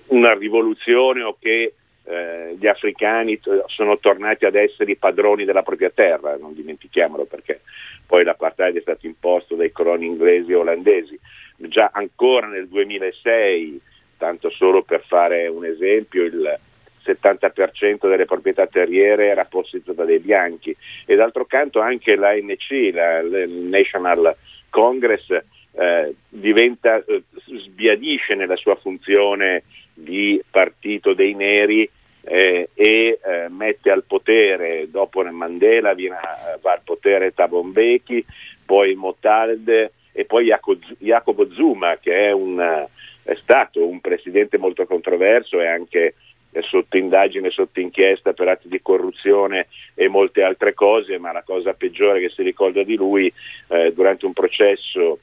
una 0.08 0.34
rivoluzione 0.34 1.24
o 1.24 1.36
che 1.40 1.74
eh, 2.06 2.56
gli 2.60 2.68
africani 2.68 3.40
sono 3.68 3.98
tornati 3.98 4.46
ad 4.46 4.56
essere 4.56 4.92
i 4.92 4.98
padroni 4.98 5.46
della 5.46 5.64
propria 5.64 5.90
terra, 5.90 6.36
non 6.38 6.54
dimentichiamolo 6.54 7.26
perché 7.26 7.62
poi 8.06 8.24
l'apartheid 8.24 8.78
è 8.78 8.82
stato 8.82 9.06
imposto 9.06 9.56
dai 9.56 9.72
coloni 9.72 10.06
inglesi 10.06 10.52
e 10.52 10.56
olandesi. 10.56 11.20
Già 11.56 11.92
ancora 11.94 12.48
nel 12.48 12.68
2006, 12.68 13.80
tanto 14.18 14.50
solo 14.50 14.84
per 14.84 15.04
fare 15.06 15.48
un 15.48 15.66
esempio, 15.66 16.24
il 16.24 16.60
70% 17.04 18.08
delle 18.08 18.26
proprietà 18.26 18.68
terriere 18.68 19.28
era 19.28 19.46
posseduta 19.46 20.04
dai 20.04 20.20
bianchi. 20.20 20.76
E 21.06 21.16
d'altro 21.16 21.46
canto 21.46 21.80
anche 21.80 22.16
l'ANC, 22.16 22.92
la, 22.94 23.20
il 23.20 23.68
National 23.70 24.36
Congress, 24.70 25.30
eh, 25.76 26.16
diventa, 26.30 27.04
eh, 27.06 27.24
sbiadisce 27.46 28.36
nella 28.36 28.56
sua 28.56 28.76
funzione 28.76 29.64
di 29.94 30.42
partito 30.50 31.14
dei 31.14 31.34
neri 31.34 31.90
eh, 32.26 32.70
e 32.74 33.20
eh, 33.24 33.48
mette 33.50 33.92
al 33.92 34.04
potere, 34.04 34.88
dopo 34.90 35.24
Mandela 35.24 35.94
viene, 35.94 36.18
va 36.62 36.72
al 36.72 36.82
potere 36.84 37.34
Thabo 37.34 37.64
Mbeki, 37.64 38.26
poi 38.66 38.96
Motalde 38.96 39.92
e 40.14 40.26
poi 40.26 40.54
Jacopo 41.00 41.52
Zuma 41.52 41.98
che 41.98 42.28
è, 42.28 42.32
un, 42.32 42.60
è, 43.24 43.36
stato 43.42 43.86
un 43.86 44.00
presidente 44.00 44.58
molto 44.58 44.86
controverso 44.86 45.60
e 45.60 45.68
anche 45.68 46.14
sotto 46.62 46.98
indagine, 46.98 47.50
sotto 47.50 47.80
inchiesta 47.80 48.34
per 48.34 48.48
atti 48.48 48.68
di 48.68 48.82
corruzione 48.82 49.68
e 49.94 50.08
molte 50.08 50.44
altre 50.44 50.74
cose, 50.74 51.18
ma 51.18 51.32
la 51.32 51.44
cosa 51.44 51.74
peggiore 51.74 52.20
che 52.20 52.30
si 52.30 52.44
ricorda 52.44 52.84
di 52.84 52.96
lui 52.96 53.32
eh, 53.68 53.92
durante 53.94 54.26
un 54.26 54.34
processo 54.34 55.20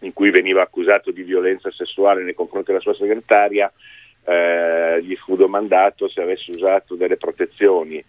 in 0.00 0.12
cui 0.12 0.30
veniva 0.30 0.62
accusato 0.62 1.10
di 1.10 1.22
violenza 1.22 1.70
sessuale 1.70 2.22
nei 2.22 2.34
confronti 2.34 2.70
della 2.70 2.82
sua 2.82 2.94
segretaria, 2.94 3.72
eh, 4.24 5.02
gli 5.02 5.16
fu 5.16 5.36
domandato 5.36 6.08
se 6.08 6.20
avesse 6.20 6.50
usato 6.50 6.94
delle 6.94 7.16
protezioni 7.16 8.02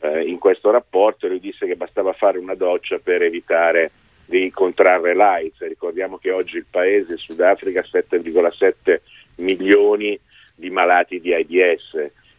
eh, 0.00 0.22
in 0.22 0.38
questo 0.38 0.70
rapporto 0.70 1.26
e 1.26 1.28
lui 1.28 1.40
disse 1.40 1.66
che 1.66 1.76
bastava 1.76 2.12
fare 2.12 2.38
una 2.38 2.54
doccia 2.54 2.98
per 2.98 3.22
evitare 3.22 3.90
di 4.24 4.50
contrarre 4.50 5.14
l'AIDS. 5.14 5.66
Ricordiamo 5.66 6.18
che 6.18 6.30
oggi 6.30 6.56
il 6.56 6.66
paese, 6.68 7.12
il 7.12 7.18
Sudafrica, 7.18 7.80
ha 7.80 7.84
7,7 7.88 9.00
milioni 9.36 10.18
di 10.56 10.70
malati 10.70 11.20
di 11.20 11.32
AIDS 11.32 11.92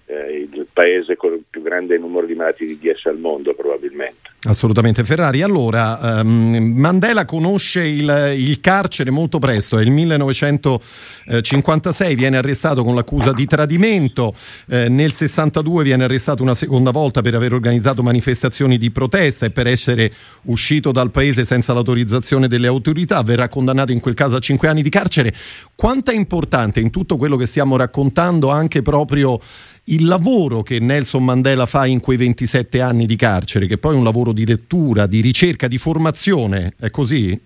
eh, 0.08 0.48
il 0.52 0.68
paese 0.72 1.18
con 1.18 1.34
il 1.34 1.44
più 1.50 1.62
grande 1.62 1.98
numero 1.98 2.26
di 2.26 2.34
malati 2.34 2.66
di 2.66 2.80
DS 2.80 3.08
al 3.08 3.18
mondo 3.18 3.54
probabilmente. 3.54 4.36
Assolutamente 4.48 5.04
Ferrari. 5.04 5.42
Allora, 5.42 6.22
um, 6.22 6.72
Mandela 6.76 7.26
conosce 7.26 7.86
il, 7.86 8.36
il, 8.38 8.62
carcere 8.62 9.12
molto 9.12 9.40
presto, 9.40 9.78
è 9.78 9.82
il 9.82 9.92
1956, 9.92 12.16
viene 12.16 12.38
arrestato 12.38 12.82
con 12.84 12.96
l'accusa 12.96 13.34
di 13.34 13.46
tradimento, 13.46 14.34
eh, 14.70 14.88
nel 14.88 15.12
62 15.12 15.84
viene 15.84 16.06
arrestato 16.06 16.44
una 16.44 16.54
seconda 16.54 16.92
volta 16.92 17.20
per 17.22 17.36
aver 17.36 17.52
organizzato 17.54 18.02
manifestazioni 18.04 18.78
di 18.78 18.90
protesta 18.92 19.46
e 19.46 19.50
per 19.50 19.68
essere 19.68 20.10
uscito 20.44 20.94
dal 20.94 21.12
paese 21.12 21.44
senza 21.44 21.74
l'autorizzazione 21.74 22.48
delle 22.48 22.68
autorità, 22.68 23.22
verrà 23.24 23.50
condannato 23.50 23.92
in 23.92 24.00
quel 24.00 24.14
caso 24.14 24.38
a 24.38 24.40
cinque 24.40 24.70
anni 24.70 24.82
di 24.82 24.90
carcere. 24.90 25.34
Quanto 25.76 26.12
è 26.12 26.16
importante 26.16 26.80
in 26.80 26.90
tutto 26.90 27.18
quello 27.18 27.36
che 27.36 27.48
stiamo 27.48 27.76
raccontando 27.76 28.50
anche 28.50 28.82
proprio 28.82 29.42
il 29.90 30.06
lavoro 30.06 30.64
che 30.64 30.80
Nelson 30.80 31.24
Mandela 31.24 31.66
fa 31.66 31.86
in 31.86 32.02
quei 32.02 32.18
27 32.18 32.82
anni 32.82 33.06
di 33.06 33.16
carcere, 33.16 33.68
che 33.68 33.78
poi 33.78 33.94
è 33.94 33.98
un 33.98 34.04
lavoro 34.04 34.34
di 34.34 34.46
lettura, 34.46 35.08
di 35.08 35.22
ricerca, 35.22 35.68
di 35.68 35.78
formazione, 35.78 36.74
è 36.80 36.90
così? 36.90 37.40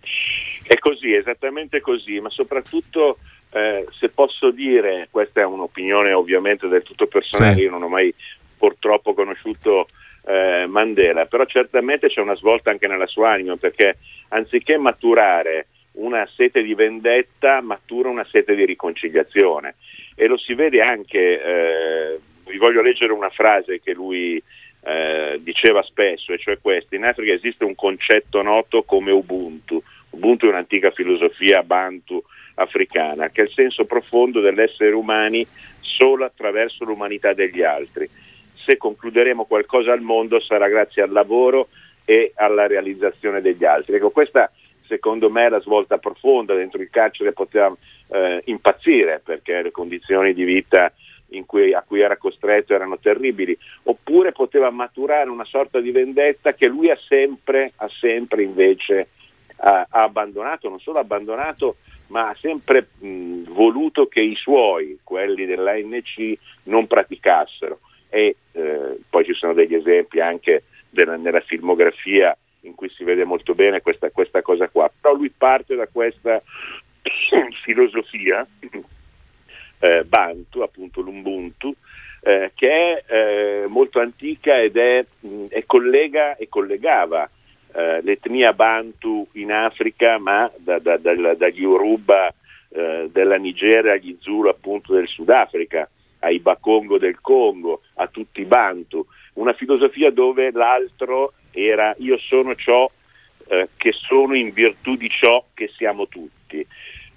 È 0.64 0.78
così, 0.80 1.14
esattamente 1.14 1.82
così, 1.82 2.20
ma 2.20 2.30
soprattutto 2.30 3.18
eh, 3.52 3.86
se 3.92 4.10
posso 4.10 4.50
dire, 4.50 5.08
questa 5.12 5.42
è 5.42 5.46
un'opinione 5.46 6.14
ovviamente 6.14 6.68
del 6.68 6.82
tutto 6.82 7.06
personale, 7.06 7.56
sì. 7.56 7.62
io 7.62 7.70
non 7.70 7.84
ho 7.84 7.90
mai 7.90 8.14
purtroppo 8.58 9.14
conosciuto 9.14 9.88
eh, 10.26 10.66
Mandela, 10.68 11.26
però 11.26 11.46
certamente 11.46 12.08
c'è 12.08 12.22
una 12.22 12.36
svolta 12.36 12.72
anche 12.72 12.88
nella 12.88 13.08
sua 13.08 13.34
anima, 13.34 13.56
perché 13.56 13.98
anziché 14.30 14.78
maturare 14.78 15.68
una 15.94 16.28
sete 16.36 16.64
di 16.64 16.74
vendetta, 16.74 17.62
matura 17.62 18.10
una 18.10 18.26
sete 18.32 18.56
di 18.56 18.66
riconciliazione 18.66 19.76
e 20.16 20.28
lo 20.28 20.38
si 20.38 20.54
vede 20.54 20.82
anche 20.82 21.20
eh, 21.20 22.20
vi 22.52 22.58
voglio 22.58 22.82
leggere 22.82 23.14
una 23.14 23.30
frase 23.30 23.80
che 23.80 23.94
lui 23.94 24.42
eh, 24.84 25.40
diceva 25.42 25.82
spesso, 25.84 26.34
e 26.34 26.38
cioè 26.38 26.60
questa, 26.62 26.96
in 26.96 27.06
Africa 27.06 27.34
esiste 27.34 27.64
un 27.64 27.76
concetto 27.76 28.42
noto 28.42 28.84
come 28.84 29.12
Ubuntu, 29.12 29.82
Ubuntu 30.12 30.46
è 30.46 30.50
un'antica 30.50 30.92
filosofia 30.92 31.64
bantu 31.64 32.22
africana, 32.56 33.30
che 33.30 33.42
è 33.42 33.46
il 33.46 33.52
senso 33.54 33.86
profondo 33.86 34.42
dell'essere 34.42 34.94
umani 34.94 35.46
solo 35.80 36.26
attraverso 36.26 36.84
l'umanità 36.84 37.34
degli 37.34 37.64
altri. 37.64 38.10
Se 38.54 38.78
concluderemo 38.78 39.46
qualcosa 39.46 39.94
al 39.94 40.02
mondo 40.02 40.40
sarà 40.42 40.68
grazie 40.68 41.02
al 41.02 41.12
lavoro 41.12 41.70
e 42.04 42.34
alla 42.36 42.68
realizzazione 42.68 43.42
degli 43.42 43.64
altri. 43.64 43.96
Ecco, 43.96 44.12
questa 44.12 44.52
secondo 44.86 45.30
me 45.30 45.46
è 45.46 45.50
la 45.50 45.62
svolta 45.62 45.98
profonda, 45.98 46.54
dentro 46.54 46.82
il 46.82 46.90
carcere 46.90 47.32
poteva 47.32 47.74
eh, 48.10 48.42
impazzire 48.46 49.22
perché 49.24 49.62
le 49.62 49.72
condizioni 49.72 50.34
di 50.34 50.44
vita 50.44 50.92
cui, 51.46 51.74
a 51.74 51.84
cui 51.86 52.02
era 52.02 52.18
costretto 52.18 52.74
erano 52.74 52.98
terribili, 53.00 53.58
oppure 53.84 54.32
poteva 54.32 54.70
maturare 54.70 55.30
una 55.30 55.46
sorta 55.46 55.80
di 55.80 55.92
vendetta 55.92 56.54
che 56.54 56.68
lui 56.68 56.90
ha 56.90 57.00
sempre, 57.08 57.72
ha 57.78 57.90
sempre 58.00 58.44
invece 58.44 59.08
ha, 59.58 59.86
ha 59.90 60.02
abbandonato, 60.02 60.70
non 60.70 60.80
solo 60.80 61.00
abbandonato, 61.00 61.78
ma 62.08 62.30
ha 62.30 62.36
sempre 62.40 62.88
mh, 63.00 63.44
voluto 63.54 64.08
che 64.08 64.22
i 64.22 64.36
suoi, 64.36 65.00
quelli 65.04 65.46
dell'ANC, 65.46 66.38
non 66.64 66.88
praticassero. 66.88 67.80
E 68.10 68.36
eh, 68.52 69.00
poi 69.10 69.26
ci 69.26 69.34
sono 69.34 69.54
degli 69.54 69.74
esempi 69.74 70.20
anche 70.20 70.64
della, 70.90 71.16
nella 71.16 71.40
filmografia 71.40 72.36
in 72.62 72.76
cui 72.76 72.90
si 72.90 73.04
vede 73.04 73.24
molto 73.24 73.56
bene 73.56 73.82
questa, 73.82 74.10
questa 74.10 74.42
cosa 74.42 74.68
qua. 74.68 74.92
Però 75.00 75.16
lui 75.16 75.32
parte 75.36 75.76
da 75.76 75.88
questa 75.88 76.42
filosofia 77.64 78.46
eh, 79.82 80.04
Bantu, 80.06 80.62
appunto 80.62 81.02
l'Ubuntu, 81.02 81.76
eh, 82.24 82.52
che 82.56 82.70
è 82.70 83.04
eh, 83.14 83.66
molto 83.68 84.00
antica 84.00 84.62
ed 84.62 84.78
è, 84.78 85.04
mh, 85.20 85.48
è 85.50 85.66
collega 85.66 86.36
e 86.38 86.48
collegava 86.48 87.30
eh, 87.74 88.02
l'etnia 88.02 88.54
Bantu 88.54 89.28
in 89.34 89.52
Africa, 89.52 90.18
ma 90.18 90.50
da, 90.58 90.80
da, 90.80 90.98
da, 90.98 91.34
dagli 91.34 91.64
Uruba 91.64 92.34
eh, 92.70 93.10
della 93.12 93.38
Nigeria 93.38 93.94
agli 93.94 94.16
Zulu 94.20 94.50
appunto 94.50 94.94
del 94.94 95.08
Sudafrica, 95.08 95.90
ai 96.20 96.40
Bakongo 96.40 96.98
del 96.98 97.20
Congo, 97.20 97.82
a 97.96 98.08
tutti 98.08 98.42
i 98.42 98.46
Bantu. 98.46 99.06
Una 99.34 99.54
filosofia 99.54 100.12
dove 100.12 100.52
l'altro 100.52 101.34
era 101.52 101.96
io 101.98 102.18
sono 102.18 102.56
ciò 102.56 102.90
eh, 103.48 103.70
che 103.76 103.92
sono 103.92 104.36
in 104.36 104.52
virtù 104.52 104.96
di 104.96 105.10
ciò 105.10 105.44
che 105.54 105.70
siamo 105.76 106.08
tutti. 106.08 106.66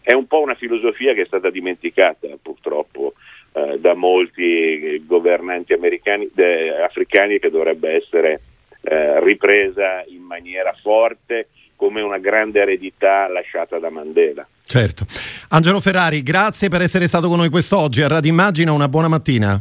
È 0.07 0.12
un 0.12 0.26
po' 0.26 0.42
una 0.42 0.55
filosofia 0.55 1.14
che 1.14 1.22
è 1.22 1.26
stata 1.26 1.48
dimenticata 1.48 2.28
purtroppo 2.40 3.14
eh, 3.55 3.78
da 3.78 3.94
molti 3.94 5.02
governanti 5.07 5.74
de, 6.34 6.76
africani 6.82 7.38
che 7.38 7.48
dovrebbe 7.48 7.92
essere 7.92 8.40
eh, 8.82 9.18
ripresa 9.24 10.05
in 10.07 10.20
maniera 10.20 10.74
forte 10.82 11.48
come 11.74 12.02
una 12.02 12.18
grande 12.18 12.61
eredità 12.61 13.28
lasciata 13.28 13.78
da 13.78 13.88
Mandela. 13.88 14.46
Certo. 14.62 15.07
Angelo 15.48 15.80
Ferrari, 15.80 16.22
grazie 16.22 16.68
per 16.68 16.82
essere 16.82 17.07
stato 17.07 17.28
con 17.28 17.38
noi 17.38 17.48
quest'oggi 17.48 18.02
a 18.02 18.09
Radio 18.09 18.30
Immagina, 18.30 18.72
una 18.72 18.88
buona 18.88 19.09
mattina. 19.09 19.59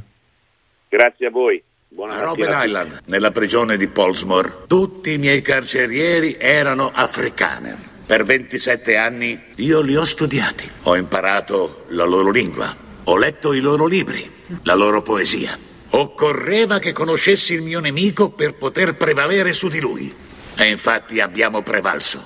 Grazie 0.89 1.28
a 1.28 1.30
voi. 1.30 1.64
Buona 1.88 2.18
a 2.18 2.22
Robben 2.22 2.50
Island, 2.52 3.04
nella 3.06 3.32
prigione 3.32 3.78
di 3.78 3.88
Polsmore, 3.88 4.66
tutti 4.68 5.14
i 5.14 5.18
miei 5.18 5.41
carcerieri 5.41 6.36
erano 6.38 6.91
afrikaner. 6.91 7.93
Per 8.06 8.26
27 8.26 8.97
anni 8.97 9.41
io 9.56 9.80
li 9.80 9.95
ho 9.95 10.04
studiati, 10.04 10.70
ho 10.84 10.95
imparato 10.97 11.86
la 11.89 12.04
loro 12.04 12.32
lingua, 12.32 12.76
ho 13.06 13.16
letto 13.16 13.54
i 13.54 13.62
loro 13.62 13.86
libri, 13.86 14.30
la 14.64 14.76
loro 14.76 15.01
poesia. 15.01 15.58
Occorreva 15.91 16.80
che 16.80 16.91
conoscessi 16.91 17.54
il 17.54 17.62
mio 17.62 17.80
nemico 17.80 18.30
per 18.32 18.56
poter 18.56 18.95
prevalere 18.95 19.54
su 19.54 19.70
di 19.70 19.80
lui. 19.80 20.14
E 20.56 20.70
infatti 20.70 21.22
abbiamo 21.22 21.62
prevalso. 21.62 22.22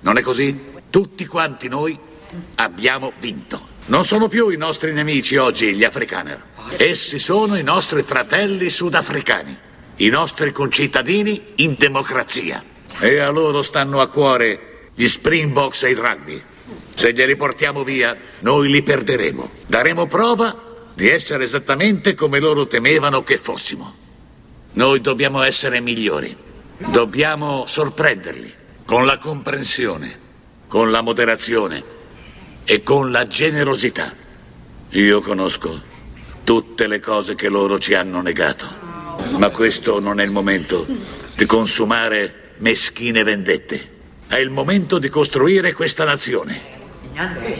Non 0.00 0.18
è 0.18 0.20
così? 0.20 0.66
Tutti 0.90 1.24
quanti 1.24 1.68
noi 1.68 1.98
abbiamo 2.56 3.12
vinto. 3.18 3.58
Non 3.86 4.04
sono 4.04 4.28
più 4.28 4.50
i 4.50 4.58
nostri 4.58 4.92
nemici 4.92 5.36
oggi 5.36 5.74
gli 5.74 5.84
afrikaner. 5.84 6.42
Essi 6.76 7.18
sono 7.18 7.56
i 7.56 7.62
nostri 7.62 8.02
fratelli 8.02 8.68
sudafricani, 8.68 9.56
i 9.96 10.08
nostri 10.08 10.52
concittadini 10.52 11.52
in 11.56 11.74
democrazia. 11.78 12.62
E 13.00 13.18
a 13.18 13.30
loro 13.30 13.62
stanno 13.62 14.00
a 14.00 14.08
cuore 14.08 14.71
gli 14.94 15.06
Springboks 15.06 15.84
e 15.84 15.90
il 15.90 15.96
rugby. 15.96 16.42
Se 16.94 17.12
glieli 17.12 17.36
portiamo 17.36 17.82
via, 17.84 18.16
noi 18.40 18.70
li 18.70 18.82
perderemo. 18.82 19.50
Daremo 19.66 20.06
prova 20.06 20.70
di 20.94 21.08
essere 21.08 21.44
esattamente 21.44 22.14
come 22.14 22.38
loro 22.38 22.66
temevano 22.66 23.22
che 23.22 23.38
fossimo. 23.38 24.00
Noi 24.74 25.00
dobbiamo 25.00 25.42
essere 25.42 25.80
migliori. 25.80 26.36
Dobbiamo 26.76 27.64
sorprenderli 27.66 28.52
con 28.84 29.04
la 29.06 29.18
comprensione, 29.18 30.18
con 30.66 30.90
la 30.90 31.00
moderazione 31.00 31.82
e 32.64 32.82
con 32.82 33.10
la 33.10 33.26
generosità. 33.26 34.12
Io 34.90 35.20
conosco 35.20 35.80
tutte 36.44 36.86
le 36.86 36.98
cose 36.98 37.34
che 37.34 37.48
loro 37.48 37.78
ci 37.78 37.94
hanno 37.94 38.20
negato. 38.20 38.66
Ma 39.36 39.48
questo 39.50 40.00
non 40.00 40.20
è 40.20 40.24
il 40.24 40.30
momento 40.30 40.86
di 41.36 41.46
consumare 41.46 42.54
meschine 42.58 43.22
vendette. 43.22 43.91
È 44.32 44.38
il 44.38 44.48
momento 44.48 44.98
di 44.98 45.10
costruire 45.10 45.74
questa 45.74 46.04
nazione, 46.04 46.58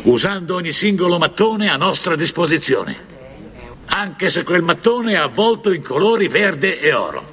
usando 0.05 0.55
ogni 0.55 0.73
singolo 0.73 1.19
mattone 1.19 1.69
a 1.69 1.77
nostra 1.77 2.17
disposizione, 2.17 2.97
anche 3.85 4.31
se 4.31 4.43
quel 4.43 4.63
mattone 4.63 5.13
è 5.13 5.17
avvolto 5.17 5.71
in 5.71 5.83
colori 5.83 6.29
verde 6.29 6.81
e 6.81 6.95
oro. 6.95 7.31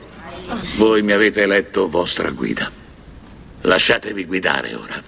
Voi 0.75 1.03
mi 1.03 1.13
avete 1.13 1.43
eletto 1.43 1.87
vostra 1.87 2.31
guida. 2.31 2.78
Lasciatevi 3.61 4.25
guidare 4.25 4.73
ora. 4.73 5.01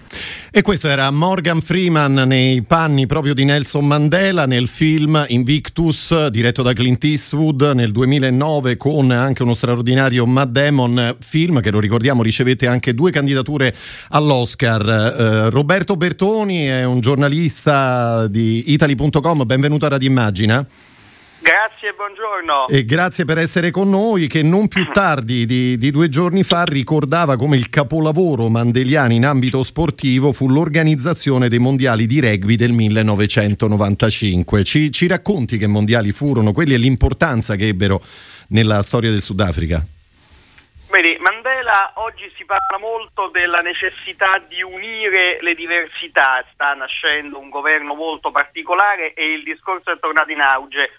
E 0.54 0.62
questo 0.62 0.90
era 0.90 1.10
Morgan 1.12 1.62
Freeman 1.62 2.14
nei 2.28 2.62
panni 2.64 3.06
proprio 3.06 3.34
di 3.34 3.46
Nelson 3.46 3.88
Mandela 3.88 4.46
nel 4.46 4.68
film 4.68 5.24
Invictus 5.30 6.28
diretto 6.28 6.62
da 6.62 6.74
Clint 6.74 7.02
Eastwood 7.06 7.72
nel 7.74 7.92
2009 7.92 8.76
con 8.76 9.12
anche 9.12 9.44
uno 9.44 9.54
straordinario 9.54 10.26
Matt 10.26 10.50
Damon, 10.50 11.16
film 11.22 11.62
che 11.62 11.72
lo 11.72 11.80
ricordiamo 11.80 12.22
ricevette 12.22 12.68
anche 12.68 12.94
due 12.94 13.12
candidature 13.12 13.74
all'Oscar. 14.10 14.86
Eh, 14.90 15.50
Roberto 15.50 15.96
Bertoni 15.96 16.66
è 16.66 16.84
un 16.84 17.00
giornalista 17.00 18.28
di 18.28 18.74
Italy.com, 18.74 19.46
benvenuto 19.46 19.86
a 19.86 19.90
Radio 19.90 20.10
Immagina. 20.10 20.68
Grazie 21.44 21.90
e 21.90 21.94
buongiorno. 21.94 22.68
E 22.68 22.86
grazie 22.86 23.26
per 23.26 23.40
essere 23.40 23.72
con 23.72 23.90
noi 23.90 24.28
che 24.28 24.44
non 24.44 24.68
più 24.68 24.86
tardi 24.92 25.48
di, 25.48 25.76
di, 25.76 25.90
due 25.90 26.08
giorni 26.08 26.44
fa 26.44 26.66
ricordava 26.66 27.36
come 27.36 27.58
il 27.58 27.68
capolavoro 27.68 28.48
mandeliano 28.48 29.14
in 29.14 29.26
ambito 29.26 29.64
sportivo 29.64 30.34
fu 30.34 30.48
l'organizzazione 30.48 31.50
dei 31.50 31.58
mondiali 31.58 32.06
di 32.06 32.20
rugby 32.20 32.56
del 32.56 32.74
1995. 32.74 34.64
Ci, 34.64 34.92
ci 34.92 35.08
racconti 35.08 35.58
che 35.58 35.66
mondiali 35.66 36.12
furono 36.12 36.52
quelli 36.52 36.76
e 36.76 36.78
l'importanza 36.78 37.56
che 37.56 37.66
ebbero 37.66 38.00
nella 38.50 38.84
storia 38.84 39.10
del 39.10 39.22
Sudafrica? 39.22 39.84
Vedi, 40.92 41.18
Mandela 41.22 41.94
oggi 41.96 42.32
si 42.38 42.46
parla 42.46 42.78
molto 42.78 43.30
della 43.30 43.62
necessità 43.62 44.38
di 44.48 44.62
unire 44.62 45.40
le 45.42 45.56
diversità, 45.56 46.46
sta 46.54 46.76
nascendo 46.76 47.40
un 47.40 47.50
governo 47.50 47.96
molto 47.96 48.30
particolare 48.30 49.14
e 49.14 49.34
il 49.34 49.42
discorso 49.42 49.92
è 49.92 49.98
tornato 50.00 50.32
in 50.32 50.42
auge 50.42 50.92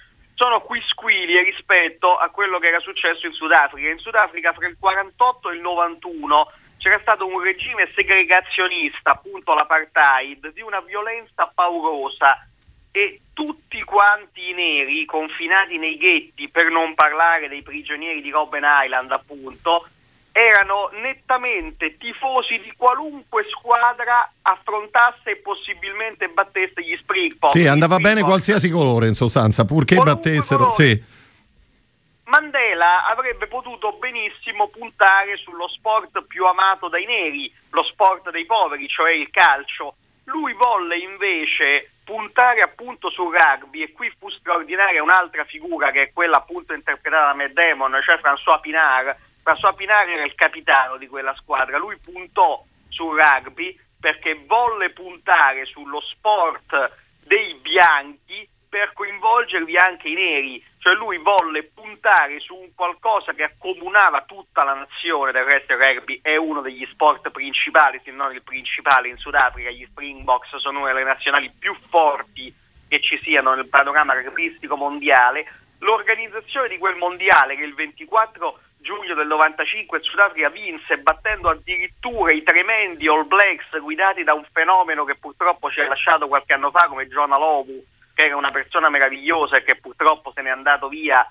sono 0.42 0.60
quisquilie 0.60 1.44
rispetto 1.44 2.16
a 2.16 2.28
quello 2.30 2.58
che 2.58 2.66
era 2.66 2.80
successo 2.80 3.26
in 3.26 3.32
Sudafrica. 3.32 3.88
In 3.88 3.98
Sudafrica 3.98 4.52
fra 4.52 4.66
il 4.66 4.76
48 4.76 5.50
e 5.50 5.54
il 5.54 5.60
91 5.60 6.50
c'era 6.78 6.98
stato 6.98 7.28
un 7.28 7.40
regime 7.40 7.88
segregazionista, 7.94 9.12
appunto 9.12 9.54
l'apartheid, 9.54 10.52
di 10.52 10.60
una 10.60 10.80
violenza 10.80 11.48
paurosa 11.54 12.44
e 12.90 13.20
tutti 13.32 13.80
quanti 13.84 14.50
i 14.50 14.52
neri 14.52 15.04
confinati 15.04 15.78
nei 15.78 15.96
ghetti, 15.96 16.48
per 16.48 16.70
non 16.70 16.96
parlare 16.96 17.46
dei 17.46 17.62
prigionieri 17.62 18.20
di 18.20 18.30
Robben 18.30 18.64
Island, 18.66 19.12
appunto, 19.12 19.86
erano 20.32 20.88
nettamente 20.92 21.98
tifosi 21.98 22.58
di 22.60 22.72
qualunque 22.76 23.44
squadra 23.50 24.32
affrontasse 24.42 25.30
e 25.30 25.36
possibilmente 25.36 26.28
battesse 26.28 26.82
gli 26.82 26.96
Springboks. 26.96 27.52
Sì, 27.52 27.66
andava 27.66 27.98
bene 27.98 28.22
qualsiasi 28.22 28.70
colore 28.70 29.06
in 29.06 29.14
sostanza, 29.14 29.64
purché 29.64 29.96
qualunque 29.96 30.30
battessero. 30.30 30.68
Sì. 30.70 31.20
Mandela 32.24 33.06
avrebbe 33.06 33.46
potuto 33.46 33.92
benissimo 33.92 34.68
puntare 34.68 35.36
sullo 35.36 35.68
sport 35.68 36.22
più 36.22 36.46
amato 36.46 36.88
dai 36.88 37.04
neri, 37.04 37.52
lo 37.70 37.82
sport 37.84 38.30
dei 38.30 38.46
poveri, 38.46 38.88
cioè 38.88 39.12
il 39.12 39.28
calcio. 39.30 39.96
Lui 40.24 40.54
volle 40.54 40.96
invece 40.96 41.90
puntare 42.04 42.62
appunto 42.62 43.10
sul 43.10 43.36
rugby 43.36 43.82
e 43.82 43.92
qui 43.92 44.10
fu 44.18 44.30
straordinaria 44.30 45.02
un'altra 45.02 45.44
figura 45.44 45.90
che 45.90 46.02
è 46.02 46.12
quella 46.12 46.38
appunto 46.38 46.72
interpretata 46.72 47.26
da 47.26 47.34
Matt 47.34 47.52
Damon, 47.52 48.00
cioè 48.02 48.16
François 48.16 48.60
Pinard, 48.60 49.14
François 49.42 49.74
Pinari 49.74 50.12
era 50.12 50.24
il 50.24 50.34
capitano 50.34 50.96
di 50.96 51.08
quella 51.08 51.34
squadra, 51.34 51.78
lui 51.78 51.98
puntò 51.98 52.64
sul 52.88 53.18
rugby 53.18 53.76
perché 53.98 54.44
volle 54.46 54.90
puntare 54.90 55.64
sullo 55.64 56.00
sport 56.00 56.90
dei 57.24 57.54
bianchi 57.54 58.48
per 58.68 58.92
coinvolgervi 58.94 59.76
anche 59.76 60.08
i 60.08 60.14
neri, 60.14 60.64
cioè 60.78 60.94
lui 60.94 61.18
volle 61.18 61.64
puntare 61.64 62.40
su 62.40 62.54
un 62.54 62.74
qualcosa 62.74 63.34
che 63.34 63.42
accomunava 63.42 64.22
tutta 64.22 64.64
la 64.64 64.72
nazione, 64.72 65.30
del 65.30 65.44
resto 65.44 65.74
il 65.74 65.78
rugby 65.78 66.20
è 66.22 66.36
uno 66.36 66.62
degli 66.62 66.86
sport 66.90 67.30
principali, 67.30 68.00
se 68.02 68.10
non 68.12 68.32
il 68.32 68.42
principale 68.42 69.08
in 69.08 69.18
Sudafrica, 69.18 69.70
gli 69.70 69.86
Springboks 69.90 70.56
sono 70.56 70.80
una 70.80 70.92
delle 70.92 71.04
nazionali 71.04 71.52
più 71.58 71.74
forti 71.74 72.54
che 72.88 73.00
ci 73.00 73.20
siano 73.22 73.54
nel 73.54 73.68
panorama 73.68 74.14
rugbistico 74.14 74.76
mondiale, 74.76 75.44
l'organizzazione 75.80 76.68
di 76.68 76.78
quel 76.78 76.96
mondiale 76.96 77.56
che 77.56 77.64
il 77.64 77.74
24 77.74 78.58
giugno 78.82 79.14
del 79.14 79.26
95 79.26 79.98
il 79.98 80.04
Sudafrica 80.04 80.50
vinse 80.50 80.98
battendo 80.98 81.48
addirittura 81.48 82.32
i 82.32 82.42
tremendi 82.42 83.08
All 83.08 83.26
Blacks 83.26 83.80
guidati 83.80 84.22
da 84.22 84.34
un 84.34 84.44
fenomeno 84.52 85.04
che 85.04 85.16
purtroppo 85.16 85.70
ci 85.70 85.80
ha 85.80 85.88
lasciato 85.88 86.28
qualche 86.28 86.52
anno 86.52 86.70
fa 86.70 86.86
come 86.88 87.08
Jonah 87.08 87.38
Lovu 87.38 87.82
che 88.14 88.26
era 88.26 88.36
una 88.36 88.50
persona 88.50 88.90
meravigliosa 88.90 89.56
e 89.56 89.64
che 89.64 89.76
purtroppo 89.76 90.32
se 90.34 90.42
n'è 90.42 90.50
andato 90.50 90.88
via 90.88 91.26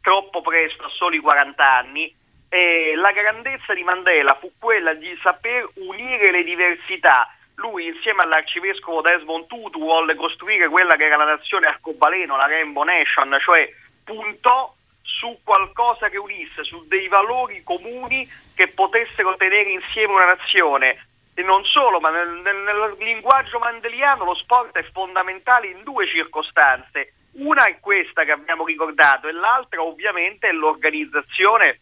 troppo 0.00 0.42
presto 0.42 0.84
a 0.84 0.88
soli 0.90 1.18
40 1.18 1.72
anni. 1.72 2.14
E 2.48 2.94
la 2.94 3.10
grandezza 3.10 3.74
di 3.74 3.82
Mandela 3.82 4.36
fu 4.40 4.52
quella 4.58 4.94
di 4.94 5.18
saper 5.22 5.68
unire 5.74 6.30
le 6.30 6.44
diversità. 6.44 7.28
Lui 7.56 7.86
insieme 7.86 8.22
all'arcivescovo 8.22 9.00
Desmond 9.00 9.46
Tutu 9.46 9.80
volle 9.80 10.14
costruire 10.14 10.68
quella 10.68 10.94
che 10.96 11.04
era 11.04 11.16
la 11.16 11.24
nazione 11.24 11.66
arcobaleno, 11.66 12.36
la 12.36 12.46
Rainbow 12.46 12.82
Nation, 12.82 13.36
cioè 13.40 13.68
puntò 14.04 14.72
su 15.04 15.38
qualcosa 15.44 16.08
che 16.08 16.18
unisse, 16.18 16.64
su 16.64 16.86
dei 16.86 17.08
valori 17.08 17.62
comuni 17.62 18.28
che 18.54 18.68
potessero 18.68 19.36
tenere 19.36 19.70
insieme 19.70 20.14
una 20.14 20.34
nazione. 20.36 21.06
E 21.34 21.42
non 21.42 21.64
solo, 21.64 22.00
ma 22.00 22.10
nel, 22.10 22.40
nel, 22.42 22.56
nel 22.56 22.96
linguaggio 22.98 23.58
mandeliano 23.58 24.24
lo 24.24 24.34
sport 24.34 24.76
è 24.76 24.84
fondamentale 24.92 25.68
in 25.68 25.82
due 25.82 26.06
circostanze. 26.06 27.14
Una 27.32 27.64
è 27.64 27.80
questa 27.80 28.24
che 28.24 28.32
abbiamo 28.32 28.64
ricordato 28.64 29.28
e 29.28 29.32
l'altra 29.32 29.82
ovviamente 29.82 30.48
è 30.48 30.52
l'organizzazione 30.52 31.80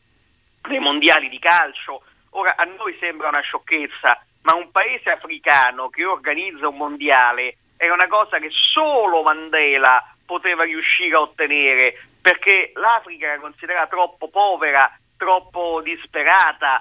dei 0.62 0.78
mondiali 0.78 1.28
di 1.28 1.38
calcio. 1.38 2.02
Ora 2.30 2.54
a 2.56 2.64
noi 2.64 2.96
sembra 2.98 3.28
una 3.28 3.40
sciocchezza, 3.40 4.24
ma 4.42 4.54
un 4.54 4.70
paese 4.70 5.10
africano 5.10 5.90
che 5.90 6.04
organizza 6.04 6.68
un 6.68 6.76
mondiale 6.76 7.56
è 7.76 7.90
una 7.90 8.06
cosa 8.06 8.38
che 8.38 8.48
solo 8.50 9.22
Mandela 9.22 10.02
poteva 10.24 10.64
riuscire 10.64 11.16
a 11.16 11.20
ottenere 11.20 11.98
perché 12.22 12.70
l'Africa 12.76 13.26
era 13.26 13.40
considerata 13.40 13.88
troppo 13.88 14.28
povera, 14.28 14.90
troppo 15.16 15.80
disperata, 15.82 16.80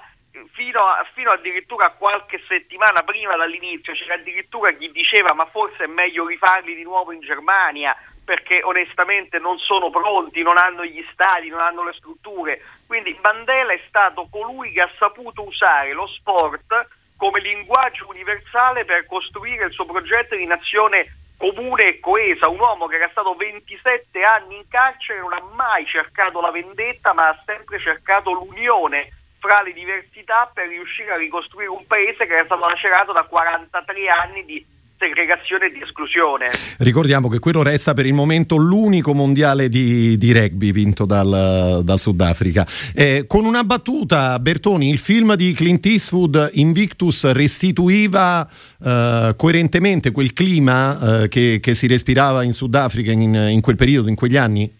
fino, 0.52 0.80
a, 0.80 1.06
fino 1.12 1.30
addirittura 1.32 1.86
a 1.86 1.90
qualche 1.90 2.40
settimana 2.48 3.02
prima 3.02 3.36
dall'inizio 3.36 3.92
c'era 3.92 4.14
addirittura 4.14 4.72
chi 4.72 4.90
diceva 4.90 5.34
ma 5.34 5.44
forse 5.46 5.84
è 5.84 5.86
meglio 5.86 6.26
rifarli 6.26 6.74
di 6.74 6.82
nuovo 6.84 7.12
in 7.12 7.20
Germania 7.20 7.94
perché 8.24 8.62
onestamente 8.62 9.38
non 9.38 9.58
sono 9.58 9.90
pronti, 9.90 10.42
non 10.42 10.56
hanno 10.56 10.84
gli 10.84 11.04
stadi, 11.12 11.48
non 11.48 11.60
hanno 11.60 11.84
le 11.84 11.92
strutture. 11.94 12.62
Quindi 12.86 13.18
Mandela 13.20 13.72
è 13.72 13.80
stato 13.88 14.28
colui 14.30 14.70
che 14.70 14.80
ha 14.80 14.90
saputo 14.96 15.42
usare 15.42 15.92
lo 15.92 16.06
sport 16.06 16.86
come 17.16 17.40
linguaggio 17.40 18.06
universale 18.08 18.84
per 18.84 19.06
costruire 19.06 19.66
il 19.66 19.72
suo 19.72 19.86
progetto 19.86 20.36
di 20.36 20.46
nazione 20.46 21.16
comune 21.42 21.88
e 21.88 21.98
coesa, 21.98 22.48
un 22.48 22.60
uomo 22.60 22.86
che 22.86 22.94
era 22.94 23.08
stato 23.10 23.34
27 23.34 24.22
anni 24.22 24.58
in 24.58 24.68
carcere, 24.68 25.18
non 25.18 25.32
ha 25.32 25.42
mai 25.54 25.84
cercato 25.86 26.40
la 26.40 26.52
vendetta, 26.52 27.12
ma 27.12 27.30
ha 27.30 27.42
sempre 27.44 27.80
cercato 27.80 28.30
l'unione 28.30 29.10
fra 29.40 29.60
le 29.60 29.72
diversità 29.72 30.48
per 30.54 30.68
riuscire 30.68 31.10
a 31.10 31.16
ricostruire 31.16 31.68
un 31.68 31.84
paese 31.84 32.26
che 32.26 32.34
era 32.34 32.44
stato 32.44 32.64
lacerato 32.64 33.10
da 33.10 33.24
43 33.24 34.08
anni 34.08 34.44
di 34.44 34.64
segregazione 35.02 35.66
e 35.66 35.70
di 35.70 35.82
esclusione. 35.82 36.48
Ricordiamo 36.78 37.28
che 37.28 37.40
quello 37.40 37.64
resta 37.64 37.92
per 37.92 38.06
il 38.06 38.14
momento 38.14 38.56
l'unico 38.56 39.12
mondiale 39.14 39.68
di, 39.68 40.16
di 40.16 40.32
rugby 40.32 40.70
vinto 40.70 41.04
dal, 41.04 41.80
dal 41.82 41.98
Sudafrica. 41.98 42.64
Eh, 42.94 43.24
con 43.26 43.44
una 43.44 43.64
battuta, 43.64 44.38
Bertoni, 44.38 44.88
il 44.88 44.98
film 44.98 45.34
di 45.34 45.52
Clint 45.54 45.84
Eastwood 45.86 46.50
Invictus 46.54 47.32
restituiva 47.32 48.48
eh, 48.84 49.34
coerentemente 49.36 50.12
quel 50.12 50.32
clima 50.32 51.22
eh, 51.24 51.28
che, 51.28 51.58
che, 51.60 51.74
si 51.74 51.88
respirava 51.88 52.44
in 52.44 52.52
Sudafrica 52.52 53.10
in, 53.10 53.34
in, 53.34 53.60
quel 53.60 53.76
periodo, 53.76 54.08
in 54.08 54.14
quegli 54.14 54.36
anni? 54.36 54.70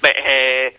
Beh, 0.00 0.08
eh, 0.08 0.78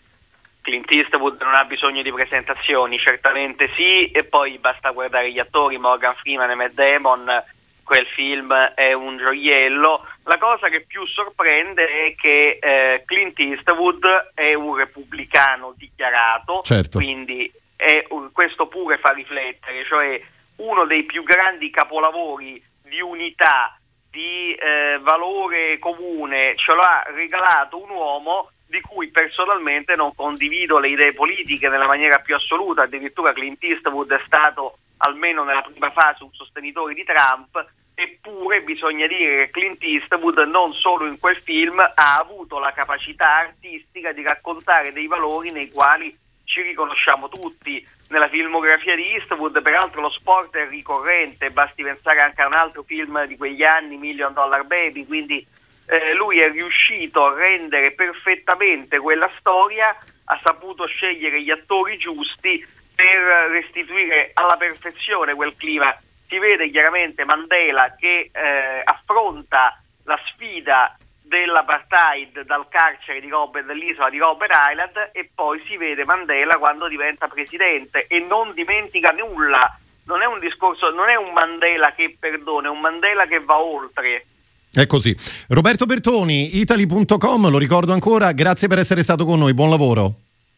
Clint 0.62 0.92
Eastwood 0.92 1.42
non 1.42 1.54
ha 1.54 1.64
bisogno 1.64 2.02
di 2.02 2.12
presentazioni, 2.12 2.98
certamente 2.98 3.70
sì, 3.78 4.12
e 4.12 4.26
poi 4.26 4.58
basta 4.58 4.90
guardare 4.90 5.32
gli 5.32 5.40
attori, 5.40 5.78
Morgan 5.78 6.16
Freeman 6.16 6.50
e 6.50 6.56
Matt 6.56 6.74
Damon 6.74 7.44
quel 7.92 8.08
film 8.08 8.54
è 8.54 8.94
un 8.94 9.18
gioiello. 9.18 10.08
La 10.24 10.38
cosa 10.38 10.70
che 10.70 10.86
più 10.88 11.06
sorprende 11.06 12.06
è 12.06 12.16
che 12.16 12.58
eh, 12.58 13.04
Clint 13.06 13.38
Eastwood 13.38 14.32
è 14.34 14.54
un 14.54 14.78
repubblicano 14.78 15.74
dichiarato, 15.76 16.62
certo. 16.62 17.00
quindi 17.00 17.52
è, 17.76 18.08
questo 18.32 18.68
pure 18.68 18.98
fa 18.98 19.12
riflettere, 19.12 19.84
cioè 19.84 20.22
uno 20.58 20.86
dei 20.86 21.04
più 21.04 21.24
grandi 21.24 21.70
capolavori 21.70 22.64
di 22.82 23.02
unità, 23.02 23.78
di 24.10 24.54
eh, 24.54 24.98
valore 25.02 25.78
comune, 25.78 26.56
ce 26.56 26.74
l'ha 26.74 27.04
regalato 27.14 27.84
un 27.84 27.90
uomo 27.90 28.52
di 28.68 28.80
cui 28.80 29.10
personalmente 29.10 29.98
non 29.98 30.16
condivido 30.16 30.80
le 30.80 30.88
idee 30.88 31.14
politiche 31.14 31.68
nella 31.68 31.88
maniera 31.88 32.20
più 32.20 32.36
assoluta, 32.36 32.84
addirittura 32.84 33.34
Clint 33.34 33.62
Eastwood 33.62 34.14
è 34.14 34.22
stato 34.26 34.78
almeno 35.02 35.44
nella 35.44 35.62
prima 35.62 35.92
fase 35.92 36.24
un 36.24 36.32
sostenitore 36.32 36.94
di 36.94 37.04
Trump, 37.04 37.80
eppure 38.02 38.62
bisogna 38.64 39.06
dire 39.06 39.46
che 39.46 39.52
Clint 39.52 39.84
Eastwood 39.84 40.40
non 40.48 40.74
solo 40.74 41.06
in 41.06 41.20
quel 41.20 41.38
film 41.38 41.80
ha 41.80 42.18
avuto 42.18 42.58
la 42.58 42.72
capacità 42.72 43.38
artistica 43.38 44.12
di 44.12 44.24
raccontare 44.24 44.92
dei 44.92 45.06
valori 45.06 45.52
nei 45.52 45.70
quali 45.70 46.18
ci 46.46 46.62
riconosciamo 46.62 47.30
tutti. 47.30 47.86
Nella 48.10 48.28
filmografia 48.28 48.96
di 48.96 49.14
Eastwood, 49.14 49.62
peraltro, 49.62 50.02
lo 50.02 50.10
sport 50.10 50.56
è 50.58 50.68
ricorrente, 50.68 51.52
basti 51.52 51.84
pensare 51.84 52.20
anche 52.20 52.42
a 52.42 52.48
un 52.48 52.54
altro 52.54 52.84
film 52.84 53.24
di 53.26 53.38
quegli 53.38 53.64
anni, 53.64 53.96
Million 53.96 54.34
Dollar 54.34 54.66
Baby, 54.66 55.06
quindi 55.06 55.46
eh, 55.86 56.14
lui 56.16 56.40
è 56.40 56.52
riuscito 56.52 57.26
a 57.26 57.36
rendere 57.36 57.92
perfettamente 57.92 59.00
quella 59.00 59.30
storia, 59.38 59.96
ha 60.26 60.40
saputo 60.42 60.86
scegliere 60.88 61.42
gli 61.42 61.52
attori 61.52 61.98
giusti 61.98 62.66
per 62.94 63.50
restituire 63.52 64.32
alla 64.34 64.58
perfezione 64.58 65.34
quel 65.36 65.56
clima 65.56 65.96
si 66.32 66.40
vede 66.40 66.72
chiaramente 66.72 67.26
Mandela 67.26 67.94
che 68.00 68.30
eh, 68.32 68.82
affronta 68.86 69.78
la 70.06 70.18
sfida 70.32 70.96
dell'apartheid 71.22 72.46
dal 72.46 72.70
carcere 72.70 73.20
di 73.20 73.28
Robert, 73.28 73.66
dell'isola 73.66 74.10
di 74.10 74.18
Robert 74.18 74.54
Island 74.72 75.10
e 75.12 75.30
poi 75.36 75.62
si 75.68 75.76
vede 75.76 76.06
Mandela 76.06 76.56
quando 76.56 76.88
diventa 76.88 77.28
presidente 77.28 78.08
e 78.08 78.20
non 78.20 78.54
dimentica 78.54 79.12
nulla. 79.12 79.78
Non 80.06 80.22
è 80.22 80.26
un 80.26 80.40
discorso, 80.40 80.90
non 80.92 81.10
è 81.10 81.16
un 81.16 81.34
Mandela 81.34 81.94
che 81.94 82.16
perdona, 82.18 82.68
è 82.68 82.72
un 82.72 82.80
Mandela 82.80 83.26
che 83.26 83.40
va 83.40 83.60
oltre. 83.60 84.26
È 84.72 84.86
così. 84.86 85.14
Roberto 85.50 85.86
Bertoni, 85.86 86.60
Italy.com, 86.60 87.50
lo 87.50 87.58
ricordo 87.58 87.92
ancora, 87.92 88.32
grazie 88.32 88.70
per 88.70 88.80
essere 88.80 89.04
stato 89.04 89.26
con 89.26 89.38
noi, 89.38 89.54
buon 89.54 89.70
lavoro. 89.70 90.14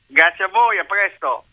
Grazie 0.06 0.44
a 0.46 0.50
voi, 0.50 0.78
a 0.78 0.86
presto. 0.86 1.46